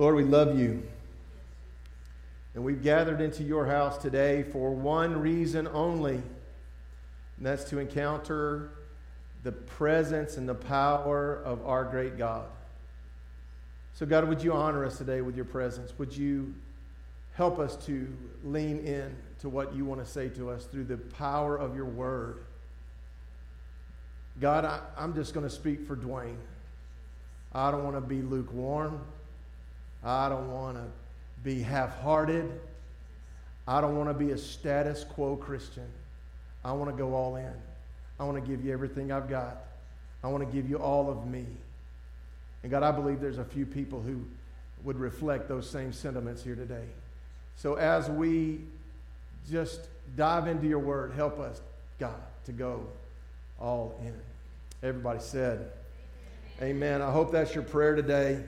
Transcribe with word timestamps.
Lord, 0.00 0.14
we 0.14 0.24
love 0.24 0.58
you. 0.58 0.82
And 2.54 2.64
we've 2.64 2.82
gathered 2.82 3.20
into 3.20 3.42
your 3.42 3.66
house 3.66 3.98
today 3.98 4.42
for 4.44 4.70
one 4.70 5.20
reason 5.20 5.68
only, 5.68 6.14
and 6.14 6.22
that's 7.42 7.64
to 7.64 7.78
encounter 7.78 8.70
the 9.42 9.52
presence 9.52 10.38
and 10.38 10.48
the 10.48 10.54
power 10.54 11.42
of 11.44 11.66
our 11.66 11.84
great 11.84 12.16
God. 12.16 12.46
So, 13.92 14.06
God, 14.06 14.26
would 14.26 14.42
you 14.42 14.54
honor 14.54 14.86
us 14.86 14.96
today 14.96 15.20
with 15.20 15.36
your 15.36 15.44
presence? 15.44 15.92
Would 15.98 16.16
you 16.16 16.54
help 17.34 17.58
us 17.58 17.76
to 17.84 18.10
lean 18.42 18.78
in 18.78 19.14
to 19.40 19.50
what 19.50 19.74
you 19.74 19.84
want 19.84 20.02
to 20.02 20.10
say 20.10 20.30
to 20.30 20.48
us 20.48 20.64
through 20.64 20.84
the 20.84 20.96
power 20.96 21.58
of 21.58 21.76
your 21.76 21.84
word? 21.84 22.38
God, 24.40 24.64
I, 24.64 24.80
am 24.96 25.14
just 25.14 25.34
going 25.34 25.44
to 25.44 25.54
speak 25.54 25.86
for 25.86 25.94
Dwayne. 25.94 26.38
I 27.52 27.70
don't 27.70 27.84
want 27.84 27.96
to 27.96 28.00
be 28.00 28.22
lukewarm. 28.22 29.02
I 30.04 30.28
don't 30.28 30.50
want 30.50 30.76
to 30.76 30.84
be 31.42 31.60
half 31.60 31.98
hearted. 32.00 32.50
I 33.66 33.80
don't 33.80 33.96
want 33.96 34.08
to 34.08 34.14
be 34.14 34.32
a 34.32 34.38
status 34.38 35.04
quo 35.04 35.36
Christian. 35.36 35.86
I 36.64 36.72
want 36.72 36.90
to 36.90 36.96
go 36.96 37.14
all 37.14 37.36
in. 37.36 37.52
I 38.18 38.24
want 38.24 38.42
to 38.42 38.50
give 38.50 38.64
you 38.64 38.72
everything 38.72 39.12
I've 39.12 39.28
got. 39.28 39.58
I 40.22 40.28
want 40.28 40.46
to 40.46 40.54
give 40.54 40.68
you 40.68 40.76
all 40.76 41.10
of 41.10 41.26
me. 41.26 41.46
And 42.62 42.70
God, 42.70 42.82
I 42.82 42.90
believe 42.90 43.20
there's 43.20 43.38
a 43.38 43.44
few 43.44 43.64
people 43.64 44.00
who 44.00 44.24
would 44.84 44.98
reflect 44.98 45.48
those 45.48 45.68
same 45.68 45.92
sentiments 45.92 46.42
here 46.42 46.54
today. 46.54 46.84
So 47.56 47.74
as 47.74 48.08
we 48.08 48.60
just 49.50 49.80
dive 50.16 50.46
into 50.46 50.66
your 50.66 50.78
word, 50.78 51.12
help 51.12 51.38
us, 51.38 51.60
God, 51.98 52.20
to 52.46 52.52
go 52.52 52.86
all 53.58 53.98
in. 54.02 54.14
Everybody 54.82 55.20
said, 55.20 55.70
Amen. 56.60 56.76
Amen. 56.76 57.02
I 57.02 57.10
hope 57.10 57.32
that's 57.32 57.54
your 57.54 57.64
prayer 57.64 57.94
today 57.94 58.42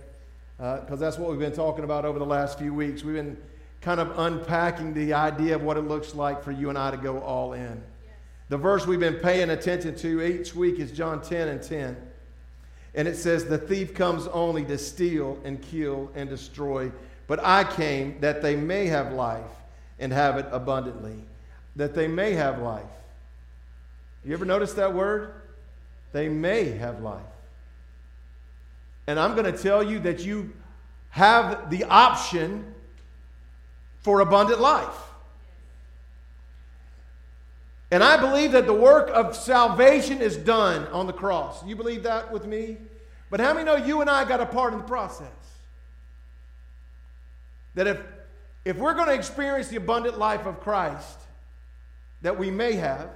because 0.56 0.92
uh, 0.92 0.97
that's 0.97 1.19
what 1.19 1.31
we've 1.31 1.39
been 1.39 1.53
talking 1.53 1.84
about 1.84 2.05
over 2.05 2.19
the 2.19 2.27
last 2.27 2.58
few 2.58 2.72
weeks. 2.72 3.03
We've 3.03 3.14
been 3.14 3.36
kind 3.81 4.00
of 4.00 4.19
unpacking 4.19 4.95
the 4.95 5.12
idea 5.12 5.56
of 5.56 5.62
what 5.62 5.77
it 5.77 5.83
looks 5.83 6.14
like 6.14 6.42
for 6.42 6.53
you 6.53 6.69
and 6.69 6.78
I 6.78 6.92
to 6.92 6.97
go 6.97 7.20
all 7.20 7.53
in. 7.53 7.83
Yes. 8.05 8.14
The 8.48 8.58
verse 8.58 8.86
we've 8.86 9.00
been 9.00 9.17
paying 9.17 9.50
attention 9.50 9.97
to 9.97 10.23
each 10.23 10.55
week 10.55 10.78
is 10.78 10.92
John 10.92 11.20
10 11.20 11.48
and 11.48 11.62
10. 11.62 11.97
And 12.95 13.08
it 13.08 13.17
says, 13.17 13.47
The 13.47 13.58
thief 13.58 13.95
comes 13.95 14.27
only 14.28 14.64
to 14.67 14.78
steal 14.78 15.39
and 15.45 15.61
kill 15.61 16.11
and 16.14 16.28
destroy, 16.28 16.92
but 17.27 17.41
I 17.42 17.64
came 17.64 18.20
that 18.20 18.42
they 18.42 18.55
may 18.55 18.86
have 18.86 19.12
life 19.12 19.45
and 19.98 20.12
have 20.12 20.36
it 20.36 20.47
abundantly. 20.53 21.25
That 21.77 21.95
they 21.95 22.06
may 22.06 22.33
have 22.34 22.61
life. 22.61 22.84
You 24.25 24.33
ever 24.34 24.45
notice 24.45 24.75
that 24.75 24.95
word? 24.95 25.34
They 26.12 26.28
may 26.28 26.70
have 26.70 27.00
life. 27.00 27.23
And 29.06 29.19
I'm 29.19 29.34
going 29.34 29.53
to 29.53 29.58
tell 29.58 29.83
you 29.83 29.98
that 30.00 30.25
you 30.25 30.53
have 31.11 31.70
the 31.70 31.84
option 31.84 32.75
for 34.01 34.20
abundant 34.20 34.61
life. 34.61 34.96
And 37.90 38.02
I 38.02 38.17
believe 38.17 38.52
that 38.52 38.64
the 38.67 38.73
work 38.73 39.11
of 39.13 39.36
salvation 39.36 40.23
is 40.23 40.36
done 40.36 40.86
on 40.89 41.07
the 41.07 41.13
cross. 41.13 41.64
You 41.67 41.77
believe 41.77 42.05
that 42.05 42.33
with 42.33 42.46
me? 42.46 42.79
But 43.29 43.40
how 43.40 43.52
many 43.52 43.67
know 43.67 43.77
you 43.77 44.01
and 44.01 44.08
I 44.08 44.24
got 44.24 44.40
a 44.40 44.46
part 44.46 44.73
in 44.73 44.79
the 44.79 44.85
process? 44.85 45.27
That 47.74 47.86
if, 47.86 48.01
if 48.64 48.77
we're 48.77 48.95
going 48.95 49.08
to 49.08 49.14
experience 49.14 49.69
the 49.69 49.77
abundant 49.77 50.19
life 50.19 50.46
of 50.46 50.61
Christ 50.61 51.19
that 52.23 52.39
we 52.39 52.51
may 52.51 52.73
have, 52.73 53.11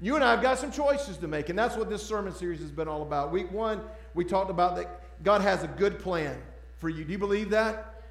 you 0.00 0.14
and 0.14 0.22
I 0.22 0.32
have 0.32 0.42
got 0.42 0.58
some 0.58 0.70
choices 0.70 1.16
to 1.18 1.28
make, 1.28 1.48
and 1.48 1.58
that's 1.58 1.76
what 1.76 1.88
this 1.88 2.02
sermon 2.02 2.34
series 2.34 2.60
has 2.60 2.70
been 2.70 2.88
all 2.88 3.00
about. 3.00 3.32
Week 3.32 3.50
one, 3.50 3.80
we 4.16 4.24
talked 4.24 4.50
about 4.50 4.74
that 4.76 5.22
God 5.22 5.42
has 5.42 5.62
a 5.62 5.68
good 5.68 6.00
plan 6.00 6.36
for 6.78 6.88
you. 6.88 7.04
Do 7.04 7.12
you 7.12 7.18
believe 7.18 7.50
that? 7.50 8.02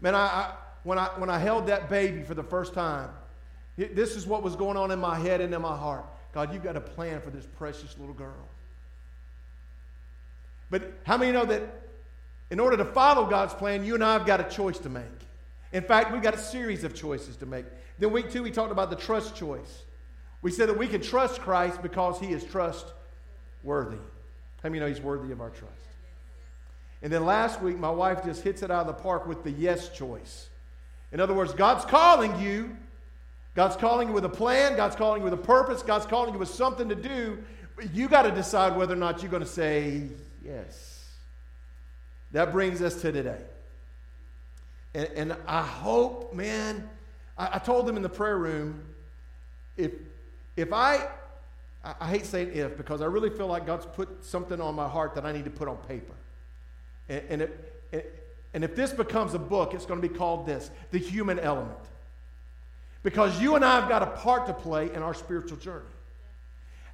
Man, 0.00 0.14
I, 0.14 0.18
I, 0.18 0.54
when, 0.82 0.98
I, 0.98 1.06
when 1.16 1.30
I 1.30 1.38
held 1.38 1.68
that 1.68 1.88
baby 1.88 2.22
for 2.22 2.34
the 2.34 2.42
first 2.42 2.74
time, 2.74 3.10
it, 3.76 3.96
this 3.96 4.16
is 4.16 4.26
what 4.26 4.42
was 4.42 4.56
going 4.56 4.76
on 4.76 4.90
in 4.90 4.98
my 4.98 5.16
head 5.18 5.40
and 5.40 5.54
in 5.54 5.62
my 5.62 5.76
heart. 5.76 6.04
God, 6.34 6.52
you've 6.52 6.62
got 6.62 6.76
a 6.76 6.80
plan 6.80 7.20
for 7.20 7.30
this 7.30 7.46
precious 7.56 7.96
little 7.98 8.14
girl. 8.14 8.48
But 10.70 10.92
how 11.04 11.16
many 11.16 11.32
know 11.32 11.44
that 11.46 11.62
in 12.50 12.60
order 12.60 12.76
to 12.76 12.84
follow 12.84 13.26
God's 13.26 13.54
plan, 13.54 13.84
you 13.84 13.94
and 13.94 14.04
I 14.04 14.14
have 14.14 14.26
got 14.26 14.40
a 14.40 14.44
choice 14.44 14.78
to 14.80 14.88
make? 14.88 15.04
In 15.72 15.82
fact, 15.82 16.12
we've 16.12 16.22
got 16.22 16.34
a 16.34 16.38
series 16.38 16.82
of 16.82 16.94
choices 16.94 17.36
to 17.36 17.46
make. 17.46 17.64
Then, 17.98 18.10
week 18.10 18.30
two, 18.30 18.42
we 18.42 18.50
talked 18.50 18.72
about 18.72 18.90
the 18.90 18.96
trust 18.96 19.36
choice. 19.36 19.82
We 20.42 20.50
said 20.50 20.68
that 20.68 20.78
we 20.78 20.88
can 20.88 21.00
trust 21.00 21.40
Christ 21.40 21.82
because 21.82 22.20
he 22.20 22.32
is 22.32 22.44
trustworthy. 22.44 23.98
How 24.62 24.68
many 24.68 24.80
know 24.80 24.86
he's 24.86 25.00
worthy 25.00 25.32
of 25.32 25.40
our 25.40 25.50
trust? 25.50 25.74
And 27.02 27.12
then 27.12 27.24
last 27.24 27.62
week, 27.62 27.78
my 27.78 27.90
wife 27.90 28.24
just 28.24 28.42
hits 28.42 28.62
it 28.62 28.70
out 28.70 28.86
of 28.86 28.86
the 28.88 29.02
park 29.02 29.26
with 29.26 29.44
the 29.44 29.50
yes 29.50 29.88
choice. 29.90 30.48
In 31.12 31.20
other 31.20 31.34
words, 31.34 31.52
God's 31.54 31.84
calling 31.84 32.40
you. 32.40 32.76
God's 33.54 33.76
calling 33.76 34.08
you 34.08 34.14
with 34.14 34.24
a 34.24 34.28
plan. 34.28 34.76
God's 34.76 34.96
calling 34.96 35.20
you 35.20 35.24
with 35.24 35.34
a 35.34 35.42
purpose. 35.42 35.82
God's 35.82 36.06
calling 36.06 36.32
you 36.32 36.38
with 36.38 36.48
something 36.48 36.88
to 36.88 36.94
do. 36.94 37.42
But 37.76 37.94
you 37.94 38.08
got 38.08 38.22
to 38.22 38.30
decide 38.30 38.76
whether 38.76 38.94
or 38.94 38.96
not 38.96 39.22
you're 39.22 39.30
going 39.30 39.42
to 39.42 39.48
say 39.48 40.02
yes. 40.44 41.06
That 42.32 42.52
brings 42.52 42.82
us 42.82 43.00
to 43.02 43.12
today. 43.12 43.40
And, 44.94 45.08
and 45.14 45.36
I 45.46 45.62
hope, 45.62 46.34
man, 46.34 46.88
I, 47.36 47.50
I 47.54 47.58
told 47.58 47.86
them 47.86 47.96
in 47.96 48.02
the 48.02 48.08
prayer 48.08 48.36
room 48.36 48.82
if 49.76 49.92
if 50.58 50.72
I, 50.72 51.06
I 52.00 52.08
hate 52.08 52.26
saying 52.26 52.52
if 52.54 52.76
because 52.76 53.00
I 53.00 53.06
really 53.06 53.30
feel 53.30 53.46
like 53.46 53.66
God's 53.66 53.86
put 53.86 54.24
something 54.24 54.60
on 54.60 54.74
my 54.74 54.88
heart 54.88 55.14
that 55.14 55.24
I 55.24 55.32
need 55.32 55.44
to 55.44 55.50
put 55.50 55.68
on 55.68 55.76
paper. 55.88 56.14
And, 57.08 57.22
and, 57.28 57.42
it, 57.92 58.24
and 58.52 58.64
if 58.64 58.76
this 58.76 58.92
becomes 58.92 59.34
a 59.34 59.38
book, 59.38 59.74
it's 59.74 59.86
going 59.86 60.00
to 60.00 60.06
be 60.06 60.14
called 60.14 60.46
this 60.46 60.70
The 60.90 60.98
Human 60.98 61.38
Element. 61.38 61.78
Because 63.02 63.40
you 63.40 63.56
and 63.56 63.64
I 63.64 63.80
have 63.80 63.88
got 63.88 64.02
a 64.02 64.06
part 64.06 64.46
to 64.48 64.52
play 64.52 64.92
in 64.92 65.02
our 65.02 65.14
spiritual 65.14 65.56
journey. 65.56 65.84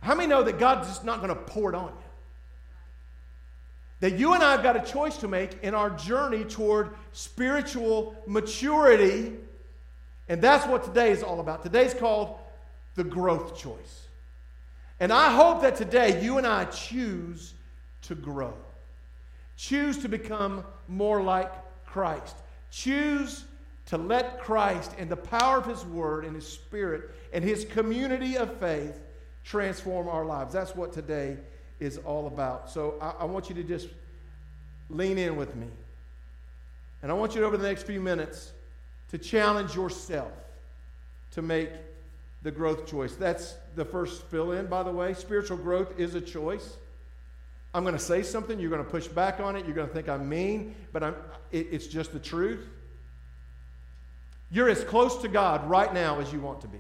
How 0.01 0.15
many 0.15 0.29
know 0.29 0.43
that 0.43 0.59
God's 0.59 0.87
just 0.89 1.05
not 1.05 1.21
going 1.21 1.31
to 1.31 1.41
pour 1.41 1.71
it 1.71 1.75
on 1.75 1.89
you? 1.89 2.05
That 4.01 4.19
you 4.19 4.35
and 4.35 4.43
I 4.43 4.53
have 4.53 4.63
got 4.63 4.77
a 4.77 4.93
choice 4.93 5.17
to 5.19 5.29
make 5.29 5.63
in 5.63 5.75
our 5.75 5.89
journey 5.91 6.45
toward 6.45 6.91
spiritual 7.13 8.15
maturity. 8.27 9.33
And 10.29 10.43
that's 10.43 10.67
what 10.67 10.85
today 10.85 11.11
is 11.11 11.23
all 11.23 11.41
about. 11.41 11.63
Today's 11.63 11.95
called 11.95 12.39
the 12.97 13.05
growth 13.05 13.57
choice. 13.57 14.04
And 15.01 15.13
I 15.13 15.33
hope 15.33 15.63
that 15.63 15.77
today 15.77 16.23
you 16.23 16.39
and 16.39 16.47
I 16.47 16.67
choose 16.67 17.55
to 18.03 18.15
grow. 18.15 18.55
Choose 19.57 19.99
to 19.99 20.09
become 20.09 20.65
more 20.89 21.23
like 21.23 21.53
Christ. 21.87 22.37
Choose 22.71 23.45
to 23.87 23.99
let 23.99 24.41
Christ 24.41 24.93
and 24.99 25.11
the 25.11 25.17
power 25.17 25.59
of 25.59 25.67
His 25.67 25.85
Word 25.85 26.25
and 26.25 26.35
His 26.35 26.47
Spirit 26.47 27.11
and 27.33 27.45
His 27.45 27.65
community 27.65 28.37
of 28.37 28.59
faith 28.59 29.01
transform 29.45 30.09
our 30.09 30.25
lives. 30.25 30.53
That's 30.53 30.75
what 30.75 30.93
today 30.93 31.37
is 31.81 31.99
all 31.99 32.27
about. 32.27 32.71
So 32.71 32.95
I, 33.01 33.23
I 33.23 33.25
want 33.25 33.49
you 33.49 33.55
to 33.57 33.63
just 33.63 33.89
lean 34.89 35.19
in 35.19 35.37
with 35.37 35.55
me. 35.55 35.67
And 37.03 37.11
I 37.13 37.15
want 37.15 37.35
you 37.35 37.45
over 37.45 37.57
the 37.57 37.69
next 37.69 37.83
few 37.83 38.01
minutes 38.01 38.53
to 39.11 39.19
challenge 39.19 39.75
yourself 39.75 40.33
to 41.33 41.43
make 41.43 41.69
the 42.43 42.51
growth 42.51 42.87
choice. 42.87 43.15
That's 43.15 43.55
the 43.75 43.85
first 43.85 44.23
fill 44.25 44.53
in, 44.53 44.67
by 44.67 44.83
the 44.83 44.91
way. 44.91 45.15
Spiritual 45.15 45.57
growth 45.57 45.99
is 45.99 46.15
a 46.15 46.21
choice. 46.21 46.77
I'm 47.75 47.83
going 47.83 47.97
to 47.97 48.01
say 48.01 48.23
something, 48.23 48.61
you're 48.61 48.71
going 48.71 48.85
to 48.85 48.91
push 48.91 49.09
back 49.09 49.41
on 49.41 49.57
it, 49.57 49.67
you're 49.67 49.75
going 49.75 49.89
to 49.89 49.93
think 49.93 50.09
I'm 50.09 50.29
mean, 50.29 50.77
but 50.93 51.03
I'm, 51.03 51.17
it, 51.51 51.69
it's 51.73 51.89
just 51.89 52.13
the 52.13 52.21
truth. 52.21 52.65
You're 54.51 54.69
as 54.69 54.85
close 54.85 55.21
to 55.23 55.29
God 55.29 55.69
right 55.69 55.93
now 55.93 56.21
as 56.21 56.33
you 56.33 56.41
want 56.41 56.61
to 56.61 56.69
be. 56.69 56.79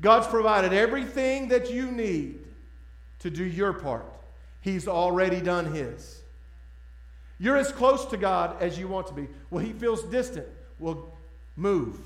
God's 0.00 0.28
provided 0.28 0.72
everything 0.72 1.48
that 1.48 1.72
you 1.72 1.90
need 1.90 2.40
to 3.20 3.30
do 3.30 3.44
your 3.44 3.72
part. 3.72 4.04
He's 4.60 4.86
already 4.86 5.40
done 5.40 5.72
His. 5.72 6.22
You're 7.38 7.56
as 7.56 7.72
close 7.72 8.04
to 8.06 8.16
God 8.16 8.60
as 8.60 8.78
you 8.78 8.86
want 8.86 9.08
to 9.08 9.14
be. 9.14 9.28
Well, 9.50 9.64
He 9.64 9.72
feels 9.72 10.02
distant 10.04 10.46
will 10.78 11.12
move. 11.56 11.98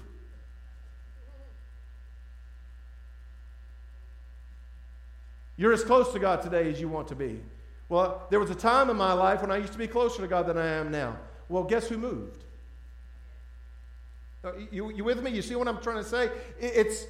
You're 5.57 5.73
as 5.73 5.85
close 5.85 6.13
to 6.13 6.19
God 6.19 6.43
today 6.43 6.71
as 6.71 6.81
you 6.81 6.89
want 6.89 7.09
to 7.09 7.15
be. 7.15 7.41
Well, 7.89 8.27
there 8.31 8.41
was 8.41 8.51
a 8.51 8.55
time 8.55 8.91
in 8.91 8.97
my 8.97 9.13
life 9.13 9.43
when 9.43 9.51
I 9.51 9.59
used 9.59 9.73
to 9.73 9.79
be 9.79 9.87
closer 9.87 10.21
to 10.23 10.29
God 10.29 10.47
than 10.47 10.59
I 10.59 10.67
am 10.67 10.91
now. 10.91 11.17
Well, 11.49 11.63
guess 11.63 11.89
who 11.89 11.97
moved? 11.97 12.43
Uh, 14.45 14.53
you, 14.71 14.91
you 14.91 15.05
with 15.05 15.23
me? 15.23 15.31
You 15.31 15.43
see 15.43 15.55
what 15.55 15.69
I'm 15.69 15.81
trying 15.81 15.97
to 15.97 16.05
say? 16.05 16.31
It's 16.61 17.05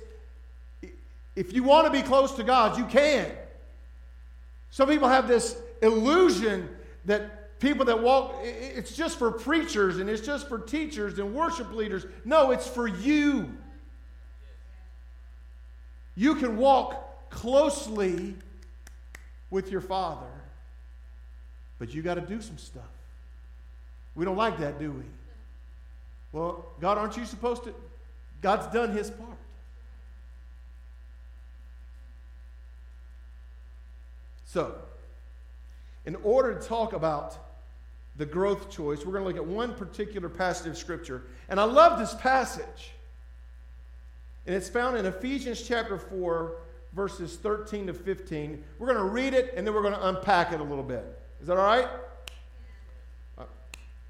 if 1.34 1.52
you 1.52 1.62
want 1.62 1.86
to 1.86 1.92
be 1.92 2.02
close 2.02 2.32
to 2.32 2.44
God, 2.44 2.78
you 2.78 2.86
can. 2.86 3.30
Some 4.70 4.88
people 4.88 5.08
have 5.08 5.28
this 5.28 5.56
illusion 5.82 6.68
that 7.04 7.58
people 7.60 7.84
that 7.86 8.02
walk, 8.02 8.36
it's 8.42 8.96
just 8.96 9.18
for 9.18 9.30
preachers 9.30 9.98
and 9.98 10.08
it's 10.08 10.24
just 10.24 10.48
for 10.48 10.58
teachers 10.58 11.18
and 11.18 11.34
worship 11.34 11.72
leaders. 11.72 12.06
No, 12.24 12.50
it's 12.50 12.66
for 12.66 12.86
you. 12.86 13.52
You 16.14 16.34
can 16.36 16.56
walk 16.56 17.05
closely 17.30 18.34
with 19.50 19.70
your 19.70 19.80
Father, 19.80 20.26
but 21.78 21.92
you 21.94 22.02
got 22.02 22.14
to 22.14 22.20
do 22.20 22.40
some 22.40 22.58
stuff. 22.58 22.82
We 24.14 24.24
don't 24.24 24.36
like 24.36 24.58
that, 24.58 24.78
do 24.78 24.90
we? 24.90 25.04
Well, 26.32 26.66
God, 26.80 26.98
aren't 26.98 27.16
you 27.16 27.24
supposed 27.24 27.64
to? 27.64 27.74
God's 28.42 28.66
done 28.72 28.96
his 28.96 29.10
part. 29.10 29.30
So, 34.46 34.74
in 36.06 36.16
order 36.16 36.54
to 36.54 36.66
talk 36.66 36.92
about 36.92 37.36
the 38.16 38.24
growth 38.24 38.70
choice, 38.70 39.04
we're 39.04 39.12
going 39.12 39.24
to 39.24 39.28
look 39.28 39.36
at 39.36 39.46
one 39.46 39.74
particular 39.74 40.28
passage 40.28 40.68
of 40.68 40.78
Scripture. 40.78 41.24
And 41.48 41.60
I 41.60 41.64
love 41.64 41.98
this 41.98 42.14
passage. 42.14 42.92
And 44.46 44.54
it's 44.54 44.68
found 44.68 44.96
in 44.96 45.04
Ephesians 45.04 45.60
chapter 45.60 45.98
4, 45.98 46.52
verses 46.96 47.36
13 47.36 47.88
to 47.88 47.94
15. 47.94 48.64
We're 48.78 48.86
going 48.86 48.98
to 48.98 49.04
read 49.04 49.34
it 49.34 49.52
and 49.54 49.66
then 49.66 49.74
we're 49.74 49.82
going 49.82 49.94
to 49.94 50.08
unpack 50.08 50.52
it 50.52 50.60
a 50.60 50.64
little 50.64 50.82
bit. 50.82 51.04
Is 51.42 51.46
that 51.46 51.58
all 51.58 51.64
right? 51.64 51.86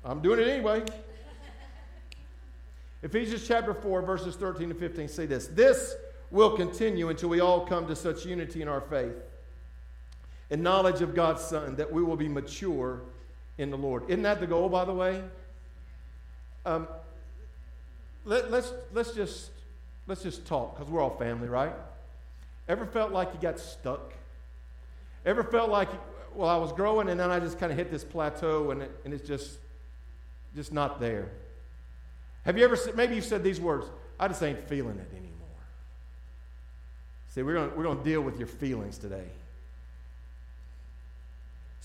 I'm 0.05 0.23
doing 0.23 0.39
it 0.39 0.47
anyway. 0.47 0.85
Ephesians 3.03 3.47
chapter 3.47 3.75
4, 3.75 4.03
verses 4.03 4.37
13 4.37 4.69
to 4.69 4.75
15 4.77 5.09
say 5.09 5.27
this 5.27 5.49
This 5.49 5.97
will 6.31 6.57
continue 6.57 7.09
until 7.09 7.29
we 7.29 7.41
all 7.41 7.67
come 7.67 7.89
to 7.89 7.97
such 7.97 8.25
unity 8.25 8.63
in 8.63 8.69
our 8.69 8.81
faith 8.81 9.17
and 10.51 10.63
knowledge 10.63 11.01
of 11.01 11.13
God's 11.13 11.43
Son, 11.43 11.75
that 11.75 11.93
we 11.93 12.05
will 12.05 12.17
be 12.17 12.29
mature 12.29 13.01
in 13.59 13.71
the 13.71 13.77
Lord. 13.77 14.05
Isn't 14.09 14.23
that 14.23 14.39
the 14.39 14.47
goal, 14.47 14.69
by 14.69 14.85
the 14.85 14.95
way? 14.95 15.25
Um, 16.65 16.87
let, 18.25 18.53
let's, 18.53 18.73
let's, 18.93 19.11
just, 19.11 19.51
let's 20.07 20.23
just 20.23 20.47
talk, 20.47 20.77
because 20.77 20.91
we're 20.91 21.01
all 21.01 21.17
family, 21.17 21.49
right? 21.49 21.73
Ever 22.69 22.87
felt 22.87 23.13
like 23.13 23.33
you 23.33 23.41
got 23.41 23.59
stuck? 23.59 24.13
Ever 25.25 25.43
felt 25.43 25.71
like, 25.71 25.89
well, 26.35 26.49
I 26.49 26.57
was 26.57 26.73
growing 26.73 27.09
and 27.09 27.19
then 27.19 27.31
I 27.31 27.41
just 27.41 27.59
kind 27.59 27.73
of 27.73 27.79
hit 27.79 27.91
this 27.91 28.05
plateau 28.05 28.71
and, 28.71 28.83
it, 28.83 28.91
and 29.05 29.15
it's 29.15 29.27
just, 29.27 29.59
just 30.55 30.73
not 30.73 31.01
there? 31.01 31.29
Have 32.45 32.57
you 32.59 32.65
ever, 32.65 32.77
maybe 32.95 33.15
you've 33.15 33.25
said 33.25 33.43
these 33.43 33.61
words, 33.61 33.87
I 34.19 34.29
just 34.29 34.43
ain't 34.43 34.69
feeling 34.69 34.99
it 34.99 35.11
anymore. 35.13 35.33
See, 37.31 37.43
we're 37.43 37.55
going 37.55 37.77
we're 37.77 37.83
going 37.83 37.99
to 37.99 38.05
deal 38.05 38.23
with 38.23 38.39
your 38.39 38.47
feelings 38.47 38.99
today 38.99 39.27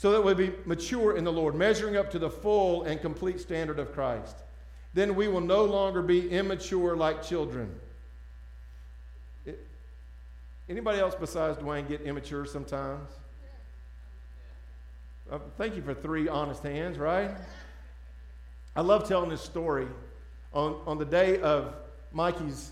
so 0.02 0.12
that 0.12 0.24
we 0.24 0.34
be 0.34 0.52
mature 0.66 1.16
in 1.16 1.24
the 1.24 1.32
Lord, 1.32 1.54
measuring 1.54 1.96
up 1.96 2.10
to 2.10 2.18
the 2.18 2.30
full 2.30 2.86
and 2.86 3.00
complete 3.00 3.40
standard 3.40 3.78
of 3.78 3.94
Christ. 3.94 4.36
Then 4.96 5.14
we 5.14 5.28
will 5.28 5.42
no 5.42 5.64
longer 5.64 6.02
be 6.02 6.28
immature 6.28 6.96
like 6.96 7.22
children. 7.22 7.80
Anybody 10.72 11.00
else 11.00 11.16
besides 11.16 11.58
Dwayne 11.58 11.86
get 11.86 12.00
immature 12.04 12.46
sometimes? 12.46 13.10
Uh, 15.30 15.40
thank 15.58 15.76
you 15.76 15.82
for 15.82 15.94
three 15.94 16.30
honest 16.30 16.64
hands, 16.64 16.98
right? 16.98 17.30
I 18.74 18.80
love 18.80 19.06
telling 19.06 19.30
this 19.30 19.42
story. 19.42 19.86
On, 20.54 20.80
on 20.88 20.98
the 20.98 21.04
day 21.04 21.42
of 21.42 21.76
Mikey's, 22.14 22.72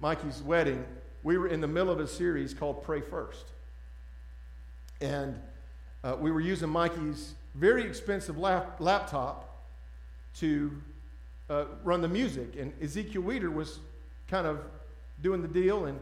Mikey's 0.00 0.42
wedding, 0.42 0.84
we 1.22 1.38
were 1.38 1.46
in 1.46 1.60
the 1.60 1.68
middle 1.68 1.92
of 1.92 2.00
a 2.00 2.08
series 2.08 2.54
called 2.54 2.82
Pray 2.82 3.00
First. 3.00 3.52
And 5.00 5.38
uh, 6.02 6.16
we 6.18 6.32
were 6.32 6.40
using 6.40 6.70
Mikey's 6.70 7.34
very 7.54 7.84
expensive 7.84 8.36
lap- 8.36 8.80
laptop 8.80 9.62
to 10.38 10.72
uh, 11.48 11.66
run 11.84 12.00
the 12.00 12.08
music. 12.08 12.56
And 12.58 12.72
Ezekiel 12.82 13.22
Weeder 13.22 13.52
was 13.52 13.78
kind 14.26 14.44
of 14.44 14.58
doing 15.22 15.40
the 15.40 15.46
deal. 15.46 15.84
And 15.84 16.00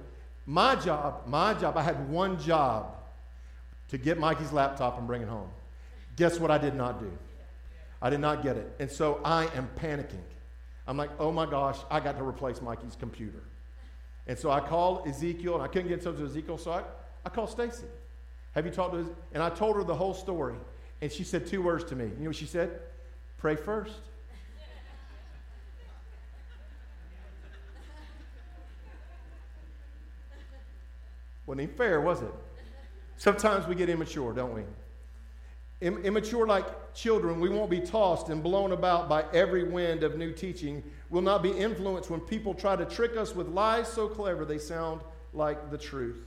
my 0.50 0.74
job, 0.74 1.22
my 1.28 1.54
job, 1.54 1.76
I 1.76 1.82
had 1.82 2.10
one 2.10 2.36
job 2.40 2.96
to 3.86 3.96
get 3.96 4.18
Mikey's 4.18 4.50
laptop 4.50 4.98
and 4.98 5.06
bring 5.06 5.22
it 5.22 5.28
home. 5.28 5.48
Guess 6.16 6.40
what 6.40 6.50
I 6.50 6.58
did 6.58 6.74
not 6.74 6.98
do? 6.98 7.08
I 8.02 8.10
did 8.10 8.18
not 8.18 8.42
get 8.42 8.56
it. 8.56 8.74
And 8.80 8.90
so 8.90 9.20
I 9.24 9.44
am 9.54 9.70
panicking. 9.80 10.24
I'm 10.88 10.96
like, 10.96 11.10
oh 11.20 11.30
my 11.30 11.46
gosh, 11.46 11.78
I 11.88 12.00
got 12.00 12.18
to 12.18 12.24
replace 12.24 12.60
Mikey's 12.60 12.96
computer. 12.96 13.44
And 14.26 14.36
so 14.36 14.50
I 14.50 14.58
called 14.58 15.06
Ezekiel, 15.06 15.54
and 15.54 15.62
I 15.62 15.68
couldn't 15.68 15.86
get 15.86 15.98
in 15.98 16.04
touch 16.04 16.20
with 16.20 16.32
Ezekiel, 16.32 16.58
so 16.58 16.72
I, 16.72 16.82
I 17.24 17.28
called 17.28 17.50
Stacy. 17.50 17.86
Have 18.56 18.66
you 18.66 18.72
talked 18.72 18.94
to 18.94 18.98
his? 18.98 19.08
And 19.32 19.44
I 19.44 19.50
told 19.50 19.76
her 19.76 19.84
the 19.84 19.94
whole 19.94 20.14
story. 20.14 20.56
And 21.00 21.12
she 21.12 21.22
said 21.22 21.46
two 21.46 21.62
words 21.62 21.84
to 21.84 21.94
me. 21.94 22.06
You 22.06 22.24
know 22.24 22.30
what 22.30 22.36
she 22.36 22.46
said? 22.46 22.80
Pray 23.38 23.54
first. 23.54 24.00
Wasn't 31.50 31.62
even 31.62 31.74
fair, 31.74 32.00
was 32.00 32.22
it? 32.22 32.32
Sometimes 33.16 33.66
we 33.66 33.74
get 33.74 33.88
immature, 33.88 34.32
don't 34.32 34.54
we? 34.54 34.62
immature 35.80 36.46
like 36.46 36.94
children, 36.94 37.40
we 37.40 37.48
won't 37.48 37.70
be 37.70 37.80
tossed 37.80 38.28
and 38.28 38.40
blown 38.40 38.70
about 38.70 39.08
by 39.08 39.24
every 39.32 39.64
wind 39.64 40.04
of 40.04 40.16
new 40.16 40.30
teaching. 40.30 40.80
We'll 41.08 41.22
not 41.22 41.42
be 41.42 41.50
influenced 41.50 42.08
when 42.08 42.20
people 42.20 42.54
try 42.54 42.76
to 42.76 42.84
trick 42.84 43.16
us 43.16 43.34
with 43.34 43.48
lies 43.48 43.88
so 43.88 44.06
clever 44.06 44.44
they 44.44 44.58
sound 44.58 45.00
like 45.32 45.72
the 45.72 45.78
truth. 45.78 46.22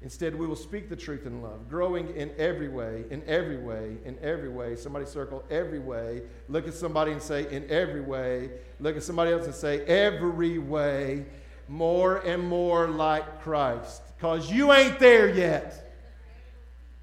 Instead, 0.00 0.34
we 0.34 0.46
will 0.46 0.56
speak 0.56 0.88
the 0.88 0.96
truth 0.96 1.26
in 1.26 1.42
love, 1.42 1.68
growing 1.68 2.08
in 2.16 2.30
every 2.38 2.68
way, 2.68 3.04
in 3.10 3.22
every 3.26 3.58
way, 3.58 3.98
in 4.06 4.18
every 4.22 4.48
way. 4.48 4.74
Somebody 4.74 5.04
circle 5.04 5.44
every 5.50 5.80
way. 5.80 6.22
Look 6.48 6.66
at 6.66 6.72
somebody 6.72 7.12
and 7.12 7.20
say, 7.20 7.46
in 7.54 7.70
every 7.70 8.00
way. 8.00 8.52
Look 8.80 8.96
at 8.96 9.02
somebody 9.02 9.32
else 9.32 9.44
and 9.44 9.54
say, 9.54 9.84
every 9.84 10.58
way, 10.58 11.26
more 11.68 12.18
and 12.18 12.46
more 12.46 12.88
like 12.88 13.42
Christ. 13.42 14.02
Because 14.16 14.50
you 14.50 14.72
ain't 14.72 14.98
there 14.98 15.28
yet. 15.28 15.96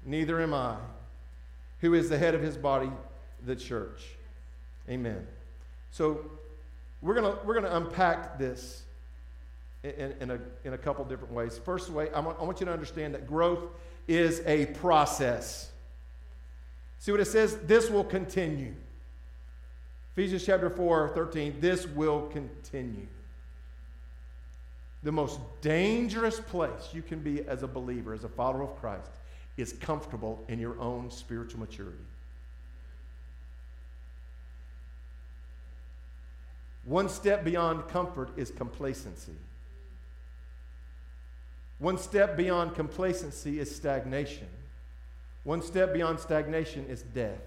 Neither 0.04 0.40
am 0.40 0.54
I. 0.54 0.76
Who 1.80 1.94
is 1.94 2.08
the 2.08 2.18
head 2.18 2.34
of 2.34 2.42
his 2.42 2.56
body, 2.56 2.90
the 3.44 3.56
church. 3.56 4.02
Amen. 4.88 5.26
So 5.90 6.24
we're 7.02 7.14
going 7.14 7.36
we're 7.44 7.54
going 7.54 7.64
to 7.64 7.76
unpack 7.76 8.38
this 8.38 8.82
in, 9.82 10.14
in, 10.20 10.30
a, 10.30 10.38
in 10.64 10.74
a 10.74 10.78
couple 10.78 11.04
different 11.04 11.32
ways. 11.32 11.58
First 11.58 11.90
way, 11.90 12.10
I 12.10 12.20
want, 12.20 12.38
I 12.38 12.44
want 12.44 12.60
you 12.60 12.66
to 12.66 12.72
understand 12.72 13.14
that 13.14 13.26
growth 13.26 13.64
is 14.06 14.42
a 14.46 14.66
process. 14.66 15.70
See 16.98 17.12
what 17.12 17.20
it 17.20 17.26
says? 17.26 17.56
This 17.64 17.88
will 17.88 18.04
continue. 18.04 18.74
Ephesians 20.12 20.44
chapter 20.44 20.68
4, 20.68 21.12
13, 21.14 21.60
this 21.60 21.86
will 21.86 22.26
continue. 22.28 23.06
The 25.02 25.12
most 25.12 25.40
dangerous 25.62 26.40
place 26.40 26.90
you 26.92 27.02
can 27.02 27.20
be 27.20 27.42
as 27.46 27.62
a 27.62 27.68
believer, 27.68 28.12
as 28.12 28.24
a 28.24 28.28
follower 28.28 28.62
of 28.62 28.78
Christ, 28.80 29.10
is 29.56 29.72
comfortable 29.72 30.44
in 30.48 30.58
your 30.58 30.78
own 30.78 31.10
spiritual 31.10 31.60
maturity. 31.60 31.96
One 36.84 37.08
step 37.08 37.44
beyond 37.44 37.88
comfort 37.88 38.30
is 38.36 38.50
complacency. 38.50 39.36
One 41.78 41.96
step 41.98 42.36
beyond 42.36 42.74
complacency 42.74 43.58
is 43.58 43.74
stagnation. 43.74 44.48
One 45.44 45.62
step 45.62 45.94
beyond 45.94 46.20
stagnation 46.20 46.86
is 46.86 47.02
death. 47.02 47.40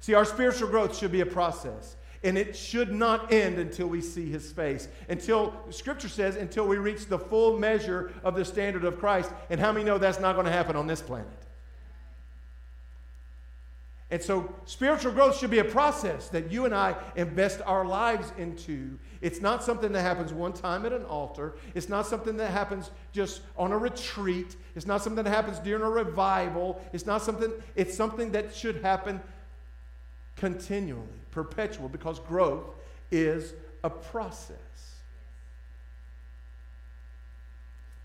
See, 0.00 0.14
our 0.14 0.24
spiritual 0.24 0.68
growth 0.68 0.96
should 0.96 1.12
be 1.12 1.20
a 1.20 1.26
process, 1.26 1.96
and 2.24 2.38
it 2.38 2.56
should 2.56 2.92
not 2.92 3.32
end 3.32 3.58
until 3.58 3.88
we 3.88 4.00
see 4.00 4.30
his 4.30 4.52
face. 4.52 4.88
Until, 5.08 5.54
Scripture 5.70 6.08
says, 6.08 6.36
until 6.36 6.66
we 6.66 6.78
reach 6.78 7.06
the 7.06 7.18
full 7.18 7.58
measure 7.58 8.12
of 8.22 8.34
the 8.34 8.44
standard 8.44 8.84
of 8.84 8.98
Christ. 8.98 9.30
And 9.50 9.58
how 9.58 9.72
many 9.72 9.84
know 9.84 9.98
that's 9.98 10.20
not 10.20 10.34
going 10.34 10.46
to 10.46 10.52
happen 10.52 10.76
on 10.76 10.86
this 10.86 11.02
planet? 11.02 11.28
And 14.12 14.22
so, 14.22 14.54
spiritual 14.66 15.10
growth 15.12 15.38
should 15.38 15.50
be 15.50 15.60
a 15.60 15.64
process 15.64 16.28
that 16.28 16.52
you 16.52 16.66
and 16.66 16.74
I 16.74 16.96
invest 17.16 17.62
our 17.64 17.82
lives 17.82 18.30
into. 18.36 18.98
It's 19.22 19.40
not 19.40 19.64
something 19.64 19.90
that 19.92 20.02
happens 20.02 20.34
one 20.34 20.52
time 20.52 20.84
at 20.84 20.92
an 20.92 21.04
altar. 21.04 21.54
It's 21.74 21.88
not 21.88 22.06
something 22.06 22.36
that 22.36 22.50
happens 22.50 22.90
just 23.12 23.40
on 23.56 23.72
a 23.72 23.78
retreat. 23.78 24.56
It's 24.76 24.84
not 24.84 25.02
something 25.02 25.24
that 25.24 25.30
happens 25.30 25.60
during 25.60 25.82
a 25.82 25.88
revival. 25.88 26.84
It's 26.92 27.06
not 27.06 27.22
something, 27.22 27.54
it's 27.74 27.96
something 27.96 28.32
that 28.32 28.54
should 28.54 28.82
happen 28.82 29.18
continually, 30.36 31.02
perpetual, 31.30 31.88
because 31.88 32.18
growth 32.20 32.64
is 33.10 33.54
a 33.84 33.90
process. 33.90 34.56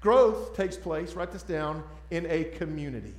Growth 0.01 0.55
takes 0.55 0.77
place, 0.77 1.13
write 1.13 1.31
this 1.31 1.43
down, 1.43 1.83
in 2.11 2.25
a 2.29 2.45
community. 2.45 3.15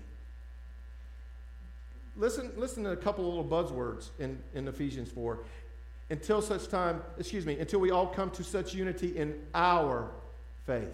Listen, 2.16 2.50
listen 2.56 2.84
to 2.84 2.90
a 2.90 2.96
couple 2.96 3.28
of 3.28 3.34
little 3.34 3.44
buzzwords 3.44 4.08
in, 4.18 4.38
in 4.54 4.66
Ephesians 4.66 5.10
4. 5.10 5.38
Until 6.10 6.40
such 6.40 6.68
time, 6.68 7.02
excuse 7.18 7.44
me, 7.44 7.58
until 7.58 7.80
we 7.80 7.90
all 7.90 8.06
come 8.06 8.30
to 8.30 8.42
such 8.42 8.74
unity 8.74 9.16
in 9.16 9.38
our 9.54 10.10
faith 10.66 10.88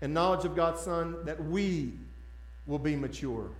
and 0.00 0.14
knowledge 0.14 0.44
of 0.44 0.54
God's 0.54 0.80
Son 0.80 1.16
that 1.24 1.42
we 1.42 1.92
will 2.66 2.78
be 2.78 2.96
mature. 2.96 3.50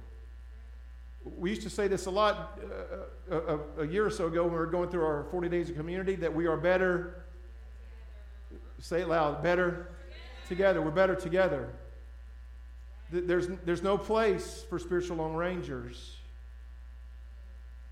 We 1.37 1.51
used 1.51 1.63
to 1.63 1.71
say 1.71 1.89
this 1.89 2.07
a 2.07 2.11
lot 2.11 2.61
uh, 2.63 3.35
a, 3.35 3.37
uh, 3.37 3.59
a, 3.79 3.83
a, 3.83 3.87
year 3.87 4.07
or 4.07 4.11
so 4.11 4.29
ago 4.29 4.45
when 4.45 4.53
we 4.53 4.59
were 4.59 4.67
going 4.67 4.89
through 4.89 5.05
our 5.05 5.25
40 5.31 5.49
days 5.49 5.69
of 5.69 5.77
community 5.77 6.15
that 6.17 6.33
we 6.33 6.47
are 6.47 6.57
better, 6.57 7.25
say 8.79 9.01
it 9.01 9.09
loud, 9.09 9.43
better 9.43 9.89
together. 10.49 10.81
We're 10.81 10.91
better 10.93 11.17
together. 11.17 11.69
There's, 13.11 13.49
there's 13.65 13.83
no 13.83 13.99
place 13.99 14.65
for 14.69 14.79
spiritual 14.79 15.17
Lone 15.17 15.35
Rangers. 15.35 16.17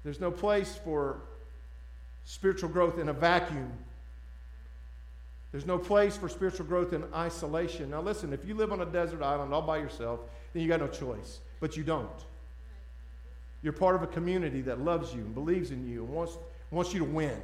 There's 0.04 0.20
no 0.20 0.30
place 0.30 0.78
for 0.84 1.20
spiritual 2.24 2.68
growth 2.68 2.98
in 2.98 3.08
a 3.08 3.12
vacuum. 3.12 3.72
There's 5.52 5.66
no 5.66 5.78
place 5.78 6.16
for 6.16 6.28
spiritual 6.28 6.66
growth 6.66 6.92
in 6.92 7.04
isolation. 7.14 7.90
Now, 7.90 8.00
listen, 8.00 8.32
if 8.32 8.44
you 8.44 8.54
live 8.54 8.72
on 8.72 8.80
a 8.80 8.86
desert 8.86 9.22
island 9.22 9.54
all 9.54 9.62
by 9.62 9.78
yourself, 9.78 10.20
then 10.52 10.62
you 10.62 10.68
got 10.68 10.80
no 10.80 10.88
choice. 10.88 11.38
But 11.60 11.76
you 11.76 11.84
don't. 11.84 12.10
You're 13.64 13.72
part 13.72 13.96
of 13.96 14.02
a 14.02 14.06
community 14.06 14.60
that 14.60 14.80
loves 14.80 15.14
you 15.14 15.22
and 15.22 15.34
believes 15.34 15.70
in 15.70 15.88
you 15.88 16.04
and 16.04 16.12
wants, 16.12 16.36
wants 16.70 16.92
you 16.92 16.98
to 16.98 17.06
win. 17.06 17.40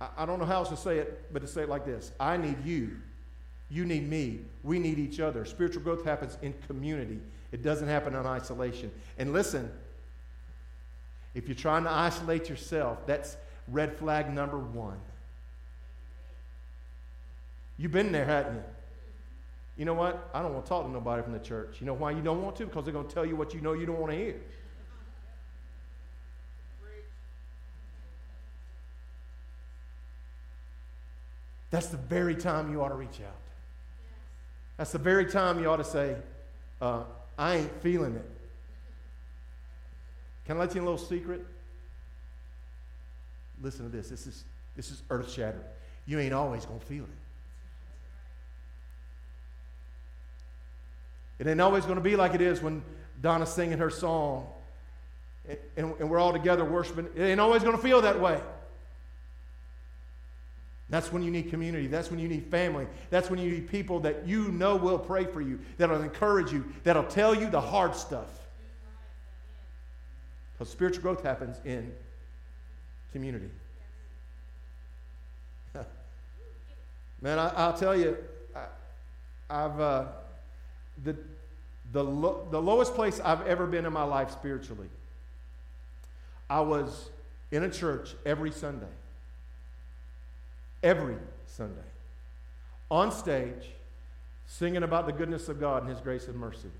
I, 0.00 0.08
I 0.16 0.26
don't 0.26 0.38
know 0.38 0.46
how 0.46 0.54
else 0.54 0.70
to 0.70 0.78
say 0.78 0.96
it, 0.96 1.30
but 1.30 1.42
to 1.42 1.46
say 1.46 1.62
it 1.62 1.68
like 1.68 1.84
this 1.84 2.10
I 2.18 2.38
need 2.38 2.64
you. 2.64 2.96
You 3.68 3.84
need 3.84 4.08
me. 4.08 4.40
We 4.64 4.78
need 4.78 4.98
each 4.98 5.20
other. 5.20 5.44
Spiritual 5.44 5.82
growth 5.82 6.02
happens 6.02 6.38
in 6.40 6.54
community, 6.66 7.20
it 7.52 7.62
doesn't 7.62 7.86
happen 7.86 8.14
in 8.14 8.26
isolation. 8.26 8.90
And 9.18 9.34
listen, 9.34 9.70
if 11.34 11.48
you're 11.48 11.54
trying 11.54 11.84
to 11.84 11.90
isolate 11.90 12.48
yourself, 12.48 13.06
that's 13.06 13.36
red 13.68 13.94
flag 13.98 14.32
number 14.32 14.58
one. 14.58 14.98
You've 17.76 17.92
been 17.92 18.10
there, 18.10 18.24
haven't 18.24 18.54
you? 18.54 18.62
You 19.80 19.86
know 19.86 19.94
what? 19.94 20.28
I 20.34 20.42
don't 20.42 20.52
want 20.52 20.66
to 20.66 20.68
talk 20.68 20.84
to 20.84 20.90
nobody 20.90 21.22
from 21.22 21.32
the 21.32 21.38
church. 21.38 21.78
You 21.80 21.86
know 21.86 21.94
why 21.94 22.10
you 22.10 22.20
don't 22.20 22.42
want 22.42 22.54
to? 22.56 22.66
Because 22.66 22.84
they're 22.84 22.92
going 22.92 23.08
to 23.08 23.14
tell 23.14 23.24
you 23.24 23.34
what 23.34 23.54
you 23.54 23.62
know 23.62 23.72
you 23.72 23.86
don't 23.86 23.98
want 23.98 24.12
to 24.12 24.18
hear. 24.18 24.36
That's 31.70 31.86
the 31.86 31.96
very 31.96 32.34
time 32.34 32.70
you 32.70 32.82
ought 32.82 32.90
to 32.90 32.94
reach 32.94 33.22
out. 33.26 33.40
That's 34.76 34.92
the 34.92 34.98
very 34.98 35.24
time 35.24 35.58
you 35.58 35.70
ought 35.70 35.78
to 35.78 35.84
say, 35.84 36.14
uh, 36.82 37.04
I 37.38 37.56
ain't 37.56 37.82
feeling 37.82 38.16
it. 38.16 38.30
Can 40.44 40.58
I 40.58 40.60
let 40.60 40.74
you 40.74 40.82
in 40.82 40.86
a 40.86 40.90
little 40.90 41.06
secret? 41.06 41.46
Listen 43.62 43.90
to 43.90 43.96
this. 43.96 44.10
This 44.10 44.26
is, 44.26 44.44
this 44.76 44.90
is 44.90 45.00
earth 45.08 45.32
shattering. 45.32 45.64
You 46.04 46.18
ain't 46.18 46.34
always 46.34 46.66
going 46.66 46.80
to 46.80 46.86
feel 46.86 47.04
it. 47.04 47.19
It 51.40 51.48
ain't 51.48 51.60
always 51.60 51.84
going 51.84 51.96
to 51.96 52.02
be 52.02 52.14
like 52.14 52.34
it 52.34 52.40
is 52.40 52.62
when 52.62 52.82
Donna's 53.20 53.52
singing 53.52 53.78
her 53.78 53.90
song 53.90 54.46
and, 55.76 55.94
and, 55.98 56.10
we're 56.10 56.18
all 56.18 56.32
together 56.32 56.64
worshiping. 56.64 57.08
It 57.16 57.22
ain't 57.22 57.40
always 57.40 57.62
going 57.62 57.76
to 57.76 57.82
feel 57.82 58.02
that 58.02 58.20
way. 58.20 58.40
That's 60.88 61.12
when 61.12 61.22
you 61.22 61.30
need 61.30 61.50
community. 61.50 61.86
That's 61.86 62.10
when 62.10 62.18
you 62.18 62.28
need 62.28 62.46
family. 62.46 62.86
That's 63.10 63.30
when 63.30 63.38
you 63.38 63.50
need 63.50 63.70
people 63.70 64.00
that 64.00 64.26
you 64.26 64.48
know 64.48 64.76
will 64.76 64.98
pray 64.98 65.24
for 65.24 65.40
you, 65.40 65.60
that'll 65.78 66.02
encourage 66.02 66.52
you, 66.52 66.64
that'll 66.84 67.04
tell 67.04 67.34
you 67.34 67.48
the 67.48 67.60
hard 67.60 67.94
stuff. 67.94 68.28
Because 70.52 70.70
spiritual 70.70 71.02
growth 71.02 71.22
happens 71.22 71.56
in 71.64 71.92
community. 73.12 73.48
Man, 77.22 77.38
I, 77.38 77.70
will 77.70 77.78
tell 77.78 77.96
you, 77.96 78.16
I, 79.48 79.60
have 79.62 79.80
uh, 79.80 80.04
the, 81.04 81.16
the, 81.92 82.04
lo- 82.04 82.46
the 82.50 82.60
lowest 82.60 82.94
place 82.94 83.20
I've 83.20 83.46
ever 83.46 83.66
been 83.66 83.86
in 83.86 83.92
my 83.92 84.04
life 84.04 84.30
spiritually. 84.30 84.88
I 86.48 86.60
was 86.60 87.10
in 87.50 87.64
a 87.64 87.70
church 87.70 88.14
every 88.24 88.52
Sunday 88.52 88.86
every 90.82 91.16
Sunday 91.46 91.80
on 92.90 93.12
stage 93.12 93.70
singing 94.46 94.82
about 94.82 95.06
the 95.06 95.12
goodness 95.12 95.48
of 95.48 95.60
God 95.60 95.82
and 95.82 95.90
His 95.90 96.00
grace 96.00 96.26
and 96.26 96.36
mercy. 96.36 96.70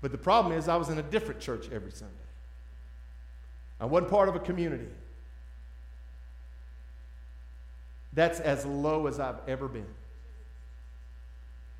But 0.00 0.12
the 0.12 0.18
problem 0.18 0.56
is, 0.56 0.68
I 0.68 0.76
was 0.76 0.88
in 0.88 0.98
a 0.98 1.02
different 1.02 1.40
church 1.40 1.68
every 1.72 1.90
Sunday. 1.90 2.14
I 3.80 3.86
wasn't 3.86 4.10
part 4.10 4.28
of 4.28 4.36
a 4.36 4.38
community. 4.38 4.88
That's 8.12 8.40
as 8.40 8.64
low 8.64 9.06
as 9.06 9.20
I've 9.20 9.40
ever 9.46 9.68
been. 9.68 9.86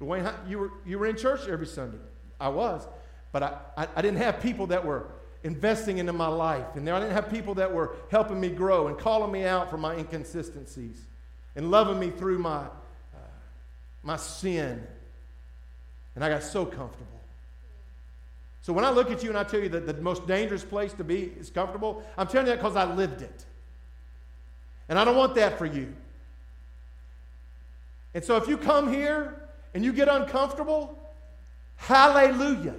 Dwayne, 0.01 0.31
you 0.47 0.59
were, 0.59 0.71
you 0.85 0.99
were 0.99 1.07
in 1.07 1.17
church 1.17 1.49
every 1.49 1.67
Sunday. 1.67 1.99
I 2.41 2.49
was. 2.49 2.87
But 3.33 3.43
I, 3.43 3.59
I, 3.77 3.89
I 3.97 4.03
didn't 4.03 4.19
have 4.19 4.41
people 4.41 4.67
that 4.69 4.85
were 4.85 5.07
investing 5.45 5.99
into 5.99 6.13
my 6.13 6.27
life. 6.27 6.67
And 6.75 6.89
I 6.89 6.99
didn't 6.99 7.15
have 7.15 7.31
people 7.31 7.55
that 7.55 7.73
were 7.73 7.97
helping 8.11 8.41
me 8.41 8.49
grow 8.49 8.89
and 8.89 8.99
calling 8.99 9.31
me 9.31 9.45
out 9.45 9.71
for 9.71 9.77
my 9.77 9.95
inconsistencies 9.95 11.01
and 11.55 11.71
loving 11.71 11.99
me 11.99 12.11
through 12.11 12.39
my, 12.39 12.63
uh, 12.63 13.19
my 14.03 14.17
sin. 14.17 14.85
And 16.15 16.25
I 16.25 16.29
got 16.29 16.43
so 16.43 16.65
comfortable. 16.67 17.07
So 18.63 18.73
when 18.73 18.85
I 18.85 18.91
look 18.91 19.13
at 19.13 19.23
you 19.23 19.29
and 19.29 19.39
I 19.39 19.45
tell 19.45 19.61
you 19.61 19.69
that 19.69 19.87
the 19.87 19.95
most 19.95 20.27
dangerous 20.27 20.65
place 20.65 20.93
to 20.95 21.05
be 21.05 21.33
is 21.39 21.51
comfortable, 21.51 22.03
I'm 22.19 22.27
telling 22.27 22.49
you 22.49 22.53
that 22.53 22.59
because 22.59 22.75
I 22.75 22.93
lived 22.93 23.23
it. 23.23 23.45
And 24.89 24.99
I 24.99 25.05
don't 25.05 25.17
want 25.17 25.37
that 25.37 25.57
for 25.59 25.67
you. 25.67 25.95
And 28.15 28.25
so 28.25 28.37
if 28.37 28.49
you 28.49 28.57
come 28.57 28.93
here 28.93 29.41
and 29.75 29.85
you 29.85 29.93
get 29.93 30.09
uncomfortable, 30.09 30.99
hallelujah. 31.77 32.75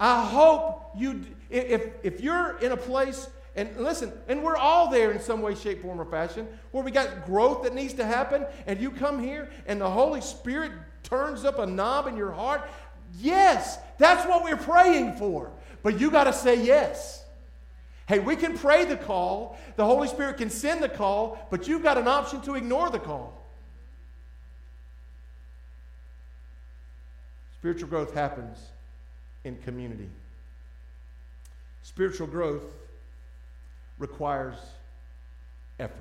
I 0.00 0.24
hope 0.24 0.90
you, 0.96 1.24
if, 1.50 1.90
if 2.02 2.20
you're 2.20 2.58
in 2.58 2.72
a 2.72 2.76
place 2.76 3.28
and 3.56 3.76
listen, 3.76 4.12
and 4.28 4.44
we're 4.44 4.56
all 4.56 4.90
there 4.90 5.10
in 5.10 5.20
some 5.20 5.42
way, 5.42 5.54
shape, 5.54 5.82
form, 5.82 6.00
or 6.00 6.04
fashion 6.04 6.46
where 6.70 6.84
we 6.84 6.92
got 6.92 7.26
growth 7.26 7.64
that 7.64 7.74
needs 7.74 7.94
to 7.94 8.04
happen, 8.04 8.46
and 8.66 8.80
you 8.80 8.90
come 8.90 9.20
here 9.20 9.50
and 9.66 9.80
the 9.80 9.90
Holy 9.90 10.20
Spirit 10.20 10.70
turns 11.02 11.44
up 11.44 11.58
a 11.58 11.66
knob 11.66 12.06
in 12.06 12.16
your 12.16 12.30
heart. 12.30 12.68
Yes, 13.18 13.78
that's 13.98 14.28
what 14.28 14.44
we're 14.44 14.56
praying 14.56 15.16
for. 15.16 15.50
But 15.82 15.98
you 16.00 16.10
got 16.10 16.24
to 16.24 16.32
say 16.32 16.62
yes. 16.62 17.24
Hey, 18.06 18.20
we 18.20 18.36
can 18.36 18.56
pray 18.56 18.84
the 18.84 18.96
call, 18.96 19.58
the 19.76 19.84
Holy 19.84 20.08
Spirit 20.08 20.38
can 20.38 20.50
send 20.50 20.82
the 20.82 20.88
call, 20.88 21.46
but 21.50 21.68
you've 21.68 21.82
got 21.82 21.98
an 21.98 22.08
option 22.08 22.40
to 22.42 22.54
ignore 22.54 22.90
the 22.90 22.98
call. 22.98 23.37
Spiritual 27.58 27.88
growth 27.88 28.14
happens 28.14 28.58
in 29.44 29.56
community. 29.58 30.08
Spiritual 31.82 32.26
growth 32.26 32.62
requires 33.98 34.56
effort. 35.80 35.94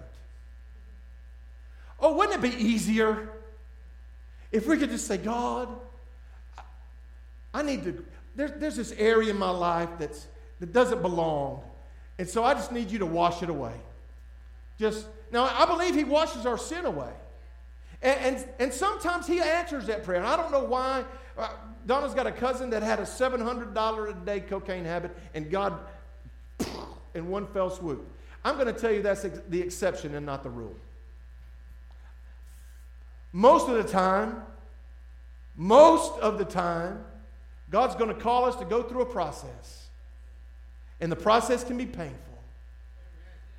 Oh, 2.00 2.16
wouldn't 2.16 2.44
it 2.44 2.52
be 2.52 2.56
easier 2.64 3.30
if 4.52 4.68
we 4.68 4.78
could 4.78 4.90
just 4.90 5.08
say, 5.08 5.18
God, 5.18 5.68
I 7.54 7.64
need 7.64 7.84
to, 7.86 8.06
there, 8.36 8.50
there's 8.50 8.76
this 8.76 8.92
area 8.92 9.32
in 9.32 9.38
my 9.38 9.50
life 9.50 9.90
that's, 9.98 10.28
that 10.60 10.72
doesn't 10.72 11.02
belong. 11.02 11.64
And 12.20 12.30
so 12.30 12.44
I 12.44 12.54
just 12.54 12.72
need 12.72 12.92
you 12.92 13.00
to 13.00 13.06
wash 13.06 13.42
it 13.42 13.50
away. 13.50 13.74
Just, 14.80 15.08
now 15.32 15.46
I 15.46 15.66
believe 15.66 15.96
He 15.96 16.04
washes 16.04 16.46
our 16.46 16.58
sin 16.58 16.86
away. 16.86 17.12
And, 18.02 18.20
and, 18.20 18.50
and 18.60 18.74
sometimes 18.74 19.26
He 19.26 19.40
answers 19.40 19.88
that 19.88 20.04
prayer. 20.04 20.20
And 20.20 20.28
I 20.28 20.38
don't 20.38 20.52
know 20.52 20.64
why. 20.64 21.04
Uh, 21.38 21.50
Donna's 21.86 22.14
got 22.14 22.28
a 22.28 22.32
cousin 22.32 22.70
that 22.72 22.84
had 22.84 23.00
a 23.00 23.04
$700 23.04 24.10
a 24.10 24.26
day 24.26 24.40
cocaine 24.40 24.86
habit, 24.86 25.16
and 25.34 25.50
God 25.50 25.80
in 27.14 27.28
one 27.30 27.48
fell 27.48 27.70
swoop. 27.70 28.08
I'm 28.44 28.56
going 28.56 28.74
to 28.74 28.80
tell 28.80 28.92
you 28.92 29.02
that's 29.02 29.26
the 29.50 29.62
exception 29.62 30.16
and 30.16 30.26
not 30.26 30.44
the 30.44 30.50
rule. 30.50 30.76
Most 33.34 33.68
of 33.68 33.76
the 33.76 33.84
time, 33.84 34.42
most 35.56 36.18
of 36.20 36.38
the 36.38 36.46
time, 36.46 37.04
God's 37.70 37.96
going 37.96 38.10
to 38.14 38.20
call 38.20 38.46
us 38.46 38.56
to 38.58 38.66
go 38.66 38.84
through 38.84 39.02
a 39.02 39.06
process. 39.06 39.88
And 41.02 41.12
the 41.12 41.18
process 41.18 41.64
can 41.64 41.78
be 41.78 41.86
painful. 41.86 42.18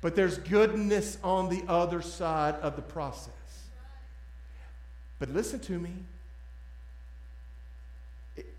But 0.01 0.15
there's 0.15 0.37
goodness 0.37 1.17
on 1.23 1.49
the 1.49 1.63
other 1.67 2.01
side 2.01 2.55
of 2.55 2.75
the 2.75 2.81
process. 2.81 3.33
But 5.19 5.29
listen 5.29 5.59
to 5.61 5.77
me. 5.77 5.91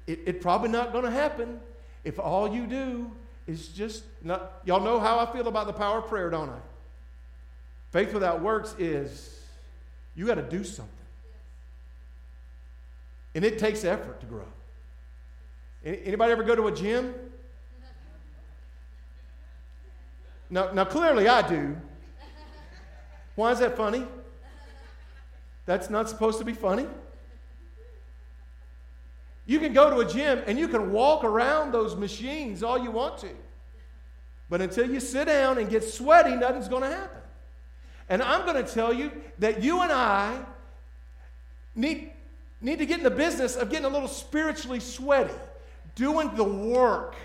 It, 0.07 0.21
it, 0.27 0.41
probably 0.41 0.71
not 0.71 0.93
going 0.93 1.05
to 1.05 1.11
happen 1.11 1.61
if 2.05 2.19
all 2.19 2.53
you 2.53 2.67
do 2.67 3.11
is 3.47 3.69
just 3.69 4.05
not, 4.23 4.61
y'all 4.65 4.81
know 4.81 4.99
how 4.99 5.19
I 5.19 5.27
feel 5.33 5.49
about 5.49 5.67
the 5.67 5.73
power 5.73 5.99
of 5.99 6.07
prayer, 6.07 6.31
don't 6.31 6.49
I? 6.49 6.59
Faith 7.91 8.13
without 8.13 8.41
works 8.41 8.75
is 8.79 9.41
you 10.15 10.27
got 10.27 10.37
to 10.37 10.43
do 10.43 10.65
something. 10.65 10.95
And 13.35 13.45
it 13.45 13.59
takes 13.59 13.85
effort 13.85 14.21
to 14.21 14.27
grow. 14.27 14.47
Anybody 15.85 16.33
ever 16.33 16.43
go 16.43 16.55
to 16.55 16.67
a 16.67 16.73
gym? 16.73 17.15
Now, 20.51 20.73
now 20.73 20.85
clearly 20.85 21.29
I 21.29 21.47
do. 21.49 21.77
Why 23.37 23.53
is 23.53 23.61
that 23.61 23.77
funny? 23.77 24.05
That's 25.65 25.89
not 25.89 26.09
supposed 26.09 26.39
to 26.41 26.45
be 26.45 26.53
funny. 26.53 26.87
You 29.51 29.59
can 29.59 29.73
go 29.73 29.91
to 29.91 29.97
a 29.97 30.05
gym 30.05 30.45
and 30.47 30.57
you 30.57 30.69
can 30.69 30.93
walk 30.93 31.25
around 31.25 31.73
those 31.73 31.97
machines 31.97 32.63
all 32.63 32.79
you 32.79 32.93
want 32.93 33.19
to. 33.19 33.31
But 34.49 34.61
until 34.61 34.89
you 34.89 35.01
sit 35.01 35.25
down 35.25 35.59
and 35.59 35.69
get 35.69 35.83
sweaty, 35.83 36.37
nothing's 36.37 36.69
going 36.69 36.85
to 36.85 36.89
happen. 36.89 37.21
And 38.09 38.23
I'm 38.23 38.47
going 38.47 38.65
to 38.65 38.73
tell 38.73 38.93
you 38.93 39.11
that 39.41 39.61
you 39.61 39.81
and 39.81 39.91
I 39.91 40.41
need, 41.75 42.13
need 42.61 42.79
to 42.79 42.87
get 42.87 42.99
in 42.99 43.03
the 43.03 43.11
business 43.11 43.57
of 43.57 43.71
getting 43.71 43.87
a 43.87 43.89
little 43.89 44.07
spiritually 44.07 44.79
sweaty, 44.79 45.35
doing 45.97 46.33
the 46.37 46.45
work. 46.45 47.17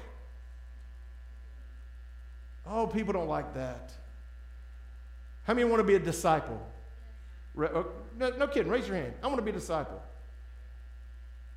Oh, 2.66 2.88
people 2.88 3.14
don't 3.14 3.30
like 3.30 3.54
that. 3.54 3.92
How 5.44 5.54
many 5.54 5.70
want 5.70 5.80
to 5.80 5.84
be 5.84 5.94
a 5.94 6.00
disciple? 6.00 6.60
Oh, 7.56 7.86
no, 8.18 8.32
no 8.32 8.48
kidding, 8.48 8.72
raise 8.72 8.88
your 8.88 8.98
hand. 8.98 9.14
I 9.22 9.28
want 9.28 9.38
to 9.38 9.44
be 9.44 9.52
a 9.52 9.54
disciple. 9.54 10.02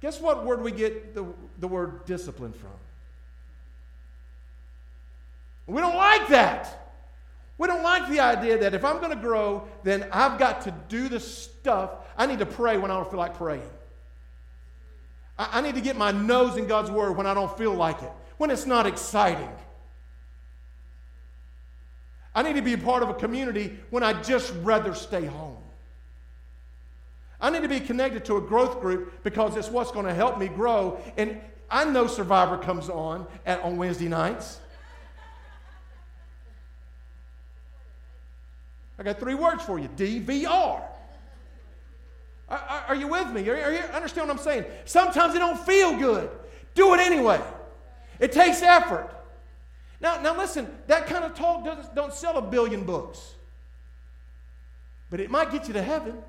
Guess 0.01 0.21
what 0.21 0.45
word 0.45 0.63
we 0.63 0.71
get 0.71 1.15
the, 1.15 1.27
the 1.59 1.69
word 1.69 2.05
discipline 2.05 2.53
from? 2.53 2.71
We 5.67 5.81
don't 5.81 5.97
like 5.97 6.29
that. 6.29 6.89
We 7.59 7.67
don't 7.67 7.83
like 7.83 8.09
the 8.09 8.21
idea 8.21 8.59
that 8.59 8.75
if 8.75 8.85
I'm 8.85 8.99
going 8.99 9.11
to 9.11 9.21
grow, 9.21 9.67
then 9.83 10.07
I've 10.13 10.39
got 10.39 10.63
to 10.63 10.75
do 10.89 11.09
the 11.09 11.19
stuff. 11.19 11.91
I 12.17 12.27
need 12.27 12.39
to 12.39 12.47
pray 12.47 12.79
when 12.79 12.91
I 12.91 12.95
don't 12.95 13.11
feel 13.11 13.19
like 13.19 13.35
praying. 13.35 13.69
I, 15.37 15.59
I 15.59 15.61
need 15.61 15.75
to 15.75 15.81
get 15.81 15.97
my 15.97 16.13
nose 16.13 16.57
in 16.57 16.67
God's 16.67 16.91
word 16.91 17.17
when 17.17 17.27
I 17.27 17.35
don't 17.35 17.57
feel 17.59 17.75
like 17.75 18.01
it, 18.03 18.13
when 18.39 18.51
it's 18.51 18.67
not 18.67 18.87
exciting. 18.87 19.51
I 22.35 22.43
need 22.43 22.55
to 22.55 22.63
be 22.63 22.75
a 22.75 22.79
part 22.79 23.03
of 23.03 23.09
a 23.09 23.15
community 23.15 23.77
when 23.91 24.05
I 24.05 24.13
just 24.23 24.55
rather 24.63 24.95
stay 24.95 25.27
home. 25.27 25.58
I 27.41 27.51
need 27.51 27.63
to 27.63 27.69
be 27.69 27.81
connected 27.81 28.25
to 28.27 28.37
a 28.37 28.41
growth 28.41 28.81
group 28.81 29.23
because 29.23 29.57
it's 29.57 29.69
what's 29.69 29.93
going 29.93 30.07
to 30.07 30.15
help 30.15 30.39
me 30.39 30.49
grow. 30.49 31.01
And 31.17 31.41
I 31.71 31.85
know 31.85 32.07
Survivor 32.07 32.59
comes 32.59 32.89
on 32.89 33.27
at, 33.47 33.61
on 33.63 33.77
Wednesday 33.77 34.09
nights. 34.09 34.61
I 38.99 39.05
got 39.05 39.21
three 39.21 39.35
words 39.35 39.63
for 39.63 39.79
you 39.79 39.89
DVR. 39.97 40.83
Are, 42.49 42.85
are 42.89 42.95
you 42.95 43.07
with 43.09 43.31
me? 43.31 43.49
Are, 43.49 43.57
are 43.57 43.73
you 43.73 43.81
understand 43.93 44.29
what 44.29 44.37
I'm 44.37 44.43
saying? 44.43 44.65
Sometimes 44.85 45.35
it 45.35 45.39
don't 45.39 45.59
feel 45.59 45.97
good. 45.97 46.31
Do 46.75 46.95
it 46.95 47.01
anyway. 47.01 47.41
It 48.19 48.33
takes 48.33 48.63
effort. 48.63 49.15
Now, 50.01 50.21
now 50.21 50.37
listen, 50.37 50.69
that 50.87 51.07
kind 51.07 51.25
of 51.25 51.35
talk 51.35 51.65
doesn't 51.65 51.95
don't 51.95 52.13
sell 52.13 52.39
a 52.39 52.43
billion 52.43 52.85
books. 52.85 53.35
But 55.11 55.21
it 55.21 55.31
might 55.31 55.53
get 55.53 55.69
you 55.69 55.75
to 55.75 55.83
heaven. 55.83 56.23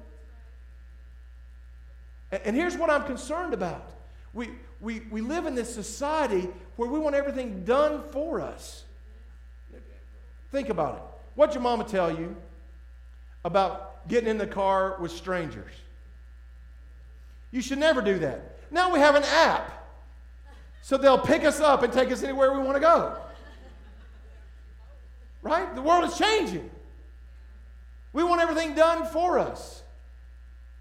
And 2.32 2.56
here's 2.56 2.78
what 2.78 2.90
I'm 2.90 3.04
concerned 3.04 3.54
about. 3.54 3.92
We, 4.34 4.50
we, 4.80 5.02
we 5.12 5.22
live 5.22 5.46
in 5.46 5.56
this 5.56 5.74
society 5.74 6.48
where 6.76 6.90
we 6.90 7.00
want 7.00 7.16
everything 7.16 7.64
done 7.66 8.04
for 8.12 8.40
us. 8.40 8.84
Think 10.52 10.70
about 10.70 10.96
it. 10.96 11.02
What'd 11.36 11.56
your 11.56 11.64
mama 11.64 11.84
tell 11.84 12.12
you 12.18 12.36
about 13.44 14.08
getting 14.08 14.30
in 14.30 14.38
the 14.38 14.48
car 14.48 14.98
with 15.00 15.12
strangers? 15.12 15.72
You 17.52 17.62
should 17.62 17.80
never 17.80 18.02
do 18.02 18.20
that. 18.20 18.58
Now 18.72 18.94
we 18.94 19.00
have 19.00 19.16
an 19.16 19.24
app. 19.24 19.76
So 20.82 20.98
they'll 20.98 21.20
pick 21.20 21.44
us 21.44 21.60
up 21.60 21.84
and 21.84 21.92
take 21.92 22.12
us 22.12 22.24
anywhere 22.24 22.54
we 22.54 22.60
want 22.60 22.76
to 22.76 22.80
go. 22.80 23.18
Right? 25.42 25.74
The 25.74 25.82
world 25.82 26.04
is 26.06 26.18
changing. 26.18 26.70
We 28.14 28.24
want 28.24 28.42
everything 28.42 28.76
done 28.76 29.06
for 29.06 29.40
us. 29.40 29.79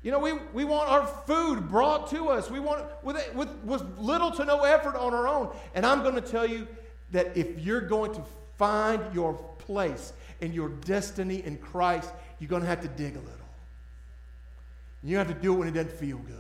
You 0.03 0.13
know, 0.13 0.19
we, 0.21 0.33
we 0.53 0.65
want 0.65 0.89
our 0.89 1.07
food 1.07 1.69
brought 1.69 2.11
to 2.11 2.29
us. 2.29 2.51
We 2.51 2.61
want 2.61 2.85
with, 3.03 3.35
with, 3.35 3.49
with 3.65 3.99
little 3.99 4.31
to 4.33 4.45
no 4.45 4.63
effort 4.63 4.97
on 4.97 5.13
our 5.13 5.27
own. 5.27 5.51
And 5.75 5.85
I'm 5.85 6.03
going 6.03 6.15
to 6.15 6.21
tell 6.21 6.47
you 6.47 6.69
that 7.11 7.37
if 7.37 7.59
you're 7.59 7.81
going 7.81 8.15
to 8.15 8.23
find 8.57 9.03
your 9.13 9.35
place 9.59 10.13
and 10.41 10.55
your 10.55 10.69
destiny 10.69 11.43
in 11.45 11.59
Christ, 11.59 12.13
you're 12.39 12.49
going 12.49 12.63
to 12.63 12.69
have 12.69 12.81
to 12.83 12.89
dig 12.89 13.17
a 13.17 13.19
little. 13.19 13.35
You 15.03 15.17
have 15.17 15.29
to 15.29 15.35
do 15.35 15.55
it 15.55 15.59
when 15.59 15.69
it 15.69 15.73
doesn't 15.73 15.93
feel 15.93 16.19
good. 16.19 16.37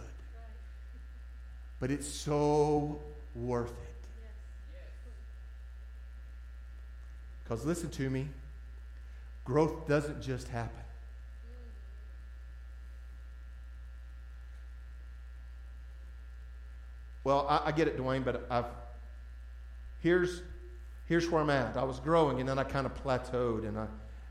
But 1.80 1.90
it's 1.90 2.08
so 2.08 3.00
worth 3.34 3.70
it. 3.70 3.88
Because 7.42 7.64
listen 7.64 7.88
to 7.90 8.10
me, 8.10 8.28
growth 9.44 9.86
doesn't 9.88 10.20
just 10.20 10.48
happen. 10.48 10.82
Well, 17.28 17.44
I, 17.46 17.60
I 17.66 17.72
get 17.72 17.88
it, 17.88 17.98
Dwayne, 17.98 18.24
but 18.24 18.46
I've 18.50 18.64
here's 20.00 20.40
here's 21.04 21.28
where 21.28 21.42
I'm 21.42 21.50
at. 21.50 21.76
I 21.76 21.84
was 21.84 22.00
growing, 22.00 22.40
and 22.40 22.48
then 22.48 22.58
I 22.58 22.64
kind 22.64 22.86
of 22.86 22.94
plateaued, 23.04 23.68
and 23.68 23.78
I, 23.78 23.86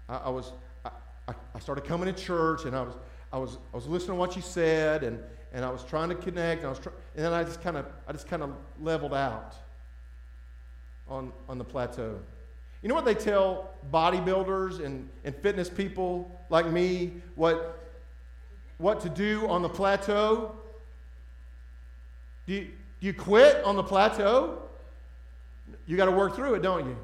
I, 0.09 0.17
I 0.17 0.29
was 0.29 0.51
I, 0.83 1.33
I 1.53 1.59
started 1.59 1.85
coming 1.85 2.11
to 2.11 2.19
church, 2.19 2.65
and 2.65 2.75
I 2.75 2.81
was 2.81 2.95
I 3.31 3.37
was 3.37 3.59
I 3.71 3.75
was 3.75 3.85
listening 3.85 4.13
to 4.13 4.15
what 4.15 4.35
you 4.35 4.41
said, 4.41 5.03
and 5.03 5.19
and 5.53 5.63
I 5.63 5.69
was 5.69 5.83
trying 5.83 6.09
to 6.09 6.15
connect, 6.15 6.63
and 6.63 6.69
I 6.69 6.71
was 6.71 6.79
and 7.15 7.23
then 7.23 7.33
I 7.33 7.43
just 7.43 7.61
kind 7.61 7.77
of 7.77 7.85
I 8.07 8.13
just 8.13 8.27
kind 8.27 8.41
of 8.41 8.55
leveled 8.81 9.13
out 9.13 9.53
on 11.07 11.31
on 11.47 11.59
the 11.59 11.65
plateau. 11.65 12.17
You 12.81 12.89
know 12.89 12.95
what 12.95 13.05
they 13.05 13.13
tell 13.13 13.75
bodybuilders 13.93 14.83
and, 14.83 15.07
and 15.23 15.35
fitness 15.35 15.69
people 15.69 16.31
like 16.49 16.65
me 16.65 17.21
what 17.35 17.77
what 18.79 19.01
to 19.01 19.09
do 19.09 19.47
on 19.47 19.61
the 19.61 19.69
plateau? 19.69 20.55
Do 22.47 22.53
you, 22.53 22.69
do 22.99 23.07
you 23.07 23.13
quit 23.13 23.63
on 23.63 23.75
the 23.75 23.83
plateau? 23.83 24.59
You 25.85 25.97
got 25.97 26.05
to 26.05 26.11
work 26.11 26.35
through 26.35 26.55
it, 26.55 26.61
don't 26.61 26.85
you? 26.85 26.97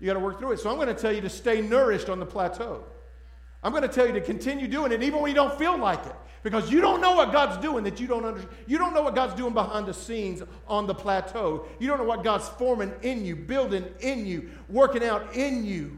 You 0.00 0.06
got 0.06 0.14
to 0.14 0.20
work 0.20 0.38
through 0.38 0.52
it. 0.52 0.60
So 0.60 0.70
I'm 0.70 0.76
going 0.76 0.88
to 0.88 0.94
tell 0.94 1.12
you 1.12 1.20
to 1.20 1.28
stay 1.28 1.60
nourished 1.60 2.08
on 2.08 2.18
the 2.18 2.26
plateau. 2.26 2.84
I'm 3.62 3.72
going 3.72 3.82
to 3.82 3.88
tell 3.88 4.06
you 4.06 4.14
to 4.14 4.20
continue 4.20 4.66
doing 4.66 4.92
it 4.92 5.02
even 5.02 5.20
when 5.20 5.28
you 5.30 5.34
don't 5.34 5.56
feel 5.58 5.76
like 5.76 6.04
it. 6.06 6.14
Because 6.42 6.70
you 6.72 6.80
don't 6.80 7.02
know 7.02 7.14
what 7.14 7.32
God's 7.32 7.58
doing 7.58 7.84
that 7.84 8.00
you 8.00 8.06
don't 8.06 8.24
understand. 8.24 8.56
You 8.66 8.78
don't 8.78 8.94
know 8.94 9.02
what 9.02 9.14
God's 9.14 9.34
doing 9.34 9.52
behind 9.52 9.86
the 9.86 9.92
scenes 9.92 10.42
on 10.66 10.86
the 10.86 10.94
plateau. 10.94 11.66
You 11.78 11.88
don't 11.88 11.98
know 11.98 12.04
what 12.04 12.24
God's 12.24 12.48
forming 12.48 12.94
in 13.02 13.26
you, 13.26 13.36
building 13.36 13.84
in 14.00 14.24
you, 14.24 14.50
working 14.70 15.04
out 15.04 15.36
in 15.36 15.66
you, 15.66 15.94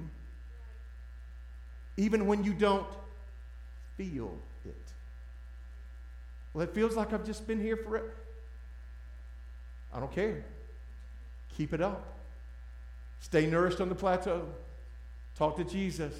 even 1.96 2.26
when 2.26 2.42
you 2.42 2.52
don't 2.54 2.88
feel 3.96 4.36
it. 4.64 4.74
Well, 6.52 6.64
it 6.64 6.74
feels 6.74 6.96
like 6.96 7.12
I've 7.12 7.24
just 7.24 7.46
been 7.46 7.60
here 7.60 7.76
forever. 7.76 8.12
I 9.94 10.00
don't 10.00 10.12
care. 10.12 10.44
Keep 11.56 11.74
it 11.74 11.80
up. 11.80 12.06
Stay 13.20 13.46
nourished 13.46 13.80
on 13.80 13.88
the 13.88 13.94
plateau. 13.94 14.46
Talk 15.36 15.56
to 15.56 15.64
Jesus. 15.64 16.14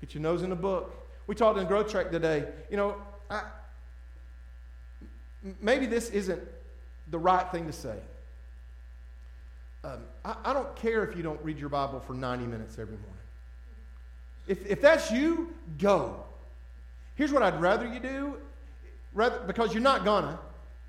Get 0.00 0.14
your 0.14 0.22
nose 0.22 0.42
in 0.42 0.50
the 0.50 0.56
book. 0.56 1.08
We 1.26 1.34
talked 1.34 1.58
in 1.58 1.66
Growth 1.66 1.90
Track 1.90 2.10
today. 2.10 2.46
You 2.70 2.76
know, 2.76 2.96
I, 3.30 3.42
maybe 5.60 5.86
this 5.86 6.10
isn't 6.10 6.42
the 7.10 7.18
right 7.18 7.50
thing 7.50 7.66
to 7.66 7.72
say. 7.72 7.96
Um, 9.84 10.00
I, 10.24 10.36
I, 10.46 10.52
don't 10.54 10.74
care 10.76 11.04
if 11.04 11.14
you 11.14 11.22
don't 11.22 11.42
read 11.42 11.58
your 11.58 11.68
Bible 11.68 12.00
for 12.00 12.14
90 12.14 12.46
minutes 12.46 12.78
every 12.78 12.96
morning. 12.96 13.10
If, 14.46 14.66
if 14.66 14.80
that's 14.80 15.10
you, 15.10 15.52
go. 15.78 16.24
Here's 17.16 17.32
what 17.32 17.42
I'd 17.42 17.60
rather 17.60 17.86
you 17.86 18.00
do, 18.00 18.38
rather, 19.12 19.40
because 19.46 19.74
you're 19.74 19.82
not 19.82 20.04
gonna. 20.04 20.38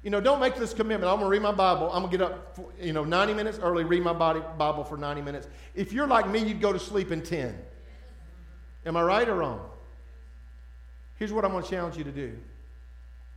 You 0.06 0.12
know, 0.12 0.22
don't 0.22 0.40
make 0.40 0.56
this 0.56 0.72
commitment. 0.72 1.12
I'm 1.12 1.18
going 1.18 1.26
to 1.26 1.30
read 1.30 1.42
my 1.42 1.52
Bible. 1.52 1.90
I'm 1.92 2.04
going 2.04 2.12
to 2.12 2.18
get 2.20 2.28
up, 2.28 2.56
for, 2.56 2.68
you 2.80 2.94
know, 2.94 3.04
90 3.04 3.34
minutes 3.34 3.58
early, 3.60 3.84
read 3.84 4.04
my 4.04 4.14
body, 4.14 4.40
Bible 4.56 4.84
for 4.84 4.98
90 4.98 5.24
minutes. 5.24 5.48
If 5.74 5.92
you're 5.92 6.06
like 6.06 6.30
me, 6.30 6.44
you'd 6.48 6.62
go 6.62 6.72
to 6.72 6.78
sleep 6.78 7.12
in 7.12 7.24
10. 7.24 7.58
Am 8.86 8.96
I 8.96 9.02
right 9.02 9.28
or 9.28 9.34
wrong? 9.34 9.68
Here's 11.18 11.34
what 11.34 11.44
I'm 11.44 11.50
going 11.50 11.64
to 11.64 11.70
challenge 11.70 11.98
you 11.98 12.04
to 12.04 12.12
do. 12.12 12.38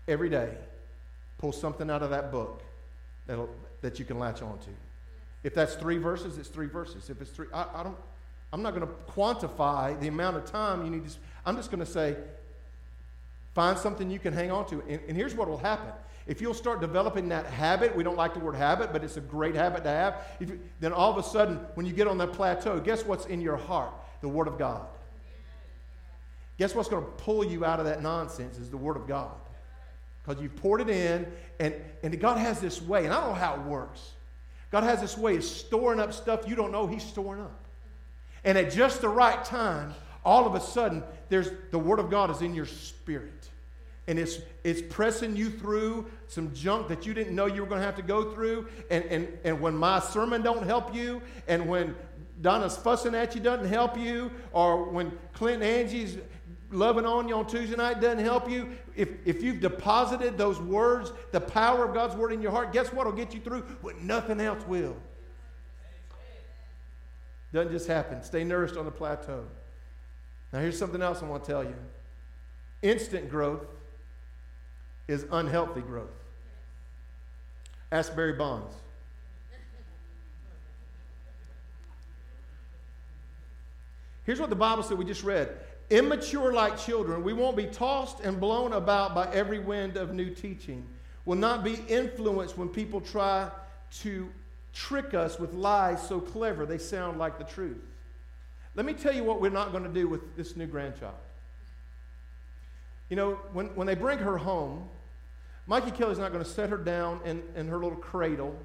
Every 0.07 0.29
day, 0.29 0.51
pull 1.39 1.53
something 1.53 1.89
out 1.89 2.03
of 2.03 2.11
that 2.11 2.31
book 2.31 2.63
that'll, 3.27 3.49
that 3.81 3.99
you 3.99 4.05
can 4.05 4.19
latch 4.19 4.43
onto. 4.43 4.71
If 5.45 5.55
that's 5.55 5.75
three 5.75 5.97
verses, 5.97 6.37
it's 6.37 6.51
three 6.51 6.67
verses. 6.67 7.09
If 7.09 7.23
it's 7.23 7.31
three, 7.31 7.47
I, 7.55 7.65
I 7.77 7.83
don't, 7.83 7.97
I'm 8.53 8.61
not 8.61 8.75
going 8.75 8.87
to 8.87 8.93
quantify 9.11 9.99
the 9.99 10.09
amount 10.09 10.37
of 10.37 10.45
time 10.45 10.85
you 10.85 10.91
need 10.91 11.09
to. 11.09 11.17
I'm 11.47 11.57
just 11.57 11.71
going 11.71 11.81
to 11.81 11.91
say, 11.91 12.15
find 13.55 13.79
something 13.79 14.11
you 14.11 14.19
can 14.19 14.35
hang 14.35 14.51
on 14.51 14.67
to. 14.69 14.83
And, 14.87 15.01
and 15.09 15.17
here's 15.17 15.35
what 15.35 15.49
will 15.49 15.57
happen 15.57 15.95
if 16.29 16.43
you'll 16.43 16.55
start 16.55 16.83
developing 16.83 17.31
that 17.31 17.47
habit, 17.47 17.97
we 17.97 18.05
don't 18.05 18.17
like 18.17 18.35
the 18.35 18.41
word 18.41 18.55
habit, 18.55 18.93
but 18.93 19.03
it's 19.03 19.17
a 19.17 19.21
great 19.21 19.55
habit 19.55 19.83
to 19.85 19.89
have, 19.89 20.27
you, 20.39 20.61
then 20.79 20.93
all 20.93 21.11
of 21.11 21.17
a 21.17 21.23
sudden, 21.23 21.57
when 21.75 21.87
you 21.87 21.93
get 21.95 22.07
on 22.07 22.19
that 22.19 22.35
plateau, 22.35 22.79
guess 22.79 23.05
what's 23.05 23.25
in 23.27 23.41
your 23.41 23.57
heart? 23.57 23.93
The 24.21 24.29
Word 24.29 24.47
of 24.47 24.59
God. 24.59 24.87
Guess 26.59 26.75
what's 26.75 26.89
going 26.89 27.03
to 27.03 27.11
pull 27.13 27.45
you 27.45 27.65
out 27.65 27.81
of 27.81 27.87
that 27.87 28.03
nonsense 28.03 28.59
is 28.59 28.69
the 28.69 28.77
Word 28.77 28.99
of 28.99 29.09
God. 29.09 29.31
Because 30.23 30.43
you've 30.43 30.57
poured 30.57 30.83
it 30.83 30.91
in, 30.91 31.27
and, 31.59 31.75
and 32.03 32.21
God 32.21 32.37
has 32.37 32.61
this 32.61 32.83
way, 32.83 33.07
and 33.07 33.15
I 33.15 33.21
don't 33.21 33.31
know 33.31 33.35
how 33.35 33.55
it 33.55 33.63
works. 33.63 34.11
God 34.71 34.85
has 34.85 35.01
this 35.01 35.17
way 35.17 35.37
of 35.37 35.45
storing 35.45 35.99
up 35.99 36.13
stuff 36.13 36.47
you 36.47 36.57
don't 36.57 36.73
know 36.73 36.87
He's 36.87 37.05
storing 37.05 37.41
up. 37.41 37.65
And 38.45 38.59
at 38.59 38.71
just 38.71 39.01
the 39.01 39.09
right 39.09 39.43
time, 39.47 39.95
all 40.27 40.47
of 40.47 40.55
a 40.55 40.61
sudden, 40.61 41.03
there's 41.31 41.49
the 41.71 41.79
Word 41.79 42.01
of 42.01 42.11
God 42.11 42.31
is 42.31 42.43
in 42.43 42.55
your 42.55 42.67
spirit. 42.67 43.38
And 44.09 44.19
it's, 44.19 44.39
it's 44.65 44.81
pressing 44.89 45.37
you 45.37 45.51
through 45.51 46.07
some 46.29 46.53
junk 46.55 46.89
that 46.89 47.05
you 47.07 47.13
didn't 47.13 47.37
know 47.37 47.45
you 47.45 47.61
were 47.61 47.69
going 47.69 47.81
to 47.81 47.87
have 47.87 47.97
to 47.97 48.03
go 48.03 48.33
through. 48.33 48.67
And, 48.91 49.05
and, 49.05 49.29
and 49.45 49.61
when 49.61 49.77
my 49.77 50.01
sermon 50.01 50.41
don't 50.43 50.65
help 50.65 50.95
you, 50.95 51.21
and 51.47 51.69
when 51.69 51.95
Donna's 52.41 52.75
fussing 52.77 53.15
at 53.15 53.35
you 53.35 53.43
doesn't 53.43 53.69
help 53.69 53.99
you, 53.99 54.31
or 54.53 54.85
when 54.85 55.13
Clint 55.35 55.63
Angie's 55.63 56.17
loving 56.71 57.05
on 57.05 57.29
you 57.29 57.35
on 57.35 57.47
Tuesday 57.47 57.77
night 57.77 58.01
doesn't 58.01 58.25
help 58.25 58.51
you, 58.51 58.71
if, 58.97 59.11
if 59.27 59.43
you've 59.43 59.61
deposited 59.61 60.39
those 60.39 60.59
words, 60.59 61.13
the 61.33 61.41
power 61.41 61.85
of 61.85 61.93
God's 61.95 62.17
word 62.17 62.33
in 62.33 62.41
your 62.41 62.51
heart, 62.51 62.73
guess 62.73 62.91
what 62.91 63.05
will 63.05 63.13
get 63.13 63.35
you 63.35 63.41
through? 63.41 63.61
What 63.83 64.01
nothing 64.01 64.41
else 64.41 64.67
will. 64.67 64.97
Doesn't 67.53 67.73
just 67.73 67.87
happen. 67.87 68.23
Stay 68.23 68.43
nourished 68.43 68.79
on 68.79 68.87
the 68.87 68.91
plateau. 68.91 69.45
Now, 70.51 70.61
here's 70.61 70.79
something 70.79 71.03
else 71.03 71.23
I 71.23 71.27
want 71.27 71.45
to 71.45 71.51
tell 71.51 71.63
you 71.63 71.75
instant 72.81 73.29
growth 73.29 73.67
is 75.09 75.25
unhealthy 75.33 75.81
growth. 75.81 76.11
Ask 77.91 78.15
Barry 78.15 78.35
Bonds. 78.35 78.75
Here's 84.25 84.39
what 84.39 84.51
the 84.51 84.57
Bible 84.57 84.83
said 84.83 84.99
we 84.99 85.07
just 85.07 85.25
read. 85.25 85.49
Immature 85.89 86.53
like 86.53 86.79
children, 86.79 87.25
we 87.25 87.33
won't 87.33 87.57
be 87.57 87.65
tossed 87.65 88.21
and 88.21 88.39
blown 88.39 88.75
about 88.75 89.15
by 89.15 89.33
every 89.33 89.59
wind 89.59 89.97
of 89.97 90.13
new 90.13 90.29
teaching. 90.29 90.87
Will 91.25 91.37
not 91.37 91.65
be 91.65 91.77
influenced 91.89 92.59
when 92.59 92.69
people 92.69 93.01
try 93.01 93.51
to 94.01 94.29
trick 94.75 95.15
us 95.15 95.39
with 95.39 95.55
lies 95.55 96.07
so 96.07 96.21
clever 96.21 96.67
they 96.67 96.77
sound 96.77 97.19
like 97.19 97.39
the 97.39 97.45
truth. 97.45 97.81
Let 98.75 98.85
me 98.85 98.93
tell 98.93 99.15
you 99.15 99.25
what 99.25 99.41
we're 99.41 99.51
not 99.51 99.73
going 99.73 99.85
to 99.85 99.89
do 99.89 100.07
with 100.09 100.37
this 100.37 100.57
new 100.57 100.67
grandchild. 100.67 101.15
You 103.09 103.17
know, 103.17 103.41
when, 103.55 103.69
when 103.69 103.87
they 103.87 103.95
bring 103.95 104.19
her 104.19 104.37
home, 104.37 104.89
Mikey 105.69 105.91
Kelly's 105.91 106.19
not 106.19 106.33
going 106.33 106.43
to 106.43 106.51
set 106.51 106.71
her 106.71 106.79
down 106.79 107.21
in, 107.27 107.43
in 107.55 107.69
her 107.69 107.77
little 107.77 107.99
cradle 107.99 108.57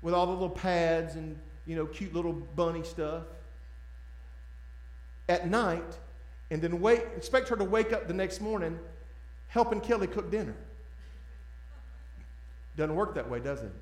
with 0.00 0.14
all 0.14 0.26
the 0.26 0.32
little 0.32 0.48
pads 0.48 1.14
and, 1.14 1.38
you 1.66 1.76
know, 1.76 1.84
cute 1.84 2.14
little 2.14 2.32
bunny 2.32 2.82
stuff 2.82 3.24
at 5.28 5.46
night 5.46 5.84
and 6.50 6.62
then 6.62 6.80
wait, 6.80 7.02
expect 7.16 7.48
her 7.50 7.56
to 7.56 7.64
wake 7.64 7.92
up 7.92 8.08
the 8.08 8.14
next 8.14 8.40
morning 8.40 8.78
helping 9.48 9.80
Kelly 9.80 10.06
cook 10.06 10.30
dinner. 10.30 10.54
Doesn't 12.76 12.96
work 12.96 13.14
that 13.14 13.28
way, 13.28 13.40
does 13.40 13.60
it? 13.60 13.72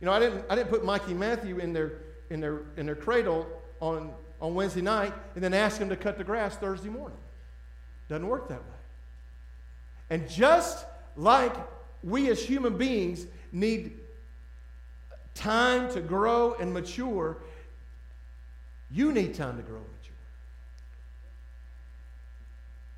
You 0.00 0.06
know, 0.06 0.12
I 0.12 0.18
didn't, 0.18 0.44
I 0.50 0.54
didn't 0.54 0.68
put 0.68 0.84
Mikey 0.84 1.14
Matthew 1.14 1.58
in 1.58 1.72
their, 1.72 1.92
in, 2.28 2.40
their, 2.40 2.62
in 2.76 2.84
their 2.84 2.96
cradle 2.96 3.46
on, 3.80 4.12
on 4.40 4.54
Wednesday 4.54 4.82
night 4.82 5.14
and 5.34 5.42
then 5.42 5.54
ask 5.54 5.80
him 5.80 5.88
to 5.88 5.96
cut 5.96 6.18
the 6.18 6.24
grass 6.24 6.56
Thursday 6.56 6.90
morning. 6.90 7.16
Doesn't 8.10 8.26
work 8.26 8.48
that 8.48 8.58
way. 8.58 8.71
And 10.12 10.28
just 10.28 10.84
like 11.16 11.56
we 12.04 12.28
as 12.28 12.44
human 12.44 12.76
beings 12.76 13.26
need 13.50 13.98
time 15.34 15.90
to 15.94 16.02
grow 16.02 16.52
and 16.60 16.74
mature, 16.74 17.38
you 18.90 19.10
need 19.10 19.34
time 19.34 19.56
to 19.56 19.62
grow 19.62 19.78
and 19.78 19.86
mature. 19.86 20.16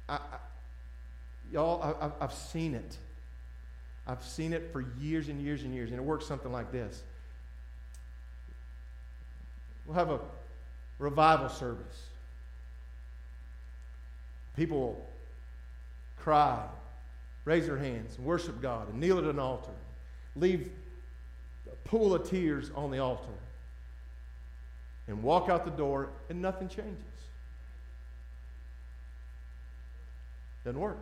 I, 0.08 0.14
I, 0.16 0.38
y'all, 1.52 1.96
I, 2.20 2.24
I've 2.24 2.34
seen 2.34 2.74
it. 2.74 2.96
I've 4.08 4.24
seen 4.24 4.52
it 4.52 4.72
for 4.72 4.84
years 5.00 5.28
and 5.28 5.40
years 5.40 5.62
and 5.62 5.72
years, 5.72 5.90
and 5.90 6.00
it 6.00 6.04
works 6.04 6.26
something 6.26 6.50
like 6.50 6.72
this. 6.72 7.04
We'll 9.86 9.94
have 9.94 10.10
a 10.10 10.18
revival 10.98 11.48
service. 11.48 12.08
People 14.56 14.80
will 14.80 15.06
cry, 16.18 16.66
raise 17.44 17.66
their 17.66 17.76
hands, 17.76 18.16
and 18.16 18.24
worship 18.24 18.60
God, 18.60 18.88
and 18.88 19.00
kneel 19.00 19.18
at 19.18 19.24
an 19.24 19.38
altar, 19.38 19.72
leave 20.36 20.70
a 21.70 21.88
pool 21.88 22.14
of 22.14 22.28
tears 22.28 22.70
on 22.74 22.90
the 22.90 22.98
altar 22.98 23.32
and 25.06 25.22
walk 25.22 25.48
out 25.48 25.64
the 25.64 25.70
door 25.70 26.10
and 26.30 26.40
nothing 26.40 26.68
changes. 26.68 27.04
Doesn't 30.64 30.80
work. 30.80 30.98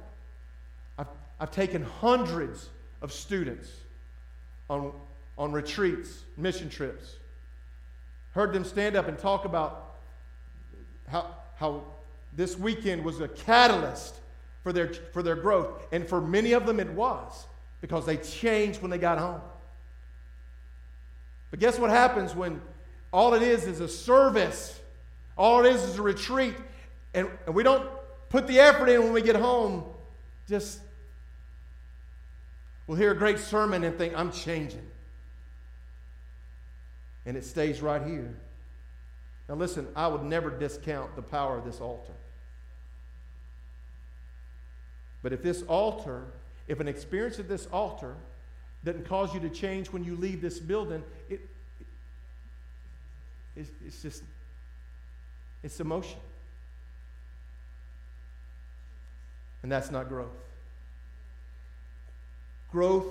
I've, 0.99 1.07
I've 1.39 1.53
taken 1.53 1.83
hundreds 1.83 2.69
of 3.01 3.13
students 3.13 3.71
on, 4.69 4.93
on 5.39 5.53
retreats, 5.53 6.25
mission 6.37 6.69
trips, 6.69 7.17
heard 8.33 8.53
them 8.53 8.65
stand 8.65 8.97
up 8.97 9.07
and 9.07 9.19
talk 9.19 9.45
about 9.45 9.95
how, 11.07 11.37
how 11.57 11.85
this 12.35 12.59
weekend 12.59 13.05
was 13.05 13.21
a 13.21 13.29
catalyst 13.29 14.17
for 14.63 14.73
their, 14.73 14.93
for 15.13 15.23
their 15.23 15.37
growth. 15.37 15.83
And 15.93 16.07
for 16.07 16.21
many 16.21 16.53
of 16.53 16.67
them, 16.67 16.81
it 16.81 16.91
was 16.91 17.47
because 17.81 18.07
they 18.07 18.17
changed 18.17 18.81
when 18.81 18.91
they 18.91 18.99
got 18.99 19.19
home. 19.19 19.41
But 21.51 21.61
guess 21.61 21.79
what 21.79 21.91
happens 21.91 22.35
when 22.35 22.61
all 23.13 23.35
it 23.35 23.43
is 23.43 23.67
is 23.67 23.81
a 23.81 23.89
service. 23.89 24.81
All 25.37 25.65
it 25.65 25.75
is 25.75 25.83
is 25.83 25.99
a 25.99 26.03
retreat. 26.03 26.55
And, 27.13 27.29
and 27.47 27.55
we 27.55 27.63
don't 27.63 27.89
put 28.31 28.47
the 28.47 28.59
effort 28.59 28.89
in 28.89 29.03
when 29.03 29.13
we 29.13 29.21
get 29.21 29.37
home. 29.37 29.85
Just, 30.49 30.81
we'll 32.87 32.97
hear 32.97 33.13
a 33.13 33.17
great 33.17 33.39
sermon 33.39 33.85
and 33.85 33.97
think, 33.99 34.15
I'm 34.17 34.33
changing. 34.33 34.87
And 37.27 37.37
it 37.37 37.45
stays 37.45 37.83
right 37.83 38.03
here. 38.03 38.35
Now, 39.49 39.57
listen, 39.57 39.87
I 39.95 40.09
would 40.09 40.23
never 40.23 40.51
discount 40.51 41.15
the 41.17 41.23
power 41.23 41.59
of 41.59 41.65
this 41.65 41.81
altar. 41.81 42.13
But 45.23 45.33
if 45.33 45.43
this 45.43 45.63
altar, 45.63 46.25
if 46.67 46.81
an 46.81 46.89
experience 46.89 47.39
at 47.39 47.49
this 47.49 47.67
altar 47.73 48.15
doesn't 48.85 49.07
cause 49.07 49.33
you 49.33 49.41
to 49.41 49.49
change 49.49 49.93
when 49.93 50.05
you 50.05 50.17
leave 50.17 50.41
this 50.41 50.59
building, 50.59 51.05
it, 51.31 51.41
it's, 53.57 53.71
it's 53.87 54.03
just, 54.03 54.23
it's 55.63 55.79
emotion. 55.81 56.19
And 59.63 59.71
that's 59.71 59.91
not 59.91 60.09
growth. 60.09 60.29
Growth 62.73 63.07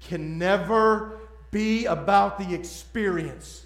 can 0.00 0.38
never 0.38 1.18
be 1.52 1.84
about 1.84 2.38
the 2.38 2.54
experience. 2.54 3.64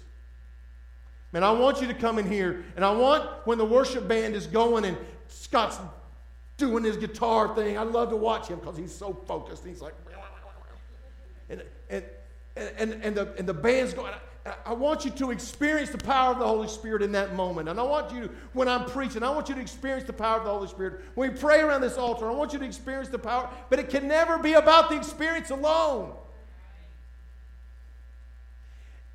Man, 1.33 1.43
I 1.43 1.51
want 1.51 1.81
you 1.81 1.87
to 1.87 1.93
come 1.93 2.19
in 2.19 2.29
here, 2.29 2.63
and 2.75 2.85
I 2.85 2.91
want 2.91 3.29
when 3.45 3.57
the 3.57 3.65
worship 3.65 4.07
band 4.07 4.35
is 4.35 4.45
going 4.45 4.85
and 4.85 4.97
Scott's 5.29 5.77
doing 6.57 6.83
his 6.83 6.97
guitar 6.97 7.55
thing, 7.55 7.77
I 7.77 7.83
love 7.83 8.09
to 8.09 8.15
watch 8.15 8.47
him 8.47 8.59
because 8.59 8.77
he's 8.77 8.93
so 8.93 9.13
focused. 9.13 9.65
He's 9.65 9.81
like, 9.81 9.93
and, 11.49 11.63
and, 11.89 12.03
and, 12.55 12.93
and, 13.03 13.15
the, 13.15 13.33
and 13.37 13.47
the 13.47 13.53
band's 13.53 13.93
going, 13.93 14.11
I 14.65 14.73
want 14.73 15.05
you 15.05 15.11
to 15.11 15.31
experience 15.31 15.89
the 15.89 15.97
power 15.97 16.31
of 16.31 16.39
the 16.39 16.47
Holy 16.47 16.67
Spirit 16.67 17.01
in 17.01 17.11
that 17.13 17.35
moment. 17.35 17.69
And 17.69 17.79
I 17.79 17.83
want 17.83 18.13
you, 18.13 18.27
to, 18.27 18.33
when 18.53 18.67
I'm 18.67 18.85
preaching, 18.85 19.23
I 19.23 19.29
want 19.29 19.49
you 19.49 19.55
to 19.55 19.61
experience 19.61 20.05
the 20.05 20.13
power 20.13 20.37
of 20.39 20.45
the 20.45 20.49
Holy 20.49 20.67
Spirit. 20.67 21.01
When 21.15 21.31
we 21.31 21.37
pray 21.37 21.61
around 21.61 21.81
this 21.81 21.97
altar, 21.97 22.29
I 22.29 22.33
want 22.33 22.53
you 22.53 22.59
to 22.59 22.65
experience 22.65 23.09
the 23.09 23.19
power, 23.19 23.49
but 23.69 23.79
it 23.79 23.89
can 23.89 24.07
never 24.07 24.37
be 24.37 24.53
about 24.53 24.89
the 24.89 24.95
experience 24.95 25.49
alone. 25.49 26.13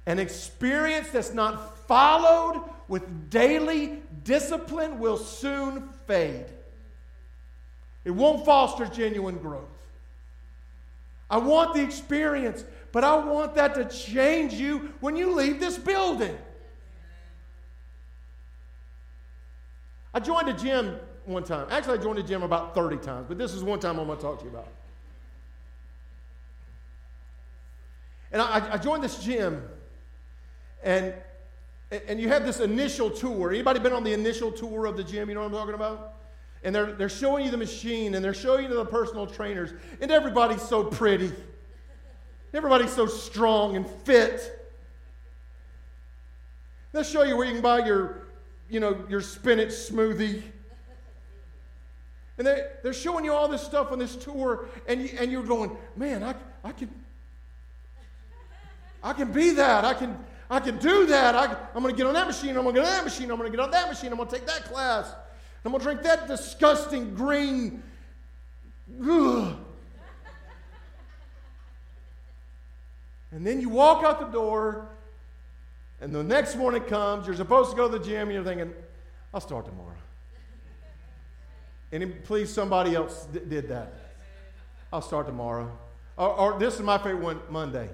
An 0.07 0.18
experience 0.18 1.09
that's 1.11 1.33
not 1.33 1.78
followed 1.87 2.62
with 2.88 3.31
daily 3.31 4.02
discipline 4.24 4.98
will 4.98 5.16
soon 5.16 5.88
fade. 6.07 6.46
It 8.04 8.10
won't 8.10 8.44
foster 8.44 8.86
genuine 8.86 9.38
growth. 9.38 9.68
I 11.30 11.38
want 11.38 11.74
the 11.74 11.82
experience, 11.82 12.64
but 12.92 13.04
I 13.04 13.16
want 13.16 13.54
that 13.54 13.74
to 13.74 13.84
change 13.86 14.52
you 14.52 14.92
when 15.00 15.16
you 15.16 15.32
leave 15.32 15.60
this 15.60 15.78
building. 15.78 16.36
I 20.12 20.20
joined 20.20 20.48
a 20.48 20.52
gym 20.52 20.96
one 21.24 21.42
time. 21.42 21.68
Actually, 21.70 21.98
I 21.98 22.02
joined 22.02 22.18
a 22.18 22.22
gym 22.22 22.42
about 22.42 22.74
30 22.74 22.98
times, 22.98 23.26
but 23.28 23.38
this 23.38 23.54
is 23.54 23.62
one 23.64 23.80
time 23.80 23.98
I'm 23.98 24.06
going 24.06 24.18
to 24.18 24.22
talk 24.22 24.40
to 24.40 24.44
you 24.44 24.50
about. 24.50 24.68
And 28.30 28.42
I, 28.42 28.74
I 28.74 28.78
joined 28.78 29.02
this 29.02 29.22
gym, 29.22 29.62
and, 30.82 31.14
and 31.90 32.20
you 32.20 32.28
have 32.28 32.44
this 32.44 32.60
initial 32.60 33.10
tour. 33.10 33.50
Anybody 33.50 33.78
been 33.78 33.92
on 33.92 34.04
the 34.04 34.12
initial 34.12 34.50
tour 34.50 34.86
of 34.86 34.96
the 34.96 35.04
gym? 35.04 35.28
You 35.28 35.34
know 35.34 35.42
what 35.42 35.46
I'm 35.46 35.52
talking 35.52 35.74
about? 35.74 36.14
And 36.64 36.75
they're, 36.75 36.92
they're 36.92 37.09
showing 37.09 37.44
you 37.44 37.51
the 37.51 37.57
machine, 37.57 38.14
and 38.14 38.25
they're 38.25 38.35
showing 38.35 38.64
you 38.64 38.75
the 38.75 38.85
personal 38.85 39.27
trainers, 39.27 39.72
and 40.01 40.11
everybody's 40.11 40.62
so 40.62 40.85
pretty. 40.85 41.33
Everybody's 42.55 42.92
so 42.92 43.07
strong 43.07 43.77
and 43.77 43.87
fit. 43.87 44.59
They'll 46.92 47.03
show 47.03 47.22
you 47.22 47.37
where 47.37 47.46
you 47.46 47.55
can 47.55 47.62
buy 47.62 47.85
your, 47.87 48.29
you 48.68 48.79
know, 48.79 49.05
your 49.09 49.22
spinach 49.22 49.70
smoothie. 49.70 50.42
And 52.38 52.46
they, 52.46 52.66
they're 52.83 52.92
showing 52.92 53.25
you 53.25 53.33
all 53.33 53.48
this 53.48 53.62
stuff 53.62 53.92
on 53.92 53.98
this 53.98 54.16
tour, 54.16 54.68
and, 54.87 55.03
you, 55.03 55.11
and 55.18 55.31
you're 55.33 55.42
going, 55.42 55.77
man, 55.96 56.22
I, 56.22 56.35
I 56.64 56.72
can, 56.72 56.90
I 59.03 59.12
can 59.12 59.33
be 59.33 59.51
that. 59.53 59.85
I 59.85 59.94
can, 59.94 60.18
I 60.51 60.61
can 60.61 60.79
do 60.79 61.07
that. 61.07 61.35
I, 61.35 61.44
am 61.75 61.83
going 61.83 61.94
to 61.94 61.96
get 61.96 62.07
on 62.07 62.14
that 62.14 62.27
machine. 62.27 62.51
I'm 62.57 62.62
going 62.62 62.75
to 62.75 62.81
get 62.81 62.87
on 62.87 62.94
that 62.94 63.05
machine. 63.05 63.31
I'm 63.31 63.38
going 63.38 63.51
to 63.51 63.57
get 63.57 63.62
on 63.62 63.70
that 63.70 63.88
machine. 63.88 64.11
I'm 64.11 64.16
going 64.16 64.29
to 64.29 64.35
take 64.35 64.46
that 64.46 64.64
class. 64.64 65.14
I'm 65.64 65.70
going 65.70 65.81
to 65.81 65.85
drink 65.85 66.03
that 66.03 66.27
disgusting 66.27 67.14
green. 67.14 67.83
Ugh. 69.01 69.57
And 73.31 73.46
then 73.46 73.61
you 73.61 73.70
walk 73.70 74.05
out 74.05 74.20
the 74.20 74.27
door, 74.27 74.88
and 76.01 76.14
the 76.14 76.22
next 76.22 76.57
morning 76.57 76.83
comes, 76.83 77.27
you're 77.27 77.37
supposed 77.37 77.70
to 77.70 77.77
go 77.77 77.90
to 77.90 77.98
the 77.98 78.05
gym, 78.05 78.29
and 78.29 78.33
you're 78.33 78.44
thinking, 78.44 78.72
I'll 79.33 79.40
start 79.40 79.64
tomorrow. 79.64 79.94
And 81.92 82.25
please, 82.25 82.51
somebody 82.51 82.94
else 82.94 83.27
d- 83.33 83.40
did 83.48 83.68
that. 83.68 83.92
I'll 84.92 85.03
start 85.03 85.27
tomorrow. 85.27 85.70
Or, 86.18 86.29
or, 86.29 86.59
this 86.59 86.75
is 86.75 86.81
my 86.81 86.98
favorite 86.98 87.22
one 87.22 87.40
Monday. 87.48 87.88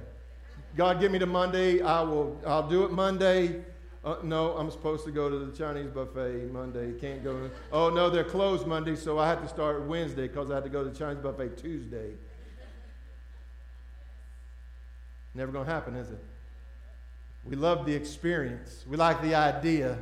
God, 0.77 1.01
give 1.01 1.13
me 1.13 1.19
to 1.21 1.27
Monday. 1.27 1.81
I 1.83 2.03
will, 2.03 2.41
I'll 2.47 2.69
do 2.69 2.85
it 2.85 2.93
Monday. 2.93 3.63
Uh, 4.05 4.17
no, 4.23 4.53
I'm 4.53 4.71
supposed 4.71 5.05
to 5.07 5.11
go 5.11 5.29
to 5.29 5.39
the 5.39 5.57
Chinese 5.57 5.91
buffet 5.91 6.53
Monday. 6.53 6.93
Can't 6.93 7.23
go. 7.25 7.51
Oh, 7.73 7.91
no, 7.91 8.09
they're 8.09 8.25
closed 8.25 8.67
Monday, 8.67 8.95
so 8.95 9.19
I 9.19 9.29
have 9.29 9.43
to 9.43 9.49
start 9.49 9.83
Wednesday 9.87 10.29
because 10.29 10.51
I 10.51 10.55
had 10.55 10.65
to 10.65 10.71
go 10.71 10.85
to 10.85 10.91
the 10.91 10.97
Chinese 10.97 11.23
buffet 11.23 11.59
Tuesday. 11.59 12.13
Never 15.35 15.53
going 15.53 15.67
to 15.67 15.73
happen, 15.73 15.95
is 15.97 16.11
it? 16.11 16.25
We 17.45 17.57
love 17.57 17.87
the 17.87 17.95
experience. 17.95 18.85
We 18.89 18.97
like 18.97 19.21
the 19.23 19.35
idea. 19.35 19.99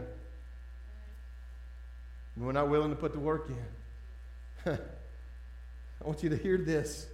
We're 2.37 2.53
not 2.53 2.69
willing 2.69 2.91
to 2.91 2.97
put 2.97 3.13
the 3.13 3.19
work 3.19 3.49
in. 3.49 4.73
I 6.03 6.07
want 6.07 6.23
you 6.23 6.29
to 6.29 6.37
hear 6.37 6.59
this. 6.59 7.07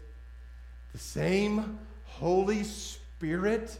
The 0.92 0.98
same 0.98 1.78
Holy 2.06 2.64
Spirit 2.64 3.78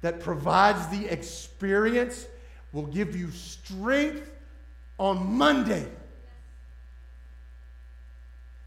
that 0.00 0.20
provides 0.20 0.86
the 0.88 1.06
experience 1.06 2.26
will 2.72 2.86
give 2.86 3.16
you 3.16 3.30
strength 3.30 4.30
on 4.98 5.32
Monday. 5.36 5.86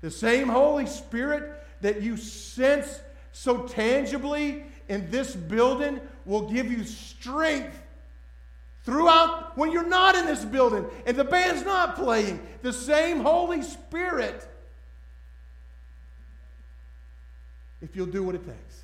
The 0.02 0.12
same 0.12 0.50
Holy 0.50 0.86
Spirit 0.86 1.64
that 1.82 2.02
you 2.02 2.18
sense 2.18 3.00
so 3.32 3.68
tangibly 3.68 4.64
in 4.90 5.10
this 5.10 5.36
building 5.36 6.02
will 6.26 6.50
give 6.50 6.72
you 6.72 6.84
strength 6.84 7.82
throughout 8.84 9.58
when 9.58 9.72
you're 9.72 9.88
not 9.88 10.16
in 10.16 10.26
this 10.26 10.44
building 10.44 10.86
and 11.06 11.16
the 11.16 11.24
band's 11.24 11.64
not 11.64 11.96
playing. 11.96 12.46
The 12.62 12.74
same 12.74 13.22
Holy 13.22 13.62
Spirit. 13.62 14.48
If 17.82 17.96
you'll 17.96 18.06
do 18.06 18.24
what 18.24 18.36
it 18.36 18.46
takes. 18.46 18.83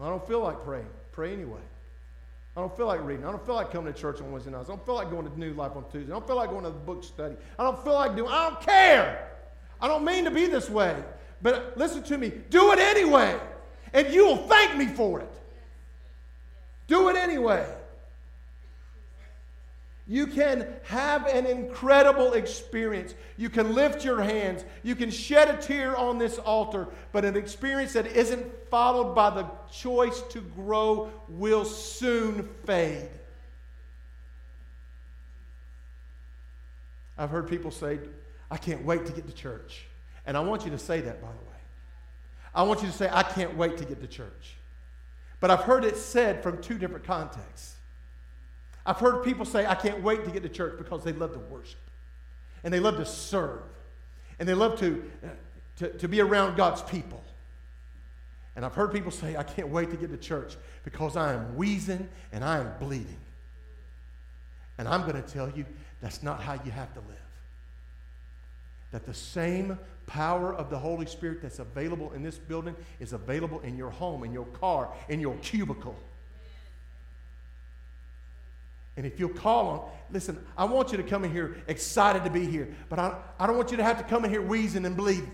I 0.00 0.08
don't 0.08 0.26
feel 0.26 0.40
like 0.40 0.62
praying. 0.62 0.88
Pray 1.12 1.32
anyway. 1.32 1.60
I 2.56 2.60
don't 2.60 2.74
feel 2.76 2.86
like 2.86 3.04
reading. 3.04 3.26
I 3.26 3.30
don't 3.30 3.44
feel 3.44 3.54
like 3.54 3.70
coming 3.70 3.92
to 3.92 3.98
church 3.98 4.20
on 4.20 4.32
Wednesday 4.32 4.50
nights. 4.50 4.70
I 4.70 4.72
don't 4.74 4.84
feel 4.84 4.94
like 4.94 5.10
going 5.10 5.28
to 5.30 5.38
New 5.38 5.52
Life 5.52 5.72
on 5.76 5.84
Tuesday. 5.90 6.10
I 6.10 6.14
don't 6.14 6.26
feel 6.26 6.36
like 6.36 6.50
going 6.50 6.64
to 6.64 6.70
the 6.70 6.76
book 6.76 7.04
study. 7.04 7.36
I 7.58 7.62
don't 7.62 7.82
feel 7.84 7.94
like 7.94 8.16
doing. 8.16 8.30
I 8.30 8.50
don't 8.50 8.60
care. 8.60 9.30
I 9.80 9.88
don't 9.88 10.04
mean 10.04 10.24
to 10.24 10.30
be 10.30 10.46
this 10.46 10.70
way. 10.70 10.96
But 11.42 11.76
listen 11.76 12.02
to 12.04 12.18
me, 12.18 12.32
do 12.48 12.72
it 12.72 12.78
anyway, 12.78 13.38
and 13.92 14.12
you 14.12 14.24
will 14.24 14.48
thank 14.48 14.76
me 14.76 14.86
for 14.86 15.20
it. 15.20 15.32
Do 16.86 17.08
it 17.10 17.16
anyway. 17.16 17.66
You 20.08 20.28
can 20.28 20.68
have 20.84 21.26
an 21.26 21.46
incredible 21.46 22.34
experience. 22.34 23.14
You 23.36 23.50
can 23.50 23.74
lift 23.74 24.04
your 24.04 24.22
hands. 24.22 24.64
You 24.84 24.94
can 24.94 25.10
shed 25.10 25.48
a 25.48 25.60
tear 25.60 25.96
on 25.96 26.18
this 26.18 26.38
altar, 26.38 26.86
but 27.10 27.24
an 27.24 27.36
experience 27.36 27.94
that 27.94 28.06
isn't 28.06 28.46
followed 28.70 29.14
by 29.14 29.30
the 29.30 29.46
choice 29.72 30.22
to 30.30 30.40
grow 30.40 31.10
will 31.28 31.64
soon 31.64 32.48
fade. 32.64 33.08
I've 37.18 37.30
heard 37.30 37.48
people 37.48 37.70
say, 37.70 37.98
I 38.50 38.58
can't 38.58 38.84
wait 38.84 39.06
to 39.06 39.12
get 39.12 39.26
to 39.26 39.34
church. 39.34 39.86
And 40.24 40.36
I 40.36 40.40
want 40.40 40.64
you 40.64 40.70
to 40.70 40.78
say 40.78 41.00
that, 41.00 41.20
by 41.20 41.28
the 41.28 41.50
way. 41.50 41.56
I 42.54 42.62
want 42.62 42.80
you 42.82 42.88
to 42.88 42.94
say, 42.94 43.08
I 43.12 43.22
can't 43.22 43.56
wait 43.56 43.78
to 43.78 43.84
get 43.84 44.00
to 44.00 44.06
church. 44.06 44.54
But 45.40 45.50
I've 45.50 45.62
heard 45.62 45.84
it 45.84 45.96
said 45.96 46.42
from 46.42 46.62
two 46.62 46.78
different 46.78 47.04
contexts. 47.04 47.75
I've 48.86 48.98
heard 48.98 49.24
people 49.24 49.44
say, 49.44 49.66
I 49.66 49.74
can't 49.74 50.02
wait 50.02 50.24
to 50.24 50.30
get 50.30 50.42
to 50.42 50.48
church 50.48 50.78
because 50.78 51.04
they 51.04 51.12
love 51.12 51.32
to 51.32 51.38
worship 51.38 51.80
and 52.64 52.72
they 52.72 52.80
love 52.80 52.96
to 52.96 53.04
serve 53.04 53.62
and 54.38 54.48
they 54.48 54.54
love 54.54 54.78
to, 54.80 55.02
to, 55.78 55.88
to 55.98 56.08
be 56.08 56.20
around 56.20 56.56
God's 56.56 56.82
people. 56.82 57.22
And 58.54 58.64
I've 58.64 58.74
heard 58.74 58.92
people 58.92 59.10
say, 59.10 59.36
I 59.36 59.42
can't 59.42 59.68
wait 59.68 59.90
to 59.90 59.96
get 59.96 60.10
to 60.10 60.16
church 60.16 60.56
because 60.84 61.16
I 61.16 61.34
am 61.34 61.56
wheezing 61.56 62.08
and 62.32 62.44
I 62.44 62.58
am 62.58 62.72
bleeding. 62.80 63.18
And 64.78 64.88
I'm 64.88 65.02
going 65.02 65.22
to 65.22 65.28
tell 65.28 65.50
you, 65.50 65.66
that's 66.00 66.22
not 66.22 66.40
how 66.40 66.54
you 66.64 66.70
have 66.70 66.92
to 66.94 67.00
live 67.00 67.16
that 68.96 69.04
the 69.04 69.12
same 69.12 69.78
power 70.06 70.54
of 70.54 70.70
the 70.70 70.78
Holy 70.78 71.04
Spirit 71.04 71.42
that's 71.42 71.58
available 71.58 72.12
in 72.12 72.22
this 72.22 72.38
building 72.38 72.74
is 72.98 73.12
available 73.12 73.60
in 73.60 73.76
your 73.76 73.90
home, 73.90 74.24
in 74.24 74.32
your 74.32 74.46
car, 74.46 74.88
in 75.10 75.20
your 75.20 75.36
cubicle. 75.42 75.94
And 78.96 79.04
if 79.04 79.20
you'll 79.20 79.28
call 79.28 79.68
on, 79.68 79.90
listen, 80.10 80.38
I 80.56 80.64
want 80.64 80.90
you 80.90 80.96
to 80.96 81.02
come 81.02 81.24
in 81.24 81.30
here 81.30 81.58
excited 81.68 82.24
to 82.24 82.30
be 82.30 82.46
here, 82.46 82.68
but 82.88 82.98
I, 82.98 83.16
I 83.38 83.46
don't 83.46 83.56
want 83.56 83.70
you 83.70 83.76
to 83.76 83.82
have 83.82 83.98
to 83.98 84.04
come 84.04 84.24
in 84.24 84.30
here 84.30 84.40
wheezing 84.40 84.84
and 84.86 84.96
bleeding. 84.96 85.30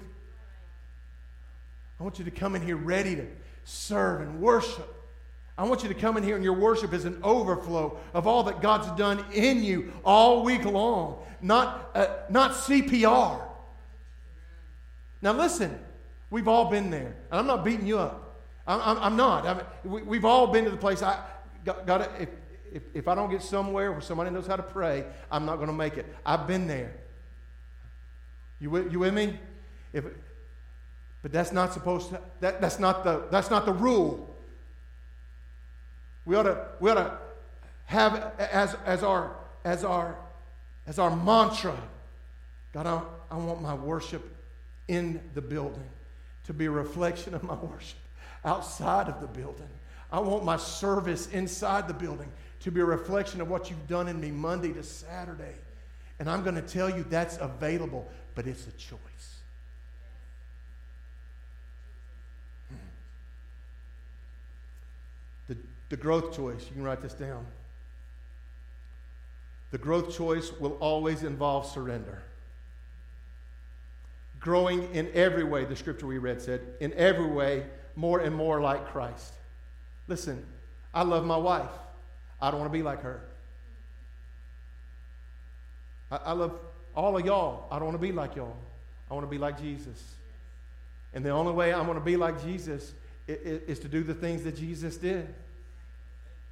I 2.00 2.02
want 2.02 2.18
you 2.18 2.24
to 2.24 2.30
come 2.32 2.56
in 2.56 2.62
here 2.62 2.76
ready 2.76 3.14
to 3.14 3.26
serve 3.64 4.22
and 4.22 4.40
worship. 4.40 4.92
I 5.56 5.64
want 5.64 5.82
you 5.82 5.88
to 5.88 5.94
come 5.94 6.16
in 6.16 6.24
here 6.24 6.34
and 6.34 6.42
your 6.42 6.54
worship 6.54 6.92
is 6.92 7.04
an 7.04 7.20
overflow 7.22 7.98
of 8.14 8.26
all 8.26 8.42
that 8.44 8.60
God's 8.60 8.90
done 8.98 9.24
in 9.32 9.62
you 9.62 9.92
all 10.04 10.42
week 10.42 10.64
long, 10.64 11.22
not, 11.40 11.90
uh, 11.94 12.06
not 12.28 12.52
CPR. 12.52 13.40
Now, 15.20 15.32
listen, 15.32 15.78
we've 16.30 16.48
all 16.48 16.70
been 16.70 16.90
there. 16.90 17.14
And 17.30 17.38
I'm 17.38 17.46
not 17.46 17.64
beating 17.64 17.86
you 17.86 17.98
up. 17.98 18.40
I'm, 18.66 18.98
I'm, 18.98 19.16
not. 19.16 19.46
I 19.46 19.54
mean, 19.54 20.06
we, 20.06 20.16
have 20.16 20.24
all 20.24 20.48
been 20.48 20.64
to 20.64 20.70
the 20.70 20.76
place. 20.76 21.02
I 21.02 21.20
got, 21.64 21.86
got 21.86 22.20
if, 22.20 22.28
if, 22.72 22.82
if 22.94 23.08
I 23.08 23.14
don't 23.14 23.30
get 23.30 23.42
somewhere 23.42 23.92
where 23.92 24.00
somebody 24.00 24.30
knows 24.30 24.46
how 24.46 24.56
to 24.56 24.62
pray, 24.62 25.04
I'm 25.30 25.46
not 25.46 25.56
going 25.56 25.68
to 25.68 25.74
make 25.74 25.96
it. 25.96 26.06
I've 26.24 26.46
been 26.46 26.66
there. 26.66 26.92
You, 28.60 28.88
you 28.88 28.98
with 28.98 29.14
me? 29.14 29.38
If, 29.92 30.04
but 31.22 31.32
that's 31.32 31.52
not 31.52 31.72
supposed 31.72 32.10
to, 32.10 32.20
that, 32.40 32.60
that's, 32.60 32.78
not 32.78 33.04
the, 33.04 33.24
that's 33.30 33.50
not 33.50 33.66
the 33.66 33.72
rule. 33.72 34.34
We 36.24 36.36
ought 36.36 36.44
to, 36.44 36.66
we 36.80 36.90
ought 36.90 36.94
to 36.94 37.18
have 37.86 38.32
as, 38.38 38.76
as, 38.86 39.02
our, 39.02 39.36
as, 39.64 39.84
our, 39.84 40.16
as 40.86 40.98
our 40.98 41.14
mantra 41.14 41.76
God, 42.72 42.86
I, 42.86 43.02
I 43.30 43.36
want 43.36 43.60
my 43.60 43.74
worship 43.74 44.22
in 44.88 45.20
the 45.34 45.42
building 45.42 45.88
to 46.44 46.52
be 46.52 46.66
a 46.66 46.70
reflection 46.70 47.34
of 47.34 47.42
my 47.42 47.54
worship 47.54 47.98
outside 48.44 49.08
of 49.08 49.20
the 49.20 49.26
building. 49.26 49.68
I 50.10 50.20
want 50.20 50.44
my 50.44 50.56
service 50.56 51.28
inside 51.28 51.86
the 51.86 51.94
building 51.94 52.30
to 52.62 52.70
be 52.70 52.80
a 52.80 52.84
reflection 52.84 53.40
of 53.40 53.48
what 53.48 53.70
you've 53.70 53.88
done 53.88 54.08
in 54.08 54.20
me 54.20 54.30
Monday 54.30 54.72
to 54.72 54.82
Saturday. 54.82 55.54
And 56.18 56.30
I'm 56.30 56.42
going 56.42 56.54
to 56.54 56.62
tell 56.62 56.88
you 56.88 57.04
that's 57.08 57.36
available, 57.38 58.08
but 58.34 58.46
it's 58.46 58.66
a 58.66 58.72
choice. 58.72 58.98
Hmm. 62.68 62.76
The, 65.48 65.56
the 65.88 65.96
growth 65.96 66.34
choice, 66.36 66.66
you 66.68 66.74
can 66.74 66.84
write 66.84 67.02
this 67.02 67.14
down. 67.14 67.44
The 69.72 69.78
growth 69.78 70.14
choice 70.14 70.52
will 70.52 70.72
always 70.74 71.22
involve 71.22 71.66
surrender 71.66 72.22
growing 74.42 74.92
in 74.92 75.08
every 75.14 75.44
way, 75.44 75.64
the 75.64 75.76
scripture 75.76 76.06
we 76.06 76.18
read 76.18 76.42
said, 76.42 76.60
in 76.80 76.92
every 76.94 77.26
way, 77.26 77.64
more 77.94 78.20
and 78.20 78.34
more 78.34 78.60
like 78.60 78.88
Christ. 78.88 79.32
Listen, 80.08 80.44
I 80.92 81.04
love 81.04 81.24
my 81.24 81.36
wife. 81.36 81.70
I 82.42 82.50
don't 82.50 82.58
want 82.58 82.72
to 82.72 82.76
be 82.76 82.82
like 82.82 83.02
her. 83.02 83.22
I, 86.10 86.16
I 86.16 86.32
love 86.32 86.58
all 86.94 87.16
of 87.16 87.24
y'all. 87.24 87.68
I 87.70 87.76
don't 87.76 87.86
want 87.86 88.00
to 88.00 88.06
be 88.06 88.12
like 88.12 88.34
y'all. 88.34 88.56
I 89.08 89.14
want 89.14 89.24
to 89.24 89.30
be 89.30 89.38
like 89.38 89.60
Jesus. 89.60 90.02
And 91.14 91.24
the 91.24 91.30
only 91.30 91.52
way 91.52 91.72
I'm 91.72 91.86
going 91.86 91.98
to 91.98 92.04
be 92.04 92.16
like 92.16 92.42
Jesus 92.42 92.92
is, 93.28 93.62
is 93.62 93.78
to 93.78 93.88
do 93.88 94.02
the 94.02 94.14
things 94.14 94.42
that 94.42 94.56
Jesus 94.56 94.96
did. 94.96 95.32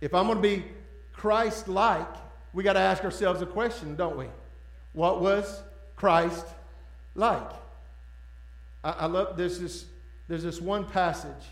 If 0.00 0.14
I'm 0.14 0.26
going 0.26 0.38
to 0.38 0.42
be 0.42 0.64
Christ 1.12 1.66
like, 1.66 2.08
we 2.52 2.62
got 2.62 2.74
to 2.74 2.80
ask 2.80 3.02
ourselves 3.02 3.42
a 3.42 3.46
question, 3.46 3.96
don't 3.96 4.16
we? 4.16 4.26
What 4.92 5.20
was 5.20 5.60
Christ 5.96 6.46
like? 7.16 7.50
I, 8.84 8.90
I 8.92 9.06
love 9.06 9.36
there's 9.36 9.58
this 9.58 9.86
there's 10.28 10.42
this 10.44 10.60
one 10.60 10.84
passage 10.84 11.44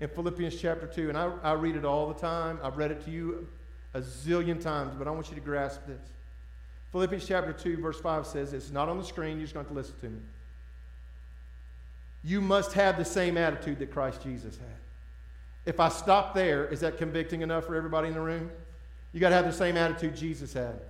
in 0.00 0.08
Philippians 0.08 0.60
chapter 0.60 0.86
2, 0.86 1.08
and 1.08 1.16
I, 1.16 1.30
I 1.42 1.52
read 1.52 1.76
it 1.76 1.84
all 1.84 2.08
the 2.08 2.20
time. 2.20 2.58
I've 2.62 2.76
read 2.76 2.90
it 2.90 3.04
to 3.04 3.10
you 3.10 3.46
a 3.94 4.00
zillion 4.00 4.60
times, 4.60 4.94
but 4.98 5.06
I 5.06 5.10
want 5.10 5.28
you 5.30 5.36
to 5.36 5.40
grasp 5.40 5.86
this. 5.86 6.02
Philippians 6.92 7.26
chapter 7.26 7.52
2, 7.52 7.78
verse 7.78 8.00
5 8.00 8.26
says 8.26 8.52
it's 8.52 8.70
not 8.70 8.88
on 8.88 8.98
the 8.98 9.04
screen, 9.04 9.38
you're 9.38 9.46
just 9.46 9.54
going 9.54 9.66
to 9.66 9.72
listen 9.72 9.94
to 10.00 10.08
me. 10.10 10.20
You 12.22 12.40
must 12.40 12.72
have 12.72 12.96
the 12.96 13.04
same 13.04 13.36
attitude 13.36 13.78
that 13.78 13.90
Christ 13.90 14.22
Jesus 14.22 14.56
had. 14.56 14.66
If 15.66 15.80
I 15.80 15.88
stop 15.88 16.34
there, 16.34 16.66
is 16.66 16.80
that 16.80 16.98
convicting 16.98 17.40
enough 17.40 17.64
for 17.64 17.74
everybody 17.74 18.08
in 18.08 18.14
the 18.14 18.20
room? 18.20 18.50
You 19.12 19.20
got 19.20 19.30
to 19.30 19.34
have 19.34 19.44
the 19.44 19.52
same 19.52 19.76
attitude 19.76 20.16
Jesus 20.16 20.52
had. 20.52 20.80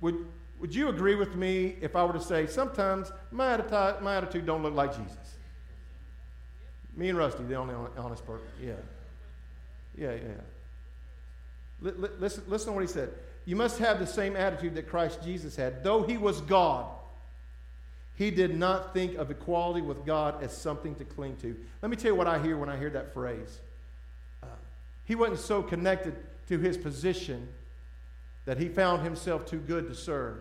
Would, 0.00 0.26
would 0.60 0.74
you 0.74 0.88
agree 0.88 1.14
with 1.14 1.34
me 1.34 1.76
if 1.80 1.96
I 1.96 2.04
were 2.04 2.12
to 2.12 2.20
say 2.20 2.46
sometimes 2.46 3.12
my 3.30 3.52
attitude, 3.52 4.02
my 4.02 4.16
attitude 4.16 4.46
don't 4.46 4.62
look 4.62 4.74
like 4.74 4.96
Jesus? 4.96 5.36
Me 6.96 7.08
and 7.08 7.18
Rusty, 7.18 7.44
the 7.44 7.54
only 7.54 7.74
honest 7.96 8.26
part. 8.26 8.42
Yeah. 8.62 8.72
Yeah, 9.96 10.12
yeah. 10.12 10.40
Listen, 11.80 12.44
listen 12.48 12.68
to 12.68 12.72
what 12.72 12.82
he 12.82 12.88
said. 12.88 13.10
You 13.44 13.56
must 13.56 13.78
have 13.78 13.98
the 13.98 14.06
same 14.06 14.36
attitude 14.36 14.74
that 14.74 14.88
Christ 14.88 15.22
Jesus 15.22 15.56
had. 15.56 15.82
Though 15.82 16.02
he 16.02 16.16
was 16.18 16.40
God, 16.42 16.86
he 18.16 18.30
did 18.30 18.56
not 18.56 18.92
think 18.92 19.16
of 19.16 19.30
equality 19.30 19.80
with 19.80 20.04
God 20.04 20.42
as 20.42 20.54
something 20.54 20.94
to 20.96 21.04
cling 21.04 21.36
to. 21.36 21.56
Let 21.80 21.90
me 21.90 21.96
tell 21.96 22.10
you 22.10 22.14
what 22.14 22.26
I 22.26 22.38
hear 22.38 22.56
when 22.58 22.68
I 22.68 22.76
hear 22.76 22.90
that 22.90 23.14
phrase. 23.14 23.60
Uh, 24.42 24.46
he 25.06 25.14
wasn't 25.14 25.38
so 25.38 25.62
connected 25.62 26.14
to 26.48 26.58
his 26.58 26.76
position 26.76 27.48
that 28.44 28.58
he 28.58 28.68
found 28.68 29.02
himself 29.02 29.46
too 29.46 29.58
good 29.58 29.88
to 29.88 29.94
serve. 29.94 30.36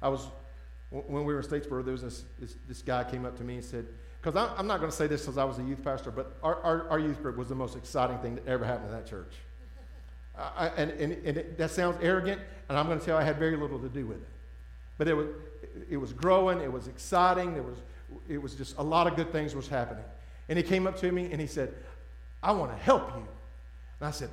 I 0.00 0.08
was, 0.08 0.26
when 0.90 1.24
we 1.24 1.32
were 1.32 1.40
in 1.40 1.46
Statesboro, 1.46 1.82
there 1.82 1.92
was 1.92 2.02
this, 2.02 2.24
this, 2.38 2.54
this 2.68 2.82
guy 2.82 3.04
came 3.04 3.24
up 3.24 3.36
to 3.38 3.42
me 3.42 3.54
and 3.54 3.64
said, 3.64 3.86
because 4.24 4.50
I'm 4.56 4.66
not 4.66 4.78
going 4.80 4.90
to 4.90 4.96
say 4.96 5.06
this 5.06 5.20
because 5.20 5.36
I 5.36 5.44
was 5.44 5.58
a 5.58 5.62
youth 5.62 5.84
pastor, 5.84 6.10
but 6.10 6.34
our, 6.42 6.56
our, 6.62 6.88
our, 6.88 6.98
youth 6.98 7.20
group 7.20 7.36
was 7.36 7.50
the 7.50 7.54
most 7.54 7.76
exciting 7.76 8.18
thing 8.20 8.36
that 8.36 8.46
ever 8.46 8.64
happened 8.64 8.88
in 8.88 8.94
that 8.94 9.06
church. 9.06 9.34
And 10.56 10.90
and, 10.92 11.12
and 11.12 11.36
it, 11.36 11.58
that 11.58 11.70
sounds 11.70 11.98
arrogant, 12.00 12.40
and 12.70 12.78
I'm 12.78 12.86
going 12.86 12.98
to 12.98 13.04
tell 13.04 13.16
you 13.18 13.20
I 13.20 13.24
had 13.24 13.38
very 13.38 13.56
little 13.56 13.78
to 13.78 13.88
do 13.88 14.06
with 14.06 14.22
it. 14.22 14.28
But 14.96 15.08
it 15.08 15.14
was, 15.14 15.28
it 15.90 15.98
was 15.98 16.14
growing, 16.14 16.60
it 16.60 16.72
was 16.72 16.88
exciting, 16.88 17.52
there 17.52 17.62
was, 17.62 17.76
it 18.26 18.40
was 18.40 18.54
just 18.54 18.78
a 18.78 18.82
lot 18.82 19.06
of 19.06 19.14
good 19.14 19.30
things 19.30 19.54
was 19.54 19.68
happening. 19.68 20.04
And 20.48 20.56
he 20.56 20.62
came 20.62 20.86
up 20.86 20.96
to 21.00 21.12
me 21.12 21.30
and 21.30 21.38
he 21.38 21.46
said, 21.46 21.74
I 22.42 22.52
want 22.52 22.72
to 22.72 22.78
help 22.78 23.08
you. 23.10 23.26
And 24.00 24.08
I 24.08 24.10
said, 24.10 24.30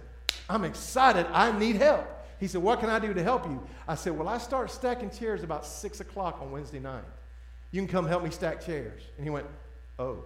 I'm 0.49 0.63
excited. 0.63 1.27
I 1.33 1.57
need 1.57 1.75
help. 1.75 2.07
He 2.39 2.47
said, 2.47 2.61
What 2.61 2.79
can 2.79 2.89
I 2.89 2.99
do 2.99 3.13
to 3.13 3.23
help 3.23 3.45
you? 3.45 3.61
I 3.87 3.95
said, 3.95 4.17
Well, 4.17 4.29
I 4.29 4.37
start 4.37 4.71
stacking 4.71 5.09
chairs 5.09 5.43
about 5.43 5.65
6 5.65 5.99
o'clock 5.99 6.39
on 6.41 6.51
Wednesday 6.51 6.79
night. 6.79 7.03
You 7.71 7.81
can 7.81 7.87
come 7.87 8.07
help 8.07 8.23
me 8.23 8.29
stack 8.29 8.65
chairs. 8.65 9.01
And 9.17 9.25
he 9.25 9.29
went, 9.29 9.47
Oh. 10.01 10.23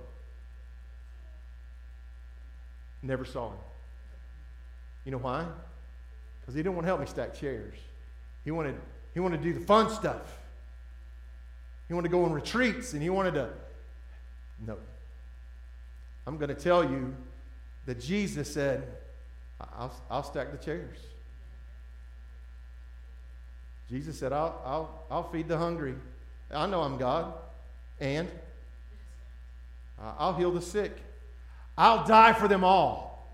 Never 3.02 3.26
saw 3.26 3.50
him. 3.50 3.58
You 5.04 5.12
know 5.12 5.18
why? 5.18 5.46
Because 6.40 6.56
he 6.56 6.64
didn't 6.64 6.76
want 6.76 6.86
to 6.86 6.88
help 6.88 7.02
me 7.02 7.08
stack 7.08 7.36
chairs. 7.36 7.76
He 8.46 8.52
wanted, 8.52 8.76
he 9.14 9.20
wanted 9.20 9.38
to 9.40 9.44
do 9.44 9.54
the 9.54 9.66
fun 9.66 9.90
stuff. 9.90 10.40
He 11.90 11.94
wanted 11.94 12.08
to 12.08 12.12
go 12.12 12.24
on 12.24 12.32
retreats 12.32 12.94
and 12.94 13.02
he 13.04 13.10
wanted 13.10 13.34
to. 13.34 13.50
No. 14.66 14.78
I'm 16.26 16.38
going 16.38 16.50
to 16.50 16.56
tell 16.56 16.84
you 16.84 17.14
that 17.86 18.00
Jesus 18.00 18.52
said, 18.52 18.88
I'll, 19.60 19.94
I'll 20.10 20.24
stack 20.24 20.52
the 20.52 20.58
chairs. 20.58 20.98
Jesus 23.90 24.18
said, 24.18 24.32
I'll, 24.32 24.62
I'll, 24.66 25.04
I'll 25.12 25.30
feed 25.30 25.50
the 25.50 25.58
hungry. 25.58 25.96
I 26.50 26.66
know 26.66 26.82
I'm 26.82 26.98
God. 26.98 27.34
And 28.00 28.30
Uh, 30.00 30.14
I'll 30.18 30.34
heal 30.34 30.52
the 30.52 30.62
sick. 30.62 30.98
I'll 31.78 32.06
die 32.06 32.34
for 32.34 32.48
them 32.48 32.64
all. 32.64 33.30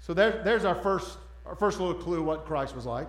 So 0.00 0.14
there, 0.14 0.42
there's 0.44 0.64
our 0.64 0.74
first, 0.74 1.18
our 1.44 1.56
first 1.56 1.80
little 1.80 1.94
clue 1.94 2.22
what 2.22 2.46
Christ 2.46 2.76
was 2.76 2.86
like. 2.86 3.08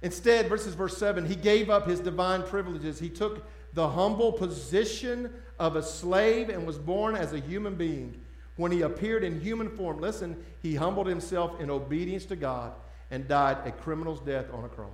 Instead, 0.00 0.48
verses 0.48 0.74
verse 0.74 0.96
7, 0.96 1.26
he 1.26 1.36
gave 1.36 1.70
up 1.70 1.86
his 1.86 2.00
divine 2.00 2.42
privileges. 2.42 2.98
He 2.98 3.08
took 3.08 3.46
the 3.74 3.88
humble 3.88 4.32
position 4.32 5.30
of 5.58 5.76
a 5.76 5.82
slave 5.82 6.48
and 6.48 6.66
was 6.66 6.78
born 6.78 7.14
as 7.14 7.32
a 7.32 7.38
human 7.38 7.74
being. 7.74 8.20
When 8.56 8.72
he 8.72 8.82
appeared 8.82 9.22
in 9.22 9.40
human 9.40 9.70
form, 9.70 10.00
listen, 10.00 10.44
he 10.60 10.74
humbled 10.74 11.06
himself 11.06 11.60
in 11.60 11.70
obedience 11.70 12.24
to 12.26 12.36
God 12.36 12.72
and 13.10 13.28
died 13.28 13.58
a 13.64 13.70
criminal's 13.70 14.20
death 14.20 14.46
on 14.52 14.64
a 14.64 14.68
cross. 14.68 14.88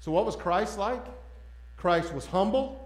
So, 0.00 0.12
what 0.12 0.26
was 0.26 0.36
Christ 0.36 0.78
like? 0.78 1.04
Christ 1.76 2.12
was 2.12 2.26
humble, 2.26 2.81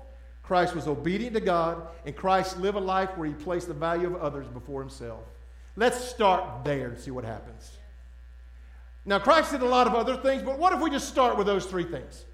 Christ 0.47 0.77
was 0.77 0.87
obedient 0.87 1.35
to 1.35 1.41
God, 1.41 1.89
and 2.05 2.15
Christ 2.15 2.59
lived 2.59 2.77
a 2.77 2.81
life 2.81 3.17
where 3.17 3.27
he 3.27 3.35
placed 3.35 3.67
the 3.67 3.75
value 3.75 4.07
of 4.07 4.23
others 4.23 4.47
before 4.47 4.81
himself. 4.81 5.25
Let's 5.75 5.99
start 5.99 6.65
there 6.65 6.89
and 6.89 6.99
see 6.99 7.11
what 7.11 7.25
happens. 7.25 7.77
Now, 9.05 9.19
Christ 9.19 9.51
did 9.51 9.63
a 9.63 9.67
lot 9.67 9.87
of 9.87 9.95
other 9.95 10.17
things, 10.17 10.43
but 10.43 10.59
what 10.59 10.73
if 10.73 10.81
we 10.81 10.89
just 10.89 11.09
start 11.09 11.37
with 11.37 11.47
those 11.47 11.67
three 11.67 11.85
things? 11.85 12.25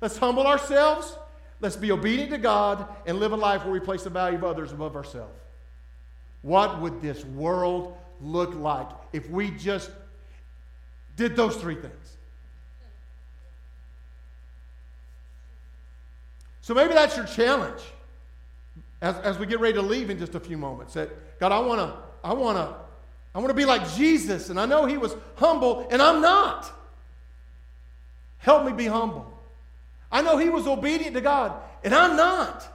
Let's 0.00 0.16
humble 0.16 0.46
ourselves, 0.46 1.16
let's 1.60 1.76
be 1.76 1.92
obedient 1.92 2.30
to 2.30 2.38
God, 2.38 2.86
and 3.06 3.20
live 3.20 3.32
a 3.32 3.36
life 3.36 3.64
where 3.64 3.72
we 3.72 3.80
place 3.80 4.02
the 4.02 4.10
value 4.10 4.38
of 4.38 4.44
others 4.44 4.72
above 4.72 4.96
ourselves. 4.96 5.40
What 6.42 6.80
would 6.80 7.00
this 7.00 7.24
world 7.24 7.96
look 8.20 8.54
like 8.56 8.88
if 9.12 9.30
we 9.30 9.52
just 9.52 9.90
did 11.16 11.36
those 11.36 11.56
three 11.56 11.76
things? 11.76 12.16
So 16.62 16.74
maybe 16.74 16.94
that's 16.94 17.16
your 17.16 17.26
challenge 17.26 17.80
as, 19.00 19.16
as 19.16 19.38
we 19.38 19.46
get 19.46 19.60
ready 19.60 19.74
to 19.74 19.82
leave 19.82 20.10
in 20.10 20.18
just 20.18 20.34
a 20.34 20.40
few 20.40 20.56
moments. 20.56 20.94
That 20.94 21.38
God, 21.38 21.52
I 21.52 21.58
want 21.58 21.80
to, 21.80 21.96
I 22.24 22.32
want 22.32 22.56
to, 22.56 22.74
I 23.34 23.38
want 23.38 23.48
to 23.48 23.54
be 23.54 23.64
like 23.64 23.88
Jesus, 23.94 24.48
and 24.48 24.58
I 24.58 24.66
know 24.66 24.86
He 24.86 24.96
was 24.96 25.14
humble, 25.36 25.86
and 25.90 26.00
I'm 26.00 26.20
not. 26.20 26.70
Help 28.38 28.64
me 28.64 28.72
be 28.72 28.86
humble. 28.86 29.32
I 30.10 30.20
know 30.20 30.36
he 30.36 30.50
was 30.50 30.66
obedient 30.66 31.14
to 31.14 31.20
God, 31.22 31.54
and 31.82 31.94
I'm 31.94 32.16
not. 32.16 32.68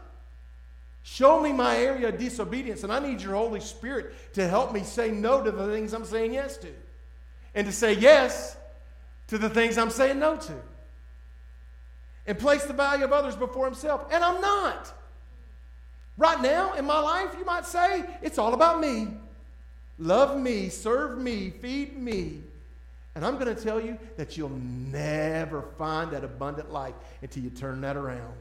Show 1.03 1.39
me 1.39 1.53
my 1.53 1.77
area 1.77 2.09
of 2.09 2.17
disobedience, 2.17 2.83
and 2.83 2.91
I 2.91 2.99
need 2.99 3.21
your 3.21 3.35
Holy 3.35 3.59
Spirit 3.59 4.33
to 4.33 4.47
help 4.47 4.73
me 4.73 4.83
say 4.83 5.11
no 5.11 5.43
to 5.43 5.51
the 5.51 5.67
things 5.67 5.93
I'm 5.93 6.05
saying 6.05 6.33
yes 6.33 6.57
to, 6.57 6.69
and 7.53 7.67
to 7.67 7.73
say 7.73 7.93
yes 7.93 8.57
to 9.27 9.37
the 9.37 9.49
things 9.49 9.77
I'm 9.77 9.91
saying 9.91 10.19
no 10.19 10.37
to, 10.37 10.53
and 12.27 12.37
place 12.37 12.65
the 12.65 12.73
value 12.73 13.05
of 13.05 13.13
others 13.13 13.35
before 13.35 13.65
himself. 13.65 14.05
And 14.11 14.23
I'm 14.23 14.41
not. 14.41 14.93
Right 16.17 16.41
now 16.41 16.73
in 16.73 16.85
my 16.85 16.99
life, 16.99 17.33
you 17.37 17.45
might 17.45 17.65
say, 17.65 18.03
it's 18.21 18.37
all 18.37 18.53
about 18.53 18.79
me. 18.81 19.07
Love 19.97 20.37
me, 20.39 20.69
serve 20.69 21.17
me, 21.17 21.49
feed 21.49 21.97
me. 21.97 22.41
And 23.15 23.25
I'm 23.25 23.39
going 23.39 23.53
to 23.55 23.59
tell 23.59 23.81
you 23.81 23.97
that 24.17 24.37
you'll 24.37 24.49
never 24.49 25.63
find 25.77 26.11
that 26.11 26.23
abundant 26.23 26.71
life 26.71 26.93
until 27.21 27.43
you 27.43 27.49
turn 27.49 27.81
that 27.81 27.97
around. 27.97 28.37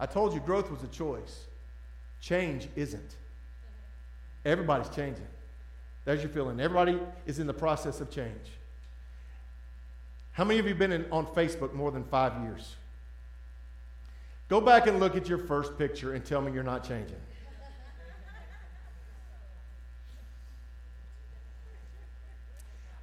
I 0.00 0.06
told 0.06 0.32
you 0.32 0.40
growth 0.40 0.70
was 0.70 0.82
a 0.84 0.88
choice. 0.88 1.44
Change 2.20 2.68
isn't. 2.76 3.16
Everybody's 4.44 4.88
changing. 4.88 5.26
There's 6.04 6.22
your 6.22 6.30
feeling. 6.30 6.60
Everybody 6.60 6.98
is 7.26 7.40
in 7.40 7.46
the 7.46 7.54
process 7.54 8.00
of 8.00 8.10
change. 8.10 8.57
How 10.38 10.44
many 10.44 10.60
of 10.60 10.66
you 10.66 10.70
have 10.70 10.78
been 10.78 10.92
in, 10.92 11.04
on 11.10 11.26
Facebook 11.26 11.74
more 11.74 11.90
than 11.90 12.04
five 12.04 12.40
years? 12.44 12.76
Go 14.48 14.60
back 14.60 14.86
and 14.86 15.00
look 15.00 15.16
at 15.16 15.28
your 15.28 15.36
first 15.36 15.76
picture 15.76 16.14
and 16.14 16.24
tell 16.24 16.40
me 16.40 16.52
you're 16.52 16.62
not 16.62 16.86
changing. 16.86 17.16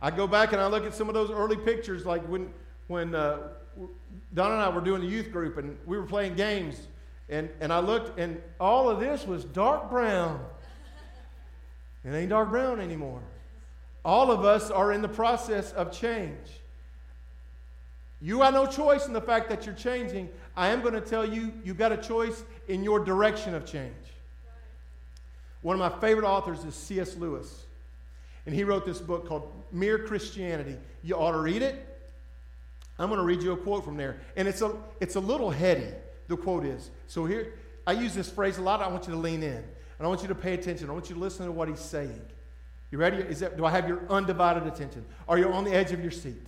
I 0.01 0.11
go 0.11 0.27
back 0.27 0.53
and 0.53 0.61
I 0.61 0.67
look 0.67 0.85
at 0.85 0.95
some 0.95 1.09
of 1.09 1.13
those 1.13 1.29
early 1.29 1.57
pictures, 1.57 2.05
like 2.05 2.25
when, 2.29 2.53
when 2.87 3.13
uh, 3.13 3.49
Don 4.33 4.53
and 4.53 4.61
I 4.61 4.69
were 4.69 4.79
doing 4.79 5.01
the 5.01 5.07
youth 5.07 5.33
group 5.33 5.57
and 5.57 5.77
we 5.85 5.97
were 5.97 6.05
playing 6.05 6.35
games. 6.35 6.87
And, 7.27 7.49
and 7.59 7.73
I 7.73 7.79
looked, 7.79 8.17
and 8.17 8.41
all 8.61 8.89
of 8.89 9.01
this 9.01 9.27
was 9.27 9.43
dark 9.43 9.89
brown. 9.89 10.39
It 12.05 12.13
ain't 12.13 12.29
dark 12.29 12.49
brown 12.49 12.79
anymore. 12.79 13.19
All 14.05 14.31
of 14.31 14.45
us 14.45 14.71
are 14.71 14.93
in 14.93 15.01
the 15.01 15.09
process 15.09 15.73
of 15.73 15.91
change. 15.91 16.39
You 18.25 18.41
have 18.41 18.55
no 18.55 18.65
choice 18.65 19.05
in 19.05 19.13
the 19.13 19.21
fact 19.21 19.49
that 19.49 19.67
you're 19.67 19.75
changing. 19.75 20.29
I 20.57 20.69
am 20.69 20.81
going 20.81 20.95
to 20.95 20.99
tell 20.99 21.31
you, 21.31 21.53
you've 21.63 21.77
got 21.77 21.91
a 21.91 21.97
choice 21.97 22.43
in 22.67 22.83
your 22.83 22.99
direction 22.99 23.53
of 23.53 23.67
change. 23.67 23.93
One 25.61 25.79
of 25.79 25.79
my 25.79 25.99
favorite 26.01 26.25
authors 26.25 26.63
is 26.63 26.73
C.S. 26.73 27.17
Lewis. 27.17 27.65
And 28.47 28.55
he 28.55 28.63
wrote 28.63 28.83
this 28.83 28.99
book 28.99 29.27
called 29.27 29.51
Mere 29.71 29.99
Christianity. 29.99 30.75
You 31.03 31.17
ought 31.17 31.33
to 31.33 31.37
read 31.37 31.61
it. 31.61 31.87
I'm 32.97 33.09
going 33.09 33.19
to 33.19 33.25
read 33.25 33.43
you 33.43 33.51
a 33.51 33.57
quote 33.57 33.85
from 33.85 33.95
there. 33.95 34.19
And 34.35 34.47
it's 34.47 34.63
a, 34.63 34.75
it's 34.99 35.13
a 35.13 35.19
little 35.19 35.51
heady, 35.51 35.89
the 36.27 36.35
quote 36.35 36.65
is. 36.65 36.89
So 37.05 37.25
here, 37.25 37.53
I 37.85 37.91
use 37.91 38.15
this 38.15 38.27
phrase 38.27 38.57
a 38.57 38.61
lot. 38.63 38.81
I 38.81 38.87
want 38.87 39.05
you 39.05 39.13
to 39.13 39.19
lean 39.19 39.43
in. 39.43 39.53
And 39.53 40.01
I 40.01 40.07
want 40.07 40.23
you 40.23 40.27
to 40.29 40.35
pay 40.35 40.55
attention. 40.55 40.89
I 40.89 40.93
want 40.93 41.09
you 41.09 41.15
to 41.15 41.21
listen 41.21 41.45
to 41.45 41.51
what 41.51 41.67
he's 41.67 41.79
saying. 41.79 42.21
You 42.89 42.97
ready? 42.97 43.17
Is 43.17 43.41
that, 43.41 43.55
do 43.55 43.65
I 43.65 43.69
have 43.69 43.87
your 43.87 44.01
undivided 44.09 44.65
attention? 44.65 45.05
Are 45.29 45.37
you 45.37 45.53
on 45.53 45.63
the 45.63 45.75
edge 45.75 45.91
of 45.91 46.01
your 46.01 46.09
seat? 46.09 46.41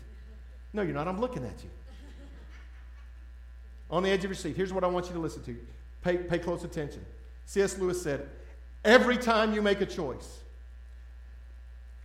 No, 0.73 0.81
you're 0.81 0.93
not. 0.93 1.07
I'm 1.07 1.19
looking 1.19 1.43
at 1.43 1.63
you. 1.63 1.69
on 3.89 4.03
the 4.03 4.09
edge 4.09 4.23
of 4.23 4.29
your 4.29 4.35
seat, 4.35 4.55
here's 4.55 4.73
what 4.73 4.83
I 4.83 4.87
want 4.87 5.07
you 5.07 5.13
to 5.13 5.19
listen 5.19 5.43
to. 5.43 5.57
Pay, 6.03 6.17
pay 6.17 6.39
close 6.39 6.63
attention. 6.63 7.05
C.S. 7.45 7.77
Lewis 7.77 8.01
said, 8.01 8.29
Every 8.83 9.17
time 9.17 9.53
you 9.53 9.61
make 9.61 9.81
a 9.81 9.85
choice, 9.85 10.39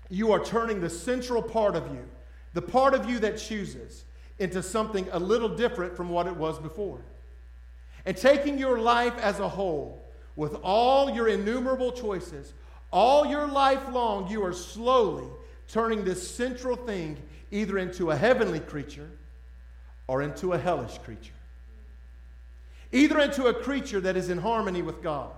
you 0.08 0.32
are 0.32 0.44
turning 0.44 0.80
the 0.80 0.90
central 0.90 1.42
part 1.42 1.76
of 1.76 1.92
you, 1.92 2.04
the 2.54 2.62
part 2.62 2.94
of 2.94 3.08
you 3.08 3.18
that 3.20 3.38
chooses, 3.38 4.04
into 4.38 4.62
something 4.62 5.06
a 5.12 5.18
little 5.18 5.48
different 5.48 5.96
from 5.96 6.08
what 6.08 6.26
it 6.26 6.36
was 6.36 6.58
before. 6.58 7.00
And 8.04 8.16
taking 8.16 8.58
your 8.58 8.78
life 8.78 9.16
as 9.18 9.38
a 9.38 9.48
whole, 9.48 10.02
with 10.34 10.54
all 10.62 11.10
your 11.10 11.28
innumerable 11.28 11.92
choices, 11.92 12.52
all 12.90 13.26
your 13.26 13.46
life 13.46 13.88
long, 13.90 14.28
you 14.28 14.44
are 14.44 14.52
slowly 14.52 15.26
turning 15.68 16.04
this 16.04 16.28
central 16.28 16.76
thing 16.76 17.16
either 17.52 17.78
into 17.78 18.10
a 18.10 18.16
heavenly 18.16 18.58
creature 18.58 19.08
or 20.08 20.22
into 20.22 20.54
a 20.54 20.58
hellish 20.58 20.98
creature. 20.98 21.32
Either 22.90 23.20
into 23.20 23.46
a 23.46 23.54
creature 23.54 24.00
that 24.00 24.16
is 24.16 24.28
in 24.28 24.38
harmony 24.38 24.82
with 24.82 25.02
God 25.02 25.30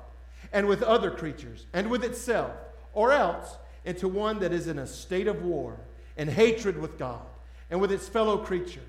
and 0.52 0.66
with 0.66 0.82
other 0.82 1.10
creatures 1.10 1.66
and 1.72 1.90
with 1.90 2.02
itself, 2.04 2.52
or 2.94 3.12
else 3.12 3.56
into 3.84 4.08
one 4.08 4.38
that 4.38 4.52
is 4.52 4.68
in 4.68 4.78
a 4.78 4.86
state 4.86 5.26
of 5.26 5.42
war 5.42 5.76
and 6.16 6.30
hatred 6.30 6.80
with 6.80 6.98
God 6.98 7.22
and 7.70 7.80
with 7.80 7.92
its 7.92 8.08
fellow 8.08 8.38
creatures 8.38 8.80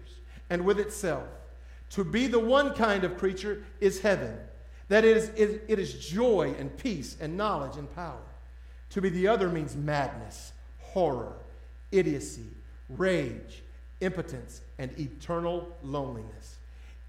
and 0.50 0.64
with 0.64 0.80
itself. 0.80 1.26
To 1.92 2.04
be 2.04 2.28
the 2.28 2.40
one 2.40 2.74
kind 2.74 3.04
of 3.04 3.18
creature 3.18 3.64
is 3.80 4.00
heaven. 4.00 4.38
That 4.88 5.04
is, 5.04 5.30
it 5.30 5.80
is 5.80 5.94
joy 5.94 6.56
and 6.60 6.76
peace 6.78 7.18
and 7.20 7.36
knowledge 7.36 7.78
and 7.78 7.94
power. 7.96 8.22
To 8.92 9.02
be 9.02 9.10
the 9.10 9.28
other 9.28 9.50
means 9.50 9.76
madness, 9.76 10.54
horror, 10.80 11.34
idiocy, 11.92 12.48
rage, 12.90 13.64
impotence, 14.02 14.62
and 14.78 14.98
eternal 15.00 15.68
loneliness. 15.84 16.58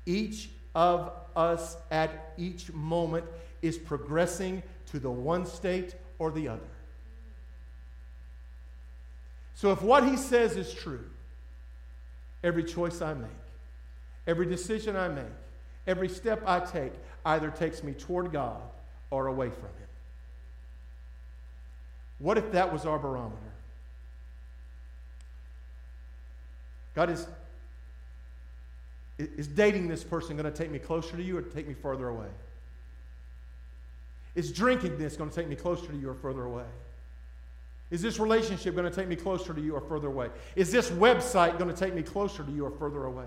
Each 0.04 0.48
of 0.74 1.12
us 1.34 1.76
at 1.90 2.32
each 2.36 2.72
moment 2.72 3.24
is 3.62 3.78
progressing 3.78 4.62
to 4.86 4.98
the 4.98 5.10
one 5.10 5.46
state 5.46 5.94
or 6.18 6.30
the 6.30 6.48
other. 6.48 6.60
So, 9.54 9.72
if 9.72 9.80
what 9.82 10.06
he 10.06 10.16
says 10.16 10.56
is 10.56 10.72
true, 10.72 11.04
every 12.44 12.62
choice 12.62 13.00
I 13.00 13.14
make, 13.14 13.30
every 14.26 14.46
decision 14.46 14.96
I 14.96 15.08
make, 15.08 15.24
every 15.86 16.08
step 16.08 16.42
I 16.46 16.60
take 16.60 16.92
either 17.24 17.50
takes 17.50 17.82
me 17.82 17.92
toward 17.92 18.32
God 18.32 18.60
or 19.10 19.26
away 19.26 19.48
from 19.48 19.64
Him. 19.64 19.88
What 22.18 22.38
if 22.38 22.52
that 22.52 22.72
was 22.72 22.86
our 22.86 22.98
barometer? 22.98 23.55
God 26.96 27.10
is, 27.10 27.28
is 29.18 29.46
dating 29.46 29.86
this 29.86 30.02
person 30.02 30.34
going 30.34 30.50
to 30.50 30.58
take 30.58 30.70
me 30.70 30.78
closer 30.78 31.14
to 31.14 31.22
you 31.22 31.36
or 31.36 31.42
take 31.42 31.68
me 31.68 31.74
further 31.74 32.08
away? 32.08 32.28
Is 34.34 34.50
drinking 34.50 34.98
this 34.98 35.14
going 35.14 35.28
to 35.28 35.36
take 35.36 35.46
me 35.46 35.56
closer 35.56 35.86
to 35.88 35.96
you 35.96 36.08
or 36.08 36.14
further 36.14 36.44
away? 36.44 36.64
Is 37.90 38.00
this 38.00 38.18
relationship 38.18 38.74
going 38.74 38.90
to 38.90 38.94
take 38.94 39.08
me 39.08 39.14
closer 39.14 39.52
to 39.52 39.60
you 39.60 39.76
or 39.76 39.80
further 39.82 40.08
away? 40.08 40.30
Is 40.56 40.72
this 40.72 40.90
website 40.90 41.58
going 41.58 41.72
to 41.72 41.76
take 41.76 41.94
me 41.94 42.02
closer 42.02 42.42
to 42.42 42.50
you 42.50 42.64
or 42.64 42.70
further 42.70 43.04
away? 43.04 43.26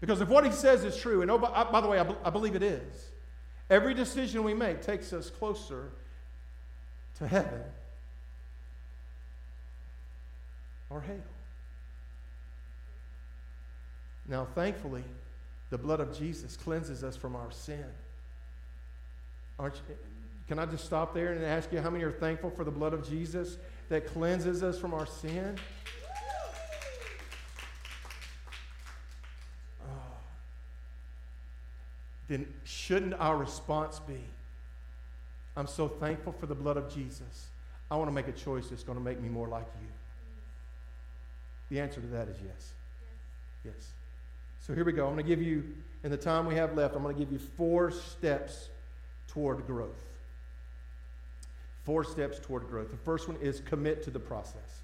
Because 0.00 0.20
if 0.20 0.28
what 0.28 0.46
he 0.46 0.52
says 0.52 0.84
is 0.84 0.96
true, 0.96 1.22
and 1.22 1.30
oh, 1.30 1.38
by, 1.38 1.64
by 1.64 1.80
the 1.80 1.88
way, 1.88 1.98
I, 1.98 2.06
I 2.24 2.30
believe 2.30 2.54
it 2.54 2.62
is, 2.62 3.10
every 3.68 3.94
decision 3.94 4.44
we 4.44 4.54
make 4.54 4.80
takes 4.80 5.12
us 5.12 5.28
closer 5.28 5.90
to 7.18 7.26
heaven 7.26 7.62
or 10.90 11.00
hell. 11.00 11.16
Now, 14.28 14.46
thankfully, 14.54 15.04
the 15.70 15.78
blood 15.78 16.00
of 16.00 16.16
Jesus 16.16 16.56
cleanses 16.56 17.04
us 17.04 17.16
from 17.16 17.36
our 17.36 17.50
sin. 17.50 17.84
Aren't 19.58 19.76
you, 19.76 19.96
can 20.48 20.58
I 20.58 20.66
just 20.66 20.84
stop 20.84 21.14
there 21.14 21.32
and 21.32 21.44
ask 21.44 21.72
you 21.72 21.80
how 21.80 21.90
many 21.90 22.04
are 22.04 22.12
thankful 22.12 22.50
for 22.50 22.64
the 22.64 22.70
blood 22.70 22.92
of 22.92 23.08
Jesus 23.08 23.56
that 23.88 24.06
cleanses 24.06 24.62
us 24.62 24.78
from 24.78 24.94
our 24.94 25.06
sin? 25.06 25.56
Oh. 29.82 30.14
Then 32.28 32.46
shouldn't 32.64 33.14
our 33.14 33.36
response 33.36 33.98
be, 34.00 34.20
I'm 35.56 35.66
so 35.66 35.88
thankful 35.88 36.32
for 36.32 36.46
the 36.46 36.54
blood 36.54 36.76
of 36.76 36.92
Jesus. 36.94 37.46
I 37.90 37.96
want 37.96 38.08
to 38.08 38.14
make 38.14 38.28
a 38.28 38.32
choice 38.32 38.68
that's 38.68 38.82
going 38.82 38.98
to 38.98 39.04
make 39.04 39.20
me 39.20 39.28
more 39.28 39.48
like 39.48 39.66
you. 39.80 39.88
The 41.70 41.80
answer 41.80 42.00
to 42.00 42.06
that 42.08 42.28
is 42.28 42.36
yes. 42.44 42.72
Yes. 43.64 43.92
So 44.60 44.74
here 44.74 44.84
we 44.84 44.92
go. 44.92 45.06
I'm 45.06 45.14
going 45.14 45.24
to 45.24 45.28
give 45.28 45.42
you, 45.42 45.64
in 46.04 46.10
the 46.10 46.16
time 46.16 46.46
we 46.46 46.54
have 46.54 46.76
left, 46.76 46.94
I'm 46.94 47.02
going 47.02 47.14
to 47.14 47.18
give 47.18 47.32
you 47.32 47.38
four 47.38 47.90
steps 47.90 48.68
toward 49.28 49.66
growth. 49.66 49.96
Four 51.84 52.04
steps 52.04 52.38
toward 52.40 52.68
growth. 52.68 52.90
The 52.90 52.96
first 52.96 53.28
one 53.28 53.36
is 53.40 53.60
commit 53.60 54.02
to 54.04 54.10
the 54.10 54.18
process. 54.18 54.80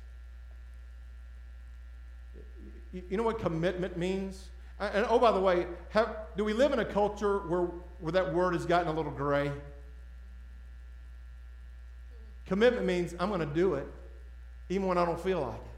You 2.93 3.17
know 3.17 3.23
what 3.23 3.39
commitment 3.39 3.97
means? 3.97 4.49
And 4.79 5.07
oh, 5.09 5.19
by 5.19 5.33
the 5.33 5.41
way, 5.41 5.67
have, 5.91 6.17
do 6.37 6.45
we 6.45 6.53
live 6.53 6.73
in 6.73 6.79
a 6.79 6.85
culture 6.85 7.39
where, 7.39 7.71
where 8.01 8.13
that 8.13 8.35
word 8.35 8.55
has 8.55 8.67
gotten 8.67 8.89
a 8.89 8.93
little 8.93 9.13
gray? 9.13 9.51
Commitment 12.47 12.85
means 12.85 13.15
I'm 13.19 13.29
going 13.29 13.41
to 13.41 13.47
do 13.47 13.75
it 13.75 13.87
even 14.69 14.87
when 14.87 14.99
I 14.99 15.05
don't 15.05 15.21
feel 15.21 15.41
like 15.41 15.55
it. 15.55 15.72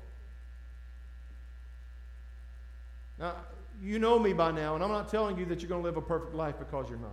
Now, 3.19 3.35
you 3.83 3.99
know 3.99 4.19
me 4.19 4.33
by 4.33 4.51
now, 4.51 4.75
and 4.75 4.85
I'm 4.85 4.91
not 4.91 5.09
telling 5.09 5.39
you 5.39 5.45
that 5.47 5.61
you're 5.61 5.69
going 5.69 5.83
to 5.83 5.87
live 5.87 5.97
a 5.97 6.03
perfect 6.03 6.35
life 6.35 6.59
because 6.59 6.89
you're 6.89 6.99
not. 6.99 7.11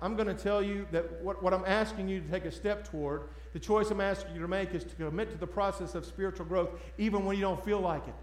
I'm 0.00 0.16
going 0.16 0.28
to 0.28 0.34
tell 0.34 0.62
you 0.62 0.86
that 0.92 1.20
what, 1.20 1.42
what 1.42 1.52
I'm 1.52 1.64
asking 1.66 2.08
you 2.08 2.20
to 2.20 2.28
take 2.28 2.46
a 2.46 2.52
step 2.52 2.88
toward, 2.88 3.22
the 3.52 3.58
choice 3.58 3.90
I'm 3.90 4.00
asking 4.00 4.34
you 4.34 4.40
to 4.40 4.48
make 4.48 4.74
is 4.74 4.82
to 4.84 4.94
commit 4.94 5.30
to 5.32 5.36
the 5.36 5.46
process 5.46 5.94
of 5.94 6.06
spiritual 6.06 6.46
growth 6.46 6.70
even 6.96 7.26
when 7.26 7.36
you 7.36 7.42
don't 7.42 7.62
feel 7.62 7.80
like 7.80 8.06
it. 8.08 8.14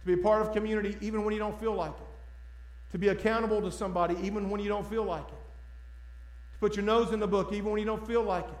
To 0.00 0.06
be 0.06 0.14
a 0.14 0.22
part 0.22 0.40
of 0.40 0.54
community 0.54 0.96
even 1.02 1.24
when 1.24 1.34
you 1.34 1.38
don't 1.38 1.58
feel 1.60 1.74
like 1.74 1.90
it. 1.90 2.92
To 2.92 2.98
be 2.98 3.08
accountable 3.08 3.60
to 3.60 3.70
somebody 3.70 4.16
even 4.22 4.48
when 4.48 4.62
you 4.62 4.68
don't 4.68 4.88
feel 4.88 5.04
like 5.04 5.28
it. 5.28 5.42
To 6.54 6.58
put 6.60 6.74
your 6.74 6.86
nose 6.86 7.12
in 7.12 7.20
the 7.20 7.28
book 7.28 7.52
even 7.52 7.70
when 7.70 7.80
you 7.80 7.86
don't 7.86 8.06
feel 8.06 8.22
like 8.22 8.46
it. 8.46 8.58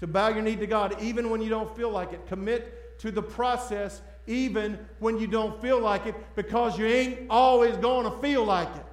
To 0.00 0.06
bow 0.06 0.28
your 0.28 0.42
knee 0.42 0.56
to 0.56 0.66
God 0.66 0.96
even 1.02 1.28
when 1.28 1.42
you 1.42 1.50
don't 1.50 1.76
feel 1.76 1.90
like 1.90 2.14
it. 2.14 2.26
Commit 2.28 2.81
to 3.02 3.10
the 3.10 3.22
process 3.22 4.00
even 4.28 4.78
when 5.00 5.18
you 5.18 5.26
don't 5.26 5.60
feel 5.60 5.80
like 5.80 6.06
it 6.06 6.14
because 6.36 6.78
you 6.78 6.86
ain't 6.86 7.18
always 7.28 7.76
going 7.76 8.10
to 8.10 8.16
feel 8.18 8.44
like 8.44 8.68
it. 8.68 8.86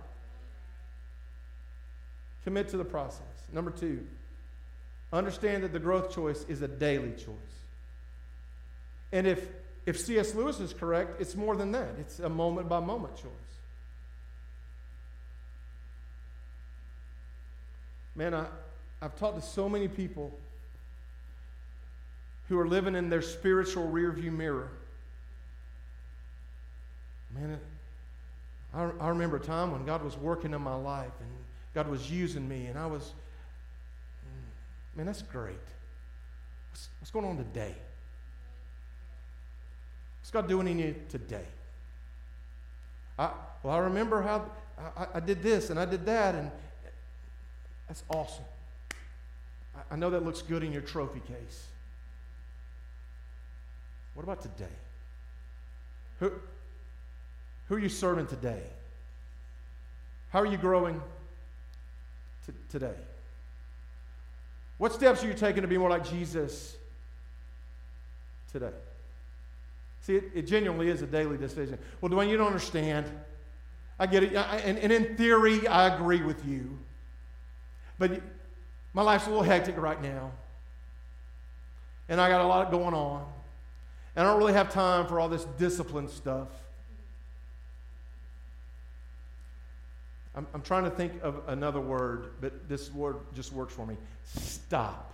Commit 2.44 2.70
to 2.70 2.78
the 2.78 2.86
process. 2.86 3.22
Number 3.54 3.70
two, 3.70 4.06
understand 5.14 5.64
that 5.64 5.74
the 5.74 5.80
growth 5.80 6.14
choice 6.14 6.44
is 6.50 6.64
a 6.64 6.68
daily 6.68 7.12
choice. 7.12 7.36
And 9.12 9.28
if, 9.28 9.48
if 9.86 10.00
C.S. 10.00 10.34
Lewis 10.34 10.60
is 10.60 10.74
correct, 10.74 11.22
it's 11.22 11.36
more 11.36 11.56
than 11.56 11.72
that, 11.74 11.90
it's 12.00 12.20
a 12.20 12.30
moment 12.30 12.68
by 12.68 12.80
moment 12.80 13.16
choice. 13.16 13.30
Man, 18.16 18.34
I, 18.34 18.46
I've 19.04 19.16
talked 19.20 19.40
to 19.40 19.48
so 19.48 19.70
many 19.70 19.88
people 19.88 20.34
who 22.50 22.58
are 22.58 22.68
living 22.68 22.96
in 22.96 23.10
their 23.10 23.22
spiritual 23.22 23.88
rearview 23.88 24.36
mirror. 24.36 24.70
Man, 27.34 27.60
I, 28.74 28.90
I 29.00 29.10
remember 29.10 29.38
a 29.38 29.40
time 29.40 29.72
when 29.72 29.86
God 29.86 30.04
was 30.04 30.18
working 30.18 30.54
in 30.54 30.62
my 30.62 30.76
life 30.76 31.12
and 31.22 31.30
God 31.76 31.88
was 31.88 32.12
using 32.12 32.50
me, 32.50 32.66
and 32.66 32.78
I 32.78 32.88
was, 32.88 33.14
man, 34.96 35.06
that's 35.06 35.22
great. 35.22 35.56
What's, 36.72 36.90
what's 37.00 37.12
going 37.12 37.26
on 37.26 37.38
today? 37.38 37.76
What's 40.20 40.32
God 40.32 40.48
doing 40.48 40.68
in 40.68 40.80
you 40.80 40.96
today? 41.08 41.46
I, 43.20 43.30
well, 43.62 43.76
I 43.76 43.80
remember 43.80 44.24
how 44.24 44.50
I, 44.98 45.08
I 45.16 45.20
did 45.20 45.44
this 45.44 45.70
and 45.70 45.80
I 45.80 45.86
did 45.86 46.04
that, 46.08 46.34
and 46.34 46.50
that's 47.88 48.04
awesome. 48.10 48.46
I, 49.76 49.94
I 49.94 49.96
know 49.98 50.10
that 50.10 50.26
looks 50.26 50.42
good 50.42 50.64
in 50.64 50.72
your 50.72 50.82
trophy 50.82 51.20
case. 51.20 51.68
What 54.20 54.24
about 54.26 54.42
today? 54.42 54.76
Who, 56.20 56.34
who 57.70 57.76
are 57.76 57.80
you 57.80 57.88
serving 57.88 58.28
today? 58.28 58.64
How 60.32 60.42
are 60.42 60.46
you 60.46 60.58
growing 60.58 61.02
t- 62.46 62.52
today? 62.70 62.96
What 64.78 64.92
steps 64.92 65.24
are 65.24 65.28
you 65.28 65.34
taking 65.34 65.62
to 65.62 65.70
be 65.70 65.78
more 65.78 65.90
like 65.90 66.06
Jesus 66.06 66.76
today? 68.52 68.74
See, 70.02 70.18
it, 70.18 70.26
it 70.36 70.42
genuinely 70.48 70.90
is 70.90 71.02
a 71.02 71.08
daily 71.08 71.38
decision. 71.38 71.80
Well, 72.02 72.12
Dwayne, 72.12 72.28
you 72.28 72.36
don't 72.36 72.48
understand. 72.48 73.06
I 73.98 74.06
get 74.06 74.24
it. 74.24 74.36
I, 74.36 74.58
and, 74.58 74.78
and 74.80 74.92
in 74.92 75.16
theory, 75.16 75.66
I 75.66 75.96
agree 75.96 76.24
with 76.24 76.46
you. 76.46 76.78
But 77.98 78.22
my 78.92 79.02
life's 79.02 79.28
a 79.28 79.30
little 79.30 79.44
hectic 79.44 79.78
right 79.78 80.02
now. 80.02 80.34
And 82.10 82.20
I 82.20 82.28
got 82.28 82.42
a 82.42 82.48
lot 82.48 82.70
going 82.70 82.94
on. 82.94 83.39
And 84.16 84.28
I 84.28 84.32
don't 84.32 84.40
really 84.40 84.54
have 84.54 84.72
time 84.72 85.08
for 85.08 85.20
all 85.20 85.30
this 85.30 85.46
discipline 85.58 86.08
stuff. 86.10 86.48
I'm, 90.36 90.48
I'm 90.54 90.62
trying 90.62 90.84
to 90.86 90.90
think 90.90 91.14
of 91.22 91.42
another 91.48 91.80
word, 91.80 92.32
but 92.40 92.70
this 92.70 92.94
word 92.94 93.18
just 93.36 93.52
works 93.52 93.74
for 93.74 93.86
me. 93.86 93.98
Stop. 94.26 95.12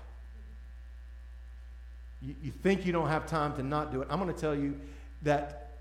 You, 2.21 2.35
you 2.43 2.51
think 2.51 2.85
you 2.85 2.91
don't 2.91 3.09
have 3.09 3.25
time 3.25 3.55
to 3.55 3.63
not 3.63 3.91
do 3.91 4.01
it. 4.01 4.07
I'm 4.11 4.19
going 4.19 4.33
to 4.33 4.39
tell 4.39 4.55
you 4.55 4.79
that 5.23 5.71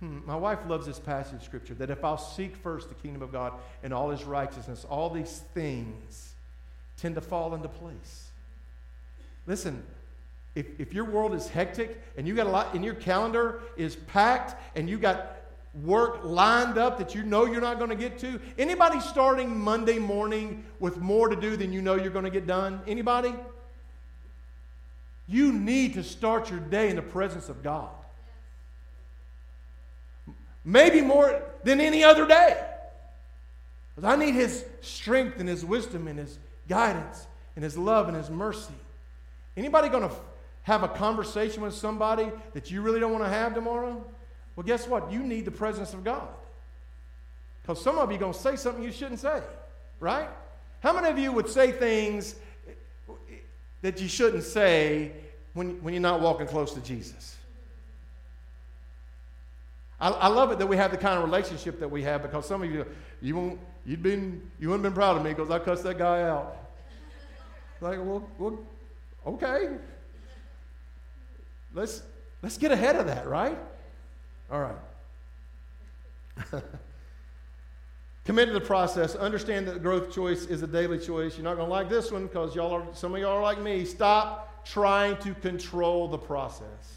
hmm, 0.00 0.18
my 0.24 0.36
wife 0.36 0.60
loves 0.68 0.86
this 0.86 0.98
passage 0.98 1.34
of 1.34 1.42
scripture 1.42 1.74
that 1.74 1.90
if 1.90 2.04
I'll 2.04 2.18
seek 2.18 2.56
first 2.56 2.88
the 2.88 2.94
kingdom 2.94 3.22
of 3.22 3.32
God 3.32 3.52
and 3.82 3.92
all 3.92 4.10
his 4.10 4.24
righteousness, 4.24 4.86
all 4.88 5.10
these 5.10 5.42
things 5.54 6.34
tend 6.96 7.16
to 7.16 7.20
fall 7.20 7.54
into 7.54 7.68
place. 7.68 8.28
Listen, 9.46 9.82
if, 10.56 10.80
if 10.80 10.94
your 10.94 11.04
world 11.04 11.34
is 11.34 11.48
hectic 11.48 12.02
and 12.16 12.26
you 12.26 12.34
got 12.34 12.46
a 12.46 12.50
lot 12.50 12.74
and 12.74 12.84
your 12.84 12.94
calendar 12.94 13.60
is 13.76 13.94
packed 13.94 14.56
and 14.74 14.88
you 14.88 14.98
got 14.98 15.34
work 15.84 16.20
lined 16.24 16.78
up 16.78 16.96
that 16.98 17.14
you 17.14 17.22
know 17.22 17.44
you're 17.44 17.60
not 17.60 17.76
going 17.76 17.90
to 17.90 17.96
get 17.96 18.18
to 18.18 18.40
anybody 18.58 18.98
starting 18.98 19.54
monday 19.54 19.98
morning 19.98 20.64
with 20.80 20.96
more 20.96 21.28
to 21.28 21.36
do 21.36 21.54
than 21.54 21.70
you 21.70 21.82
know 21.82 21.94
you're 21.94 22.10
going 22.10 22.24
to 22.24 22.30
get 22.30 22.46
done? 22.46 22.80
Anybody? 22.86 23.34
You 25.28 25.52
need 25.52 25.94
to 25.94 26.02
start 26.02 26.50
your 26.50 26.60
day 26.60 26.88
in 26.88 26.96
the 26.96 27.02
presence 27.02 27.50
of 27.50 27.62
god. 27.62 27.90
Maybe 30.64 31.02
more 31.02 31.42
than 31.64 31.80
any 31.80 32.02
other 32.02 32.26
day. 32.26 32.60
Because 33.94 34.10
i 34.10 34.16
need 34.16 34.34
his 34.34 34.64
strength 34.80 35.38
and 35.38 35.48
his 35.48 35.64
wisdom 35.64 36.08
and 36.08 36.18
his 36.18 36.38
guidance 36.68 37.26
and 37.54 37.62
his 37.62 37.76
love 37.76 38.08
and 38.08 38.16
his 38.16 38.30
mercy. 38.30 38.74
Anybody 39.56 39.88
going 39.88 40.08
to 40.08 40.14
have 40.66 40.82
a 40.82 40.88
conversation 40.88 41.62
with 41.62 41.74
somebody 41.74 42.30
that 42.52 42.70
you 42.70 42.82
really 42.82 43.00
don't 43.00 43.12
want 43.12 43.24
to 43.24 43.30
have 43.30 43.54
tomorrow 43.54 44.04
well, 44.56 44.64
guess 44.64 44.88
what? 44.88 45.12
You 45.12 45.20
need 45.20 45.44
the 45.44 45.50
presence 45.50 45.92
of 45.92 46.02
God. 46.02 46.28
Because 47.62 47.82
some 47.82 47.98
of 47.98 48.10
you 48.10 48.16
are 48.16 48.20
going 48.20 48.32
to 48.32 48.38
say 48.38 48.56
something 48.56 48.82
you 48.82 48.90
shouldn't 48.90 49.20
say, 49.20 49.42
right? 50.00 50.28
How 50.80 50.94
many 50.94 51.08
of 51.08 51.18
you 51.18 51.30
would 51.30 51.48
say 51.48 51.72
things 51.72 52.36
that 53.82 54.00
you 54.00 54.08
shouldn't 54.08 54.44
say 54.44 55.12
when, 55.52 55.82
when 55.82 55.92
you're 55.92 56.00
not 56.00 56.22
walking 56.22 56.46
close 56.46 56.72
to 56.72 56.80
Jesus? 56.80 57.36
I, 60.00 60.10
I, 60.10 60.28
love 60.28 60.52
it 60.52 60.58
that 60.58 60.66
we 60.66 60.76
have 60.76 60.90
the 60.90 60.96
kind 60.96 61.18
of 61.18 61.24
relationship 61.24 61.80
that 61.80 61.90
we 61.90 62.02
have 62.02 62.22
because 62.22 62.46
some 62.46 62.62
of 62.62 62.70
you, 62.70 62.84
you 63.20 63.34
won't, 63.34 63.58
you'd 63.84 64.02
been, 64.02 64.42
you 64.58 64.68
wouldn't 64.68 64.82
been 64.82 64.92
proud 64.92 65.16
of 65.16 65.24
me 65.24 65.30
because 65.30 65.50
I 65.50 65.58
cussed 65.58 65.84
that 65.84 65.98
guy 65.98 66.22
out. 66.22 66.56
Like, 67.80 67.98
well, 67.98 68.28
well, 68.38 68.58
okay. 69.26 69.76
Let's, 71.76 72.02
let's 72.42 72.56
get 72.56 72.72
ahead 72.72 72.96
of 72.96 73.06
that, 73.06 73.28
right? 73.28 73.58
All 74.50 74.60
right. 74.60 74.76
Commit 78.24 78.48
to 78.48 78.54
the 78.54 78.60
process. 78.60 79.14
Understand 79.14 79.68
that 79.68 79.74
the 79.74 79.80
growth 79.80 80.10
choice 80.12 80.46
is 80.46 80.62
a 80.62 80.66
daily 80.66 80.98
choice. 80.98 81.36
You're 81.36 81.44
not 81.44 81.56
going 81.56 81.68
to 81.68 81.72
like 81.72 81.90
this 81.90 82.10
one 82.10 82.26
because 82.26 82.56
y'all 82.56 82.72
are, 82.72 82.82
some 82.94 83.14
of 83.14 83.20
y'all 83.20 83.36
are 83.36 83.42
like 83.42 83.60
me. 83.60 83.84
Stop 83.84 84.64
trying 84.64 85.18
to 85.18 85.34
control 85.34 86.08
the 86.08 86.18
process. 86.18 86.94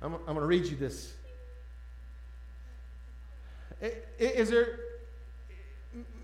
I'm, 0.00 0.14
I'm 0.14 0.20
going 0.24 0.38
to 0.38 0.46
read 0.46 0.66
you 0.66 0.76
this. 0.76 1.12
Is 4.18 4.50
there, 4.50 4.78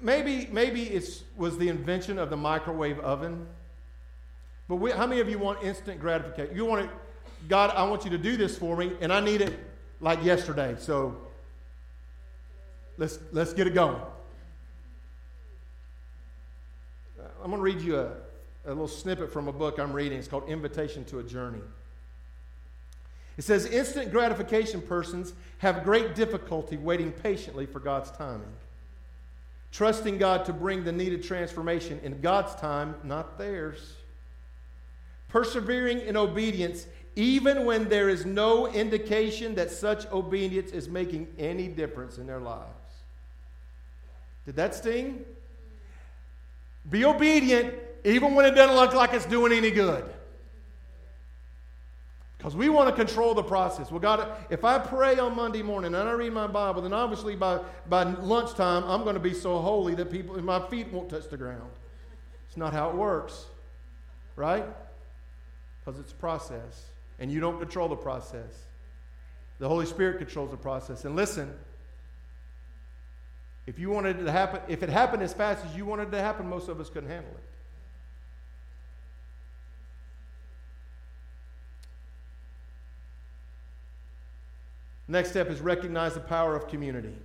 maybe, 0.01 0.49
maybe 0.53 0.85
it 0.85 1.25
was 1.37 1.59
the 1.59 1.69
invention 1.69 2.17
of 2.17 2.31
the 2.31 2.37
microwave 2.37 3.01
oven, 3.01 3.49
but 4.69 4.77
we, 4.77 4.91
how 4.91 5.07
many 5.07 5.21
of 5.21 5.29
you 5.29 5.39
want 5.39 5.63
instant 5.63 6.01
gratification? 6.01 6.55
You 6.55 6.65
want 6.65 6.85
it 6.85 6.91
God, 7.47 7.71
I 7.71 7.85
want 7.85 8.05
you 8.05 8.11
to 8.11 8.19
do 8.19 8.37
this 8.37 8.59
for 8.59 8.77
me, 8.77 8.93
and 9.01 9.13
I 9.13 9.21
need 9.21 9.41
it 9.41 9.59
like 10.01 10.25
yesterday. 10.25 10.75
So 10.79 11.17
let's, 12.97 13.19
let's 13.33 13.53
get 13.53 13.67
it 13.67 13.75
going. 13.75 13.97
Uh, 17.19 17.23
I'm 17.43 17.51
going 17.51 17.59
to 17.59 17.63
read 17.63 17.81
you 17.81 17.99
a, 17.99 18.13
a 18.67 18.69
little 18.69 18.89
snippet 18.89 19.33
from 19.33 19.47
a 19.49 19.53
book 19.53 19.79
I'm 19.79 19.93
reading. 19.93 20.19
It's 20.19 20.29
called 20.29 20.49
Invitation 20.49 21.05
to 21.07 21.21
a 21.21 21.23
Journey. 21.23 21.61
It 23.37 23.45
says 23.45 23.67
instant 23.67 24.11
gratification 24.11 24.83
persons 24.83 25.33
have 25.59 25.85
great 25.85 26.17
difficulty 26.17 26.77
waiting 26.77 27.13
patiently 27.13 27.67
for 27.67 27.79
God's 27.79 28.11
timing, 28.11 28.53
trusting 29.71 30.19
God 30.19 30.45
to 30.47 30.53
bring 30.53 30.83
the 30.83 30.91
needed 30.91 31.23
transformation 31.23 32.01
in 32.03 32.21
God's 32.21 32.57
time, 32.57 32.97
not 33.05 33.39
theirs. 33.39 33.95
Persevering 35.29 36.01
in 36.01 36.17
obedience 36.17 36.87
even 37.19 37.65
when 37.65 37.89
there 37.89 38.09
is 38.09 38.25
no 38.25 38.69
indication 38.69 39.57
that 39.57 39.73
such 39.73 40.07
obedience 40.13 40.71
is 40.71 40.89
making 40.89 41.27
any 41.37 41.67
difference 41.67 42.17
in 42.17 42.29
their 42.29 42.39
lives. 42.39 42.69
Did 44.47 44.55
that 44.55 44.73
sting? 44.73 45.25
Be 46.89 47.05
obedient 47.05 47.75
even 48.05 48.37
when 48.37 48.47
it 48.47 48.53
doesn't 48.53 48.77
look 48.77 48.95
like 48.95 49.13
it's 49.15 49.27
doing 49.27 49.53
any 49.53 49.73
good. 49.73 50.05
Because 52.39 52.55
we 52.55 52.69
want 52.69 52.89
to 52.89 52.95
control 52.95 53.35
the 53.35 53.43
process. 53.43 53.91
Well, 53.91 53.99
God, 53.99 54.31
if 54.49 54.65
I 54.65 54.79
pray 54.79 55.19
on 55.19 55.35
Monday 55.35 55.61
morning 55.61 55.97
and 55.97 56.09
I 56.09 56.13
read 56.13 56.33
my 56.33 56.47
Bible, 56.47 56.83
then 56.83 56.93
obviously 56.93 57.35
by, 57.35 57.59
by 57.89 58.05
lunchtime 58.05 58.85
I'm 58.85 59.03
going 59.03 59.15
to 59.15 59.21
be 59.21 59.35
so 59.35 59.59
holy 59.59 59.97
that 59.97 60.09
people 60.09 60.41
my 60.41 60.61
feet 60.69 60.93
won't 60.93 61.11
touch 61.11 61.29
the 61.29 61.37
ground. 61.37 61.69
It's 62.47 62.57
not 62.57 62.73
how 62.73 62.91
it 62.91 62.95
works, 62.95 63.47
right? 64.37 64.65
Because 65.89 66.03
it's 66.03 66.13
a 66.13 66.17
process 66.17 66.85
and 67.19 67.33
you 67.33 67.41
don't 67.41 67.59
control 67.59 67.89
the 67.89 67.97
process. 67.97 68.67
The 69.59 69.67
Holy 69.67 69.87
Spirit 69.87 70.19
controls 70.19 70.51
the 70.51 70.57
process. 70.59 71.07
And 71.07 71.17
listen, 71.17 71.51
if 73.67 73.79
you 73.79 73.89
wanted 73.89 74.21
it 74.21 74.25
to 74.25 74.31
happen, 74.31 74.61
if 74.69 74.83
it 74.83 74.91
happened 74.91 75.23
as 75.23 75.33
fast 75.33 75.65
as 75.65 75.75
you 75.75 75.87
wanted 75.87 76.09
it 76.09 76.11
to 76.11 76.21
happen, 76.21 76.47
most 76.47 76.69
of 76.69 76.79
us 76.79 76.91
couldn't 76.91 77.09
handle 77.09 77.31
it. 77.31 77.43
Next 85.11 85.31
step 85.31 85.49
is 85.49 85.63
recognize 85.63 86.13
the 86.13 86.21
power 86.21 86.55
of 86.55 86.69
community. 86.69 87.17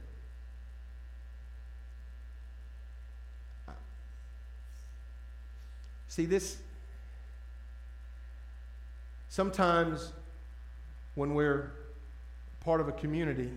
See, 6.07 6.25
this, 6.25 6.59
Sometimes 9.33 10.13
when 11.15 11.33
we're 11.33 11.71
part 12.63 12.79
of 12.79 12.87
a 12.87 12.91
community, 12.91 13.49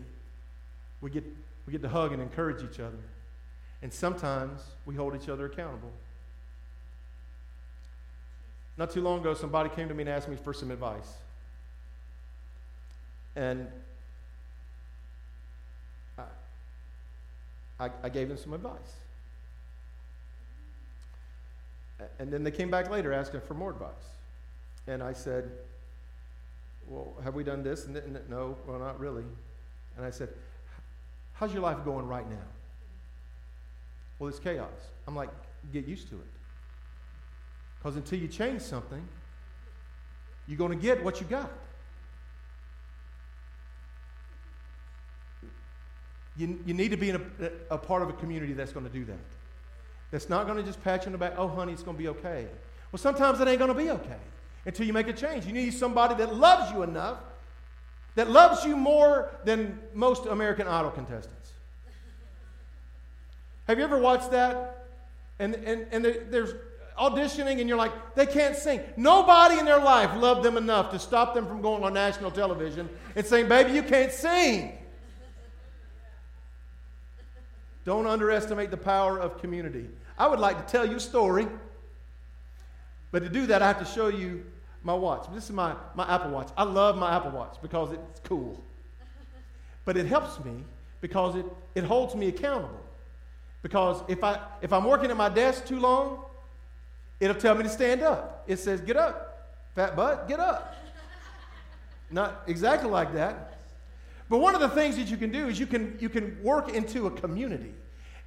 we 1.03 1.11
get, 1.11 1.23
we 1.67 1.71
get 1.71 1.83
to 1.83 1.89
hug 1.91 2.13
and 2.15 2.23
encourage 2.23 2.65
each 2.65 2.81
other. 2.81 2.97
And 3.83 3.93
sometimes 3.93 4.63
we 4.87 4.95
hold 4.95 5.15
each 5.15 5.29
other 5.29 5.45
accountable. 5.45 5.91
Not 8.79 8.91
too 8.91 9.03
long 9.03 9.21
ago, 9.21 9.35
somebody 9.35 9.69
came 9.69 9.87
to 9.89 9.93
me 9.93 10.05
and 10.05 10.09
asked 10.09 10.31
me 10.31 10.37
for 10.37 10.55
some 10.55 10.71
advice. 10.71 11.13
And 13.37 13.69
I, 16.17 16.23
I, 17.81 17.91
I 18.03 18.09
gave 18.09 18.29
them 18.29 18.39
some 18.39 18.55
advice. 18.55 18.95
And 22.19 22.33
then 22.33 22.45
they 22.45 22.51
came 22.51 22.71
back 22.71 22.89
later 22.89 23.13
asking 23.13 23.43
for 23.43 23.53
more 23.53 23.73
advice. 23.73 23.93
And 24.87 25.03
I 25.03 25.13
said, 25.13 25.51
Well, 26.89 27.15
have 27.25 27.35
we 27.35 27.45
done 27.45 27.63
this? 27.63 27.87
And 27.87 27.95
no, 28.29 28.57
well, 28.67 28.79
not 28.79 28.99
really. 29.01 29.25
And 29.97 30.05
I 30.05 30.11
said, 30.11 30.29
How's 31.33 31.53
your 31.53 31.63
life 31.63 31.85
going 31.85 32.07
right 32.07 32.29
now? 32.29 32.47
Well, 34.19 34.29
it's 34.29 34.39
chaos. 34.39 34.71
I'm 35.07 35.17
like, 35.17 35.31
Get 35.73 35.87
used 35.87 36.09
to 36.11 36.15
it. 36.15 36.27
Because 37.79 37.97
until 37.97 38.19
you 38.19 38.29
change 38.29 38.63
something, 38.63 39.07
you're 40.47 40.59
going 40.59 40.71
to 40.71 40.83
get 40.83 41.03
what 41.05 41.21
you 41.21 41.27
got. 41.27 41.51
You, 46.37 46.61
you 46.67 46.75
need 46.75 46.91
to 46.91 46.97
be 46.97 47.11
in 47.11 47.17
a, 47.17 47.75
a 47.75 47.79
part 47.79 48.03
of 48.03 48.11
a 48.11 48.13
community 48.13 48.53
that's 48.53 48.73
going 48.73 48.87
to 48.87 48.93
do 48.93 49.05
that. 49.07 49.19
That's 50.11 50.29
not 50.29 50.47
going 50.47 50.59
to 50.59 50.63
just 50.63 50.83
pat 50.85 51.03
you 51.03 51.07
on 51.07 51.13
the 51.13 51.19
back, 51.19 51.35
oh, 51.37 51.49
honey, 51.49 51.73
it's 51.73 51.83
going 51.83 51.97
to 51.97 52.03
be 52.03 52.09
okay. 52.09 52.47
Well, 52.93 52.99
sometimes 52.99 53.41
it 53.41 53.49
ain't 53.49 53.59
going 53.59 53.73
to 53.73 53.75
be 53.75 53.91
okay 53.91 54.19
until 54.67 54.85
you 54.85 54.93
make 54.93 55.09
a 55.09 55.13
change. 55.13 55.47
You 55.47 55.53
need 55.53 55.73
somebody 55.73 56.17
that 56.17 56.35
loves 56.35 56.73
you 56.73 56.83
enough, 56.83 57.19
that 58.17 58.29
loves 58.29 58.65
you 58.65 58.77
more 58.77 59.31
than 59.45 59.79
most 59.95 60.27
American 60.27 60.67
Idol 60.67 60.91
contestants. 60.91 61.53
Have 63.69 63.79
you 63.79 63.85
ever 63.85 63.99
watched 63.99 64.33
that? 64.33 64.89
And, 65.39 65.55
and, 65.55 65.87
and 65.93 66.05
there's 66.05 66.55
auditioning, 66.99 67.61
and 67.61 67.69
you're 67.69 67.79
like, 67.79 68.15
they 68.15 68.27
can't 68.27 68.57
sing. 68.57 68.81
Nobody 68.97 69.59
in 69.59 69.65
their 69.65 69.81
life 69.81 70.11
loved 70.21 70.43
them 70.43 70.57
enough 70.57 70.91
to 70.91 70.99
stop 70.99 71.35
them 71.35 71.47
from 71.47 71.63
going 71.63 71.85
on 71.85 71.95
national 71.95 72.31
television 72.31 72.89
and 73.15 73.25
saying, 73.25 73.49
baby, 73.49 73.73
you 73.73 73.83
can't 73.83 74.13
sing. 74.13 74.79
Don't 77.85 78.07
underestimate 78.07 78.71
the 78.71 78.77
power 78.77 79.19
of 79.19 79.39
community. 79.41 79.89
I 80.19 80.27
would 80.27 80.41
like 80.41 80.65
to 80.65 80.73
tell 80.73 80.85
you 80.85 80.97
a 80.97 81.01
story 81.01 81.47
But 83.17 83.23
to 83.23 83.29
do 83.29 83.47
that, 83.47 83.63
I 83.63 83.67
have 83.67 83.79
to 83.79 83.85
show 83.85 84.09
you 84.09 84.45
my 84.87 84.95
watch. 84.95 85.27
This 85.35 85.45
is 85.45 85.51
my, 85.51 85.75
my 85.97 86.09
Apple 86.15 86.31
Watch. 86.31 86.49
I 86.57 86.63
love 86.63 86.97
my 86.97 87.17
Apple 87.17 87.33
Watch 87.33 87.57
because 87.61 87.91
it's 87.91 88.21
cool. 88.21 88.63
But 89.85 89.97
it 89.97 90.07
helps 90.07 90.43
me 90.45 90.63
because 91.01 91.35
it, 91.35 91.45
it 91.75 91.83
holds 91.83 92.15
me 92.15 92.29
accountable. 92.29 92.81
Because 93.63 94.01
if, 94.07 94.23
I, 94.23 94.39
if 94.63 94.73
I'm 94.73 94.85
working 94.85 95.11
at 95.11 95.17
my 95.17 95.29
desk 95.29 95.67
too 95.67 95.81
long, 95.81 96.25
it'll 97.19 97.35
tell 97.35 97.57
me 97.57 97.65
to 97.65 97.69
stand 97.69 98.03
up. 98.03 98.45
It 98.47 98.59
says, 98.61 98.81
get 98.81 98.97
up, 98.97 99.59
fat 99.75 99.97
butt, 99.97 100.29
get 100.29 100.39
up. 100.39 100.77
Not 102.09 102.45
exactly 102.47 102.89
like 102.89 103.13
that. 103.15 103.59
But 104.29 104.39
one 104.39 104.55
of 104.55 104.61
the 104.61 104.69
things 104.69 104.97
that 104.99 105.09
you 105.09 105.17
can 105.17 105.33
do 105.33 105.49
is 105.49 105.59
you 105.59 105.67
can, 105.67 105.97
you 106.01 106.09
can 106.09 106.41
work 106.45 106.73
into 106.73 107.09
a 107.09 107.11
community. 107.11 107.75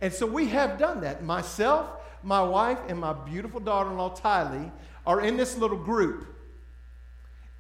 And 0.02 0.12
so 0.12 0.26
we 0.26 0.48
have 0.48 0.78
done 0.78 1.00
that. 1.02 1.24
Myself, 1.24 1.90
my 2.22 2.42
wife, 2.42 2.80
and 2.90 3.00
my 3.00 3.14
beautiful 3.14 3.62
daughter 3.62 3.90
in 3.90 3.98
law, 3.98 4.14
Tylee, 4.14 4.70
are 5.08 5.22
in 5.22 5.38
this 5.38 5.58
little 5.58 5.78
group. 5.78 6.36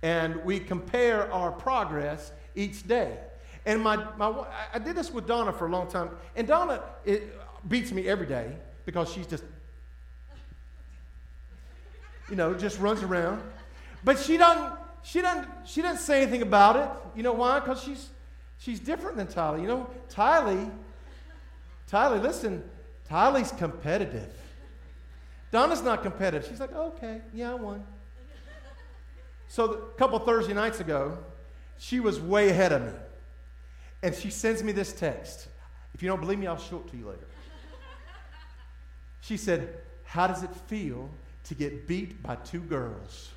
And 0.01 0.43
we 0.43 0.59
compare 0.59 1.31
our 1.31 1.51
progress 1.51 2.31
each 2.55 2.87
day. 2.87 3.17
And 3.65 3.81
my, 3.81 3.97
my, 4.17 4.45
I 4.73 4.79
did 4.79 4.95
this 4.95 5.11
with 5.11 5.27
Donna 5.27 5.51
for 5.51 5.67
a 5.67 5.69
long 5.69 5.89
time. 5.89 6.09
And 6.35 6.47
Donna 6.47 6.81
beats 7.67 7.91
me 7.91 8.07
every 8.07 8.25
day 8.25 8.55
because 8.85 9.11
she's 9.11 9.27
just, 9.27 9.43
you 12.29 12.35
know, 12.35 12.53
just 12.53 12.79
runs 12.79 13.03
around. 13.03 13.41
But 14.03 14.17
she 14.17 14.37
doesn't, 14.37 14.73
she 15.03 15.21
doesn't, 15.21 15.47
she 15.65 15.81
doesn't 15.81 16.01
say 16.01 16.21
anything 16.21 16.41
about 16.41 16.75
it. 16.77 16.89
You 17.15 17.23
know 17.23 17.33
why? 17.33 17.59
Because 17.59 17.83
she's, 17.83 18.09
she's 18.57 18.79
different 18.79 19.17
than 19.17 19.27
Tylee. 19.27 19.61
You 19.61 19.67
know, 19.67 19.89
Tylee, 20.09 20.71
Tylee, 21.91 22.21
listen, 22.21 22.63
Tylee's 23.09 23.51
competitive. 23.51 24.33
Donna's 25.51 25.81
not 25.81 26.03
competitive. 26.03 26.47
She's 26.47 26.59
like, 26.59 26.73
okay, 26.73 27.21
yeah, 27.33 27.51
I 27.51 27.55
won. 27.55 27.83
So 29.49 29.71
a 29.73 29.97
couple 29.97 30.17
Thursday 30.19 30.53
nights 30.53 30.79
ago, 30.79 31.17
she 31.79 31.99
was 31.99 32.21
way 32.21 32.49
ahead 32.49 32.71
of 32.71 32.83
me. 32.83 32.91
And 34.03 34.15
she 34.15 34.29
sends 34.29 34.63
me 34.63 34.71
this 34.71 34.93
text. 34.93 35.47
If 35.93 36.03
you 36.03 36.07
don't 36.07 36.21
believe 36.21 36.37
me, 36.37 36.47
I'll 36.47 36.57
show 36.57 36.77
it 36.77 36.87
to 36.91 36.97
you 36.97 37.07
later. 37.07 37.27
She 39.21 39.37
said, 39.37 39.79
How 40.05 40.27
does 40.27 40.43
it 40.43 40.55
feel 40.67 41.09
to 41.45 41.55
get 41.55 41.87
beat 41.87 42.21
by 42.21 42.35
two 42.35 42.59
girls? 42.59 43.31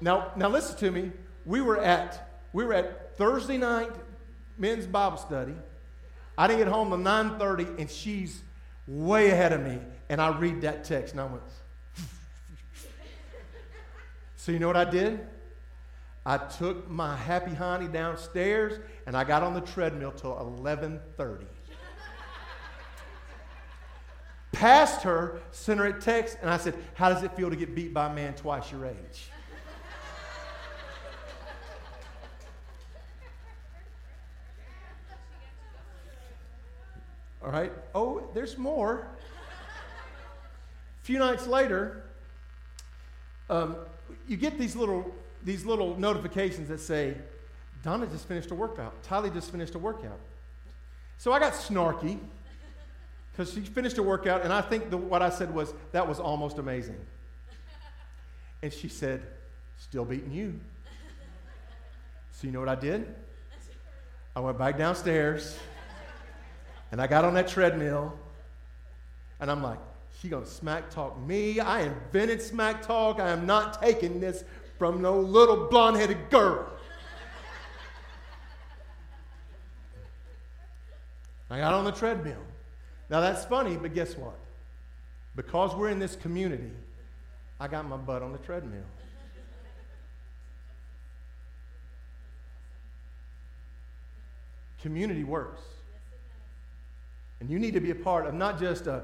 now, 0.00 0.32
now 0.36 0.48
listen 0.48 0.76
to 0.76 0.90
me. 0.90 1.12
We 1.46 1.62
were 1.62 1.80
at 1.80 2.30
we 2.52 2.64
were 2.64 2.74
at 2.74 3.16
Thursday 3.16 3.58
night 3.58 3.90
men's 4.58 4.86
Bible 4.86 5.16
study. 5.16 5.54
I 6.36 6.46
didn't 6.46 6.60
get 6.60 6.68
home 6.68 6.90
till 6.90 6.98
9:30, 6.98 7.80
and 7.80 7.90
she's 7.90 8.42
way 8.86 9.30
ahead 9.30 9.52
of 9.52 9.62
me. 9.62 9.80
And 10.08 10.20
I 10.20 10.36
read 10.36 10.62
that 10.62 10.84
text, 10.84 11.12
and 11.12 11.20
I 11.20 11.24
went. 11.24 11.42
so 14.36 14.52
you 14.52 14.58
know 14.58 14.66
what 14.66 14.76
I 14.76 14.84
did? 14.84 15.20
I 16.26 16.38
took 16.38 16.88
my 16.88 17.16
happy 17.16 17.54
honey 17.54 17.88
downstairs, 17.88 18.78
and 19.06 19.16
I 19.16 19.24
got 19.24 19.42
on 19.42 19.54
the 19.54 19.60
treadmill 19.60 20.12
till 20.12 20.34
11:30. 20.34 21.46
Passed 24.52 25.02
her, 25.02 25.40
sent 25.50 25.80
her 25.80 25.86
a 25.86 26.00
text, 26.00 26.38
and 26.40 26.48
I 26.48 26.58
said, 26.58 26.74
"How 26.94 27.08
does 27.08 27.22
it 27.22 27.32
feel 27.32 27.50
to 27.50 27.56
get 27.56 27.74
beat 27.74 27.92
by 27.92 28.06
a 28.06 28.14
man 28.14 28.34
twice 28.34 28.70
your 28.70 28.86
age?" 28.86 29.30
All 37.44 37.50
right. 37.50 37.72
Oh, 37.94 38.30
there's 38.32 38.56
more. 38.56 39.06
A 41.04 41.06
few 41.06 41.18
nights 41.18 41.46
later, 41.46 42.02
um, 43.50 43.76
you 44.26 44.38
get 44.38 44.58
these 44.58 44.74
little, 44.74 45.14
these 45.44 45.66
little 45.66 46.00
notifications 46.00 46.70
that 46.70 46.80
say, 46.80 47.14
Donna 47.82 48.06
just 48.06 48.26
finished 48.26 48.50
a 48.50 48.54
workout. 48.54 48.94
Tylee 49.02 49.30
just 49.30 49.50
finished 49.50 49.74
a 49.74 49.78
workout. 49.78 50.18
So 51.18 51.30
I 51.30 51.40
got 51.40 51.52
snarky 51.52 52.18
because 53.30 53.52
she 53.52 53.60
finished 53.60 53.98
a 53.98 54.02
workout, 54.02 54.44
and 54.44 54.52
I 54.52 54.62
think 54.62 54.88
the, 54.88 54.96
what 54.96 55.20
I 55.20 55.28
said 55.28 55.54
was, 55.54 55.74
that 55.92 56.08
was 56.08 56.18
almost 56.18 56.56
amazing. 56.56 56.96
And 58.62 58.72
she 58.72 58.88
said, 58.88 59.20
still 59.76 60.06
beating 60.06 60.32
you. 60.32 60.58
So 62.32 62.46
you 62.46 62.50
know 62.54 62.60
what 62.60 62.70
I 62.70 62.76
did? 62.76 63.14
I 64.34 64.40
went 64.40 64.56
back 64.56 64.78
downstairs. 64.78 65.58
And 66.90 66.98
I 66.98 67.06
got 67.06 67.26
on 67.26 67.34
that 67.34 67.48
treadmill, 67.48 68.18
and 69.38 69.50
I'm 69.50 69.62
like, 69.62 69.80
she 70.24 70.30
gonna 70.30 70.46
smack 70.46 70.88
talk 70.88 71.20
me. 71.20 71.60
I 71.60 71.82
invented 71.82 72.40
smack 72.40 72.80
talk. 72.80 73.20
I 73.20 73.28
am 73.28 73.44
not 73.44 73.82
taking 73.82 74.20
this 74.20 74.42
from 74.78 75.02
no 75.02 75.20
little 75.20 75.68
blonde 75.68 75.98
headed 75.98 76.30
girl. 76.30 76.66
I 81.50 81.58
got 81.58 81.74
on 81.74 81.84
the 81.84 81.92
treadmill. 81.92 82.40
Now 83.10 83.20
that's 83.20 83.44
funny, 83.44 83.76
but 83.76 83.92
guess 83.92 84.16
what? 84.16 84.38
Because 85.36 85.76
we're 85.76 85.90
in 85.90 85.98
this 85.98 86.16
community, 86.16 86.70
I 87.60 87.68
got 87.68 87.86
my 87.86 87.98
butt 87.98 88.22
on 88.22 88.32
the 88.32 88.38
treadmill. 88.38 88.80
Community 94.80 95.22
works. 95.22 95.60
And 97.40 97.50
you 97.50 97.58
need 97.58 97.74
to 97.74 97.80
be 97.80 97.90
a 97.90 97.94
part 97.94 98.24
of 98.24 98.32
not 98.32 98.58
just 98.58 98.86
a 98.86 99.02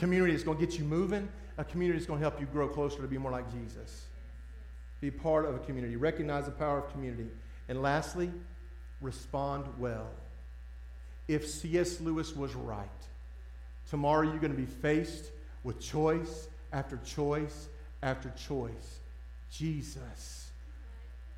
community 0.00 0.32
that's 0.32 0.42
going 0.42 0.58
to 0.58 0.66
get 0.66 0.78
you 0.78 0.84
moving, 0.84 1.28
a 1.58 1.64
community 1.64 1.98
that's 1.98 2.08
going 2.08 2.18
to 2.18 2.24
help 2.24 2.40
you 2.40 2.46
grow 2.46 2.66
closer 2.66 3.02
to 3.02 3.06
be 3.06 3.18
more 3.18 3.30
like 3.30 3.52
Jesus. 3.52 4.06
Be 5.00 5.10
part 5.10 5.44
of 5.44 5.54
a 5.54 5.58
community. 5.58 5.94
Recognize 5.96 6.46
the 6.46 6.52
power 6.52 6.78
of 6.78 6.90
community. 6.90 7.28
And 7.68 7.82
lastly, 7.82 8.32
respond 9.02 9.66
well. 9.78 10.10
If 11.28 11.46
C.S. 11.46 12.00
Lewis 12.00 12.34
was 12.34 12.54
right, 12.54 12.88
tomorrow 13.90 14.22
you're 14.22 14.38
going 14.38 14.52
to 14.52 14.58
be 14.58 14.66
faced 14.66 15.30
with 15.62 15.78
choice 15.80 16.48
after 16.72 16.98
choice 17.04 17.68
after 18.02 18.30
choice. 18.30 19.00
Jesus, 19.52 20.50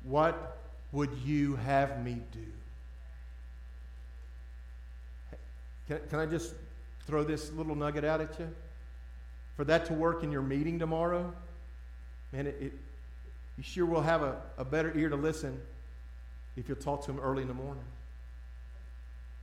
what 0.03 0.57
would 0.93 1.11
you 1.25 1.57
have 1.57 2.03
me 2.03 2.21
do? 2.31 2.39
Can, 5.87 5.99
can 6.09 6.19
I 6.19 6.25
just 6.25 6.53
throw 7.05 7.23
this 7.23 7.51
little 7.51 7.75
nugget 7.75 8.03
out 8.03 8.21
at 8.21 8.37
you? 8.39 8.49
For 9.55 9.63
that 9.65 9.85
to 9.85 9.93
work 9.93 10.23
in 10.23 10.31
your 10.31 10.41
meeting 10.41 10.79
tomorrow, 10.79 11.31
man, 12.31 12.47
it, 12.47 12.57
it 12.59 12.73
you 13.57 13.63
sure 13.63 13.85
will 13.85 14.01
have 14.01 14.23
a, 14.23 14.41
a 14.57 14.65
better 14.65 14.97
ear 14.97 15.09
to 15.09 15.15
listen 15.15 15.59
if 16.55 16.67
you'll 16.67 16.77
talk 16.77 17.05
to 17.05 17.11
him 17.11 17.19
early 17.19 17.43
in 17.43 17.47
the 17.47 17.53
morning. 17.53 17.83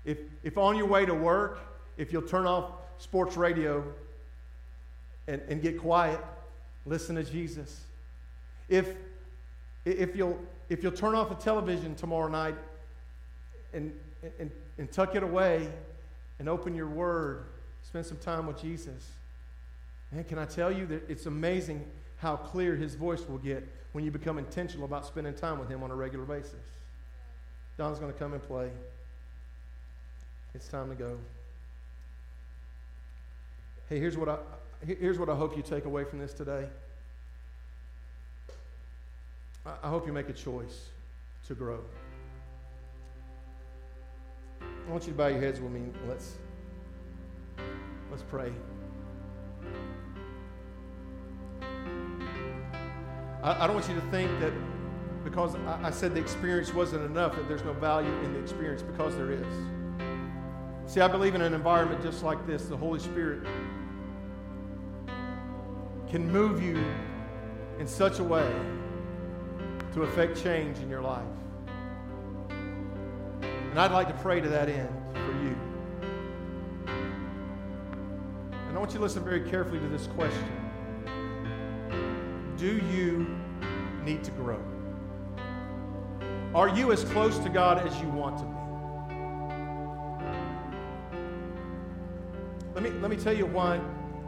If, 0.04 0.18
if 0.42 0.58
on 0.58 0.76
your 0.76 0.86
way 0.86 1.06
to 1.06 1.14
work, 1.14 1.60
if 1.96 2.12
you'll 2.12 2.22
turn 2.22 2.46
off 2.46 2.72
sports 2.98 3.36
radio 3.36 3.84
and, 5.28 5.40
and 5.48 5.62
get 5.62 5.80
quiet, 5.80 6.20
listen 6.86 7.16
to 7.16 7.24
Jesus. 7.24 7.82
If, 8.68 8.94
if, 9.84 10.16
you'll, 10.16 10.38
if 10.68 10.82
you'll 10.82 10.92
turn 10.92 11.14
off 11.14 11.28
the 11.28 11.34
television 11.34 11.94
tomorrow 11.94 12.28
night 12.28 12.56
and, 13.72 13.92
and, 14.38 14.50
and 14.78 14.90
tuck 14.90 15.14
it 15.14 15.22
away 15.22 15.68
and 16.40 16.48
open 16.48 16.74
your 16.74 16.88
word, 16.88 17.44
spend 17.82 18.04
some 18.04 18.16
time 18.16 18.46
with 18.46 18.60
Jesus. 18.60 19.12
Man, 20.10 20.24
can 20.24 20.38
I 20.38 20.46
tell 20.46 20.72
you 20.72 20.86
that 20.86 21.08
it's 21.08 21.26
amazing 21.26 21.84
how 22.16 22.36
clear 22.36 22.74
his 22.74 22.96
voice 22.96 23.28
will 23.28 23.38
get 23.38 23.68
when 23.92 24.04
you 24.04 24.10
become 24.10 24.38
intentional 24.38 24.84
about 24.84 25.06
spending 25.06 25.34
time 25.34 25.58
with 25.58 25.68
him 25.68 25.82
on 25.82 25.90
a 25.90 25.94
regular 25.94 26.24
basis. 26.24 26.54
Don's 27.76 27.98
going 27.98 28.12
to 28.12 28.18
come 28.18 28.32
and 28.32 28.42
play. 28.42 28.70
It's 30.54 30.66
time 30.66 30.88
to 30.88 30.94
go. 30.94 31.18
Hey, 33.88 33.98
here's 33.98 34.16
what 34.16 34.28
I 34.28 34.38
here's 34.86 35.18
what 35.18 35.28
I 35.28 35.34
hope 35.34 35.56
you 35.56 35.62
take 35.62 35.84
away 35.84 36.04
from 36.04 36.18
this 36.18 36.32
today. 36.32 36.66
I 39.66 39.88
hope 39.88 40.06
you 40.06 40.12
make 40.12 40.28
a 40.28 40.32
choice 40.32 40.88
to 41.48 41.54
grow. 41.54 41.80
I 44.90 44.92
want 44.92 45.06
you 45.06 45.12
to 45.12 45.18
bow 45.18 45.28
your 45.28 45.38
heads 45.38 45.60
with 45.60 45.70
me. 45.70 45.82
Let's 46.08 46.34
let's 48.10 48.24
pray. 48.24 48.50
I, 53.40 53.62
I 53.62 53.66
don't 53.68 53.76
want 53.76 53.88
you 53.88 53.94
to 53.94 54.00
think 54.10 54.28
that 54.40 54.52
because 55.22 55.54
I, 55.54 55.78
I 55.84 55.90
said 55.92 56.12
the 56.12 56.20
experience 56.20 56.74
wasn't 56.74 57.04
enough 57.04 57.36
that 57.36 57.46
there's 57.46 57.62
no 57.62 57.72
value 57.74 58.12
in 58.24 58.32
the 58.32 58.40
experience 58.40 58.82
because 58.82 59.14
there 59.14 59.30
is. 59.30 59.46
See, 60.86 61.00
I 61.00 61.06
believe 61.06 61.36
in 61.36 61.42
an 61.42 61.54
environment 61.54 62.02
just 62.02 62.24
like 62.24 62.44
this, 62.44 62.64
the 62.64 62.76
Holy 62.76 62.98
Spirit 62.98 63.46
can 66.08 66.28
move 66.32 66.60
you 66.60 66.84
in 67.78 67.86
such 67.86 68.18
a 68.18 68.24
way 68.24 68.52
to 69.92 70.02
affect 70.02 70.42
change 70.42 70.78
in 70.80 70.90
your 70.90 71.00
life. 71.00 71.22
And 73.70 73.78
I'd 73.78 73.92
like 73.92 74.08
to 74.08 74.14
pray 74.14 74.40
to 74.40 74.48
that 74.48 74.68
end 74.68 74.88
for 75.12 75.32
you. 75.44 75.56
And 78.68 78.76
I 78.76 78.78
want 78.78 78.90
you 78.90 78.98
to 78.98 79.02
listen 79.02 79.22
very 79.22 79.48
carefully 79.48 79.78
to 79.78 79.88
this 79.88 80.08
question 80.08 80.50
Do 82.56 82.78
you 82.92 83.28
need 84.04 84.24
to 84.24 84.32
grow? 84.32 84.60
Are 86.52 86.68
you 86.68 86.90
as 86.90 87.04
close 87.04 87.38
to 87.38 87.48
God 87.48 87.86
as 87.86 87.96
you 88.00 88.08
want 88.08 88.38
to 88.38 88.44
be? 88.44 88.50
Let 92.74 92.82
me, 92.82 92.90
let 93.00 93.10
me 93.10 93.16
tell 93.16 93.36
you 93.36 93.46
why 93.46 93.80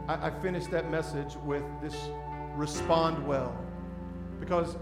I, 0.07 0.29
I 0.29 0.31
finished 0.31 0.71
that 0.71 0.89
message 0.89 1.35
with 1.45 1.65
this 1.83 1.97
respond 2.55 3.27
well. 3.27 3.59
Because 4.39 4.77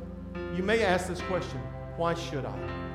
you 0.54 0.62
may 0.62 0.82
ask 0.82 1.06
this 1.06 1.22
question 1.22 1.60
why 1.96 2.12
should 2.12 2.44
I? 2.44 2.89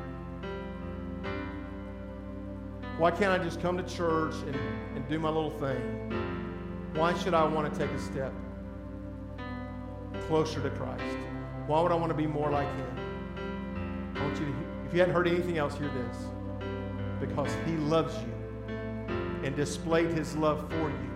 Why 2.98 3.12
can't 3.12 3.30
I 3.30 3.44
just 3.44 3.62
come 3.62 3.76
to 3.76 3.84
church 3.84 4.36
and, 4.48 4.56
and 4.96 5.08
do 5.10 5.20
my 5.20 5.28
little 5.28 5.52
thing? 5.60 6.94
Why 6.94 7.14
should 7.14 7.34
I 7.34 7.44
want 7.44 7.72
to 7.72 7.78
take 7.78 7.92
a 7.92 8.00
step 8.00 8.32
closer 10.28 10.62
to 10.62 10.70
Christ? 10.70 11.18
Why 11.68 11.82
would 11.82 11.92
I 11.92 11.96
want 11.96 12.12
to 12.12 12.18
be 12.18 12.26
more 12.26 12.50
like 12.50 12.74
Him? 12.78 14.14
I 14.16 14.22
want 14.22 14.40
you 14.40 14.46
to, 14.46 14.54
if 14.88 14.94
you 14.94 15.00
hadn't 15.00 15.14
heard 15.14 15.28
anything 15.28 15.58
else, 15.58 15.78
hear 15.78 15.90
this. 15.90 16.18
Because 17.20 17.54
He 17.66 17.74
loves 17.74 18.16
you 18.24 18.74
and 19.44 19.54
displayed 19.58 20.12
His 20.12 20.34
love 20.38 20.70
for 20.70 20.90
you 20.90 21.12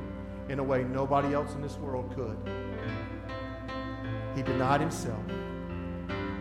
in 0.49 0.59
a 0.59 0.63
way 0.63 0.83
nobody 0.83 1.33
else 1.33 1.53
in 1.53 1.61
this 1.61 1.77
world 1.77 2.13
could. 2.13 2.37
He 4.35 4.43
denied 4.43 4.81
Himself, 4.81 5.25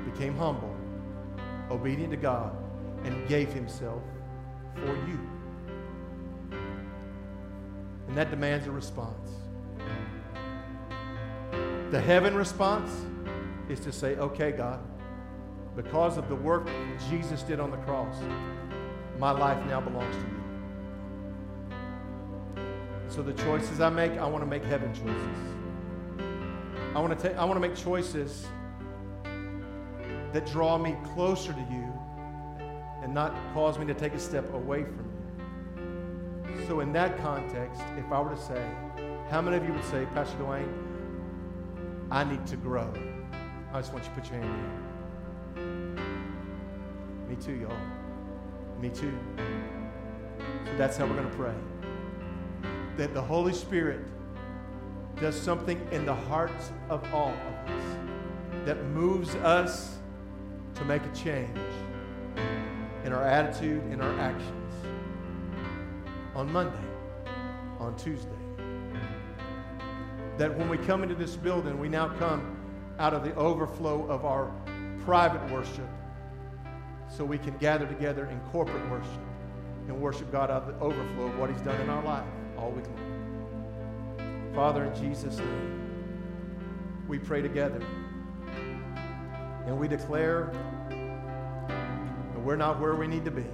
became 0.05 0.37
humble, 0.37 0.75
obedient 1.71 2.11
to 2.11 2.17
God, 2.17 2.57
and 3.05 3.29
gave 3.29 3.53
Himself 3.53 4.03
for 4.81 4.95
you. 5.09 5.19
And 8.09 8.17
that 8.17 8.31
demands 8.31 8.67
a 8.67 8.71
response. 8.71 9.29
The 11.91 12.01
heaven 12.01 12.35
response 12.35 12.91
is 13.69 13.81
to 13.81 13.93
say, 13.93 14.17
okay, 14.17 14.53
God, 14.53 14.81
because 15.77 16.17
of 16.19 16.29
the 16.29 16.35
work 16.35 16.69
Jesus 17.09 17.43
did 17.43 17.61
on 17.61 17.71
the 17.71 17.77
cross, 17.79 18.17
my 19.19 19.31
life 19.31 19.65
now 19.67 19.81
belongs 19.81 20.15
to 20.15 20.23
you. 20.23 20.39
So 23.09 23.23
the 23.23 23.33
choices 23.33 23.81
I 23.81 23.89
make, 23.89 24.13
I 24.13 24.27
want 24.27 24.43
to 24.43 24.47
make 24.51 24.65
heaven 24.65 24.93
choices. 24.93 25.39
I 26.95 27.01
want 27.01 27.19
to, 27.19 27.29
ta- 27.29 27.41
I 27.41 27.45
want 27.45 27.57
to 27.57 27.69
make 27.69 27.77
choices 27.77 28.47
that 30.33 30.47
draw 30.47 30.77
me 30.77 30.97
closer 31.15 31.53
to 31.53 31.67
you 31.71 31.93
and 33.09 33.15
not 33.15 33.35
cause 33.55 33.79
me 33.79 33.87
to 33.87 33.95
take 33.95 34.13
a 34.13 34.19
step 34.19 34.53
away 34.53 34.85
from 34.85 35.07
you. 36.47 36.67
So, 36.67 36.81
in 36.81 36.93
that 36.93 37.17
context, 37.17 37.81
if 37.97 38.13
I 38.13 38.21
were 38.21 38.35
to 38.35 38.41
say, 38.41 38.63
how 39.31 39.41
many 39.41 39.57
of 39.57 39.65
you 39.65 39.73
would 39.73 39.85
say, 39.85 40.07
Pastor 40.13 40.37
Dwayne, 40.37 40.71
I 42.11 42.25
need 42.25 42.47
to 42.49 42.57
grow? 42.57 42.93
I 43.73 43.81
just 43.81 43.95
want 43.95 44.05
you 44.05 44.11
to 44.11 44.21
put 44.21 44.31
your 44.31 44.43
hand 44.43 44.55
in. 45.57 47.31
Me 47.31 47.37
too, 47.37 47.55
y'all. 47.55 47.75
Me 48.79 48.91
too. 48.91 49.19
So 50.67 50.77
that's 50.77 50.99
how 50.99 51.07
we're 51.07 51.17
going 51.17 51.31
to 51.31 51.37
pray. 51.37 51.55
That 52.99 53.15
the 53.15 53.23
Holy 53.23 53.55
Spirit 53.55 54.05
does 55.19 55.41
something 55.41 55.81
in 55.93 56.05
the 56.05 56.15
hearts 56.15 56.73
of 56.91 57.03
all 57.15 57.31
of 57.31 57.71
us 57.71 57.85
that 58.67 58.85
moves 58.89 59.35
us 59.37 59.97
to 60.75 60.85
make 60.85 61.03
a 61.03 61.17
change 61.17 61.57
in 63.05 63.13
our 63.13 63.25
attitude, 63.25 63.83
in 63.93 64.01
our 64.01 64.19
actions 64.21 64.75
on 66.39 66.51
Monday, 66.53 66.79
on 67.81 67.97
Tuesday. 67.97 68.31
That 70.37 70.57
when 70.57 70.69
we 70.69 70.79
come 70.79 71.03
into 71.03 71.17
this 71.17 71.35
building, 71.35 71.81
we 71.81 71.89
now 71.89 72.09
come 72.17 72.57
out 73.01 73.13
of 73.13 73.25
the 73.25 73.35
overflow 73.35 74.07
of 74.07 74.25
our 74.25 74.53
private 75.05 75.51
worship 75.51 75.89
so 77.09 77.25
we 77.25 77.39
can 77.39 77.57
gather 77.59 77.87
together 77.87 78.27
in 78.27 78.39
corporate 78.53 78.89
worship 78.89 79.21
and 79.89 80.01
worship 80.01 80.31
God 80.31 80.51
out 80.51 80.63
of 80.63 80.69
the 80.69 80.79
overflow 80.85 81.27
of 81.27 81.39
what 81.39 81.51
He's 81.51 81.63
done 81.63 81.81
in 81.81 81.91
our 81.91 82.05
life 82.05 82.27
all 82.57 82.71
week 82.71 82.87
long. 82.87 84.53
Father, 84.55 84.85
in 84.85 84.95
Jesus' 84.95 85.39
name, 85.39 85.79
we 87.09 87.19
pray 87.19 87.43
together 87.43 87.83
and 89.67 89.77
we 89.79 89.89
declare 89.89 90.53
that 92.39 92.45
we're 92.45 92.57
not 92.57 92.79
where 92.79 92.95
we 92.95 93.09
need 93.09 93.25
to 93.25 93.33
be. 93.33 93.45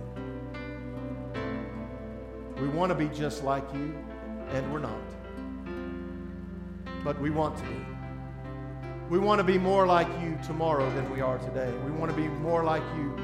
We 2.61 2.69
want 2.69 2.91
to 2.91 2.95
be 2.95 3.09
just 3.09 3.43
like 3.43 3.65
you, 3.73 3.97
and 4.51 4.73
we're 4.73 4.79
not. 4.79 5.01
But 7.03 7.19
we 7.19 7.31
want 7.31 7.57
to 7.57 7.63
be. 7.65 7.87
We 9.09 9.19
want 9.19 9.39
to 9.39 9.45
be 9.45 9.59
more 9.59 9.87
like 9.87 10.09
you 10.21 10.39
tomorrow 10.45 10.89
than 10.95 11.11
we 11.11 11.23
are 11.23 11.39
today. 11.39 11.73
We 11.85 11.93
want 11.93 12.11
to 12.11 12.17
be 12.17 12.29
more 12.29 12.63
like 12.63 12.83
you 12.97 13.17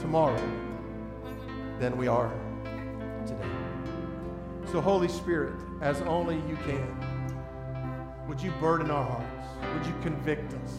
tomorrow 0.00 0.42
than 1.78 1.96
we 1.96 2.08
are 2.08 2.32
today. 3.24 3.48
So, 4.72 4.80
Holy 4.80 5.08
Spirit, 5.08 5.54
as 5.80 6.00
only 6.02 6.36
you 6.48 6.56
can, 6.66 8.24
would 8.26 8.40
you 8.40 8.50
burden 8.60 8.90
our 8.90 9.04
hearts? 9.04 9.74
Would 9.74 9.86
you 9.86 9.94
convict 10.02 10.52
us? 10.54 10.74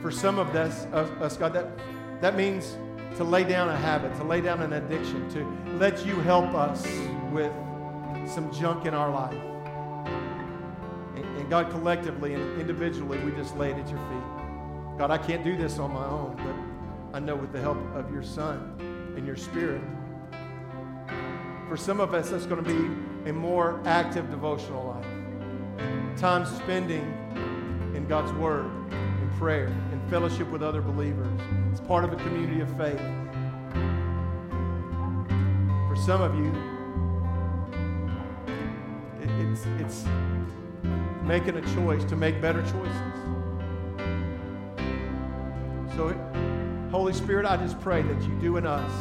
For 0.00 0.10
some 0.10 0.38
of 0.38 0.54
us, 0.54 0.84
us 0.86 1.36
God, 1.36 1.52
that, 1.52 1.68
that 2.20 2.36
means 2.36 2.76
to 3.16 3.24
lay 3.24 3.44
down 3.44 3.68
a 3.68 3.76
habit, 3.76 4.14
to 4.16 4.24
lay 4.24 4.40
down 4.40 4.62
an 4.62 4.72
addiction, 4.74 5.28
to 5.30 5.74
let 5.76 6.04
you 6.06 6.20
help 6.20 6.54
us 6.54 6.86
with 7.32 7.52
some 8.28 8.52
junk 8.52 8.86
in 8.86 8.94
our 8.94 9.10
life. 9.10 9.36
And, 11.16 11.50
God, 11.50 11.70
collectively 11.70 12.34
and 12.34 12.60
individually, 12.60 13.18
we 13.18 13.32
just 13.32 13.56
lay 13.56 13.70
it 13.70 13.78
at 13.78 13.88
your 13.88 13.98
feet. 13.98 14.98
God, 14.98 15.10
I 15.10 15.18
can't 15.18 15.42
do 15.42 15.56
this 15.56 15.78
on 15.78 15.92
my 15.92 16.04
own, 16.04 16.36
but 16.36 17.16
I 17.16 17.20
know 17.20 17.36
with 17.36 17.52
the 17.52 17.60
help 17.60 17.78
of 17.94 18.12
your 18.12 18.22
Son 18.22 18.74
and 19.16 19.26
your 19.26 19.36
Spirit. 19.36 19.80
For 21.68 21.76
some 21.76 22.00
of 22.00 22.14
us, 22.14 22.30
that's 22.30 22.46
going 22.46 22.62
to 22.64 22.70
be 22.70 23.30
a 23.30 23.32
more 23.32 23.80
active 23.84 24.30
devotional 24.30 24.86
life. 24.86 26.18
Time 26.18 26.44
spending 26.44 27.02
in 27.94 28.06
God's 28.08 28.32
Word, 28.32 28.66
in 28.92 29.30
prayer, 29.38 29.68
fellowship 30.10 30.48
with 30.48 30.62
other 30.62 30.80
believers. 30.80 31.40
It's 31.70 31.80
part 31.80 32.02
of 32.02 32.12
a 32.12 32.16
community 32.16 32.60
of 32.60 32.68
faith. 32.76 32.98
For 35.88 35.96
some 35.96 36.22
of 36.22 36.34
you, 36.34 36.52
it, 39.20 39.28
it's, 39.46 39.66
it's 39.80 40.04
making 41.24 41.56
a 41.56 41.74
choice 41.74 42.04
to 42.04 42.16
make 42.16 42.40
better 42.40 42.62
choices. 42.62 43.18
So, 45.94 46.14
Holy 46.90 47.12
Spirit, 47.12 47.44
I 47.44 47.58
just 47.58 47.78
pray 47.80 48.00
that 48.00 48.22
you 48.22 48.34
do 48.40 48.56
in 48.56 48.66
us 48.66 48.92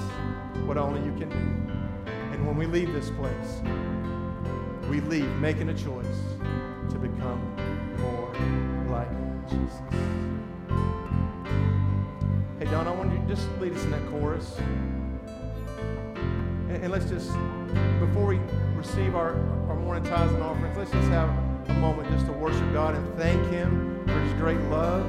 what 0.65 0.77
only 0.77 1.01
you 1.05 1.17
can 1.17 1.29
do. 1.29 2.11
And 2.33 2.45
when 2.45 2.57
we 2.57 2.65
leave 2.65 2.91
this 2.91 3.09
place, 3.11 3.61
we 4.89 4.99
leave 5.01 5.29
making 5.37 5.69
a 5.69 5.73
choice 5.73 6.05
to 6.89 6.97
become 6.97 7.39
more 7.97 8.33
like 8.89 9.09
Jesus. 9.49 10.16
Hey, 12.67 12.73
Don, 12.73 12.85
I 12.85 12.91
want 12.91 13.13
you 13.13 13.19
to 13.19 13.25
just 13.33 13.47
lead 13.61 13.71
us 13.71 13.81
in 13.85 13.91
that 13.91 14.05
chorus. 14.09 14.57
And, 16.67 16.83
and 16.83 16.91
let's 16.91 17.05
just, 17.05 17.31
before 18.01 18.25
we 18.25 18.41
receive 18.75 19.15
our, 19.15 19.35
our 19.69 19.75
morning 19.77 20.03
tithes 20.03 20.33
and 20.33 20.43
offerings, 20.43 20.75
let's 20.75 20.91
just 20.91 21.07
have 21.07 21.29
a 21.69 21.73
moment 21.75 22.09
just 22.09 22.25
to 22.25 22.33
worship 22.33 22.73
God 22.73 22.93
and 22.93 23.17
thank 23.17 23.41
Him 23.49 24.03
for 24.05 24.19
His 24.19 24.33
great 24.33 24.59
love. 24.63 25.05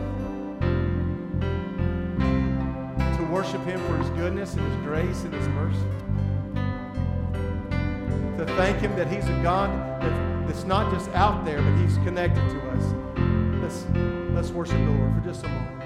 To 3.16 3.24
worship 3.24 3.64
Him 3.64 3.84
for 3.88 3.96
His 3.96 4.10
goodness 4.10 4.54
and 4.54 4.64
His 4.64 4.76
grace 4.84 5.24
and 5.24 5.34
His 5.34 5.48
mercy. 5.48 5.80
To 8.36 8.46
thank 8.54 8.78
Him 8.78 8.94
that 8.94 9.08
He's 9.08 9.24
a 9.24 9.42
God 9.42 9.68
that, 10.00 10.46
that's 10.46 10.62
not 10.62 10.92
just 10.92 11.10
out 11.10 11.44
there, 11.44 11.60
but 11.60 11.76
He's 11.78 11.96
connected 12.04 12.48
to 12.50 12.60
us. 12.68 12.84
Let's, 13.60 13.84
let's 14.32 14.50
worship 14.50 14.76
the 14.76 14.92
Lord 14.92 15.12
for 15.12 15.28
just 15.28 15.44
a 15.44 15.48
moment. 15.48 15.77